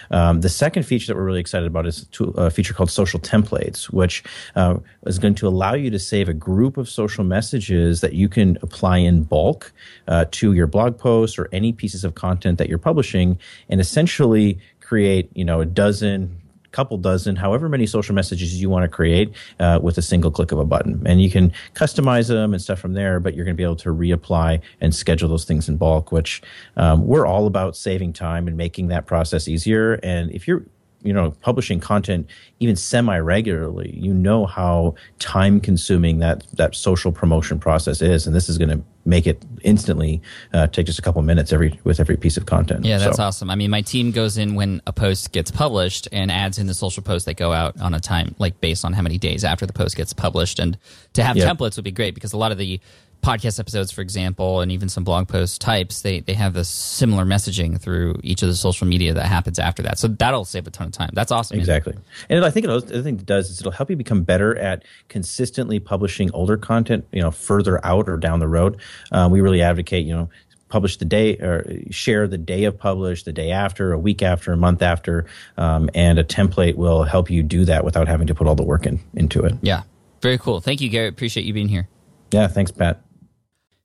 Um, 0.10 0.42
the 0.42 0.50
second 0.50 0.84
feature 0.84 1.08
that 1.08 1.16
we're 1.16 1.26
really 1.26 1.40
excited 1.40 1.68
about 1.68 1.86
is 1.86 2.06
a 2.36 2.50
feature 2.50 2.74
called 2.74 2.92
Social 2.92 3.20
Templates, 3.20 3.86
which 3.86 4.24
uh, 4.56 4.78
is 5.06 5.20
going 5.20 5.36
to 5.36 5.48
allow 5.48 5.74
you 5.74 5.90
to 5.90 6.00
save 6.00 6.30
a 6.30 6.34
group 6.34 6.78
of 6.78 6.90
social 6.90 7.24
messages 7.24 8.02
that 8.02 8.14
you 8.14 8.28
can 8.30 8.58
apply 8.62 8.98
in 8.98 9.24
bulk 9.24 9.72
uh, 10.08 10.26
to 10.32 10.54
your 10.54 10.68
blog 10.68 10.98
posts 10.98 11.38
or 11.38 11.50
any 11.52 11.72
pieces 11.72 12.04
of 12.04 12.16
content 12.16 12.58
that 12.58 12.70
you're 12.70 12.78
publishing, 12.78 13.38
and 13.70 13.80
essentially 13.80 14.60
create, 14.82 15.30
you 15.34 15.46
know, 15.46 15.62
a 15.62 15.66
dozen 15.66 16.41
couple 16.72 16.98
dozen, 16.98 17.36
however 17.36 17.70
many 17.70 17.86
social 17.86 18.16
messages 18.16 18.62
you 18.62 18.70
want 18.70 18.84
to 18.84 18.90
create 18.90 19.34
uh, 19.60 19.80
with 19.82 19.98
a 19.98 20.02
single 20.02 20.32
click 20.32 20.52
of 20.52 20.60
a 20.60 20.66
button. 20.66 21.02
And 21.06 21.22
you 21.22 21.30
can 21.30 21.52
customize 21.74 22.28
them 22.28 22.54
and 22.54 22.62
stuff 22.62 22.80
from 22.80 22.94
there, 22.94 23.20
but 23.20 23.36
you're 23.36 23.46
going 23.46 23.56
to 23.56 23.58
be 23.58 23.64
able 23.64 23.76
to 23.78 23.90
reapply 23.90 24.62
and 24.80 24.94
schedule 24.94 25.30
those 25.30 25.46
things 25.46 25.70
in 25.70 25.78
bulk, 25.78 26.12
which 26.12 26.42
um, 26.78 27.06
we're 27.06 27.26
all 27.26 27.48
about 27.48 27.76
saving 27.76 28.14
time 28.14 28.48
and 28.48 28.58
making 28.58 28.88
that 28.88 29.06
process 29.06 29.48
easier. 29.48 29.94
And 30.04 30.32
if 30.32 30.48
you're 30.48 30.64
you 31.04 31.14
know 31.14 31.32
publishing 31.42 31.80
content 31.80 32.28
even 32.60 32.76
semi 32.76 33.18
regularly 33.18 33.92
you 33.98 34.14
know 34.14 34.46
how 34.46 34.94
time 35.20 35.60
consuming 35.60 36.20
that 36.20 36.46
that 36.54 36.76
social 36.76 37.12
promotion 37.12 37.60
process 37.60 38.02
is 38.02 38.28
and 38.28 38.36
this 38.36 38.50
is 38.50 38.58
going 38.58 38.70
to 38.70 38.84
make 39.04 39.26
it 39.26 39.44
instantly 39.64 40.22
uh, 40.54 40.68
take 40.68 40.86
just 40.86 41.00
a 41.00 41.02
couple 41.02 41.22
minutes 41.24 41.52
every 41.52 41.80
with 41.84 42.00
every 42.00 42.16
piece 42.16 42.38
of 42.38 42.46
content 42.46 42.86
yeah 42.86 42.98
that's 42.98 43.18
so. 43.18 43.24
awesome 43.24 43.50
i 43.50 43.56
mean 43.56 43.72
my 43.72 43.82
team 43.82 44.12
goes 44.12 44.38
in 44.38 44.56
when 44.56 44.82
a 44.86 44.94
post 44.94 45.32
gets 45.32 45.50
published 45.50 46.08
and 46.12 46.32
adds 46.32 46.60
in 46.60 46.68
the 46.68 46.74
social 46.74 47.02
posts 47.02 47.26
that 47.26 47.36
go 47.36 47.52
out 47.52 47.80
on 47.82 47.94
a 47.94 48.00
time 48.00 48.36
like 48.38 48.60
based 48.62 48.86
on 48.86 48.94
how 48.94 49.02
many 49.02 49.18
days 49.18 49.44
after 49.44 49.66
the 49.66 49.74
post 49.74 49.96
gets 49.96 50.14
published 50.14 50.60
and 50.60 50.78
to 51.14 51.24
have 51.24 51.36
yep. 51.36 51.58
templates 51.58 51.76
would 51.76 51.86
be 51.86 51.92
great 51.92 52.14
because 52.14 52.34
a 52.34 52.38
lot 52.38 52.52
of 52.52 52.58
the 52.58 52.80
podcast 53.22 53.60
episodes, 53.60 53.92
for 53.92 54.02
example, 54.02 54.62
and 54.62 54.72
even 54.72 54.90
some 54.90 55.04
blog 55.04 55.28
post 55.28 55.62
types, 55.62 56.02
they, 56.02 56.20
they 56.20 56.34
have 56.34 56.54
this 56.54 56.70
similar 56.70 57.24
messaging 57.24 57.80
through 57.80 58.20
each 58.24 58.42
of 58.42 58.50
the 58.50 58.56
social 58.56 58.88
media 58.88 59.14
that 59.14 59.26
happens 59.26 59.60
after 59.60 59.84
that. 59.84 60.00
So 60.00 60.08
that'll 60.08 60.46
save 60.46 60.68
a 60.68 60.72
ton 60.72 60.88
of 60.88 60.94
time. 60.94 61.12
That's 61.14 61.32
awesome. 61.32 61.60
Exactly. 61.60 61.94
Man. 61.94 62.04
And 62.30 62.46
I 62.46 62.50
think 62.50 62.66
the 62.66 62.74
other 62.74 63.04
thing 63.04 63.20
it 63.20 63.26
does 63.26 63.50
is 63.50 63.60
it'll 63.60 63.72
help 63.72 63.90
you 63.90 63.96
become 63.96 64.24
better 64.24 64.58
at 64.58 64.84
consistently 65.08 65.80
publishing 65.80 66.32
older 66.32 66.58
content, 66.58 67.06
you 67.12 67.22
know, 67.22 67.32
further 67.32 67.84
out 67.86 68.10
or 68.10 68.18
down 68.18 68.40
the 68.40 68.48
road. 68.48 68.80
Uh, 69.12 69.30
we 69.32 69.42
really 69.42 69.62
advocate, 69.62 70.06
you 70.06 70.14
know, 70.14 70.30
publish 70.70 70.98
the 70.98 71.06
day 71.06 71.38
or 71.38 71.66
share 71.92 72.28
the 72.28 72.38
day 72.38 72.64
of 72.64 72.78
publish, 72.78 73.24
the 73.24 73.34
day 73.34 73.52
after, 73.52 73.92
a 73.92 74.00
week 74.00 74.24
after, 74.24 74.54
a 74.54 74.58
month 74.58 74.82
after, 74.82 75.26
um, 75.58 75.90
and 75.94 76.18
a 76.18 76.24
template 76.24 76.76
will 76.76 77.04
help 77.04 77.30
you 77.30 77.44
do 77.44 77.66
that 77.66 77.84
without 77.84 78.08
having 78.08 78.28
to 78.28 78.34
put 78.34 78.48
all 78.48 78.56
the 78.56 78.64
work 78.64 78.86
in, 78.86 79.00
into 79.14 79.44
it. 79.44 79.54
Yeah. 79.62 79.84
Very 80.22 80.38
cool. 80.38 80.62
Thank 80.62 80.82
you, 80.82 80.90
Garrett. 80.90 81.14
Appreciate 81.14 81.46
you 81.46 81.54
being 81.54 81.68
here. 81.68 81.88
Yeah. 82.32 82.48
Thanks, 82.48 82.72
Pat. 82.72 83.02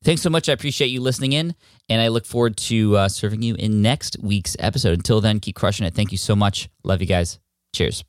Thanks 0.07 0.23
so 0.23 0.31
much. 0.31 0.49
I 0.49 0.53
appreciate 0.53 0.87
you 0.87 1.01
listening 1.01 1.33
in, 1.33 1.57
and 1.89 2.01
I 2.01 2.07
look 2.07 2.27
forward 2.27 2.57
to 2.59 2.97
uh, 2.97 3.09
serving 3.09 3.43
you 3.43 3.57
in 3.57 3.83
next 3.83 4.17
week's 4.23 4.57
episode. 4.61 4.93
Until 4.93 5.21
then, 5.21 5.41
keep 5.41 5.57
crushing 5.57 5.85
it. 5.85 5.95
Thank 5.95 6.13
you 6.13 6.17
so 6.17 6.37
much. 6.37 6.69
Love 6.85 7.01
you 7.01 7.09
guys. 7.09 7.41
Cheers. 7.75 8.05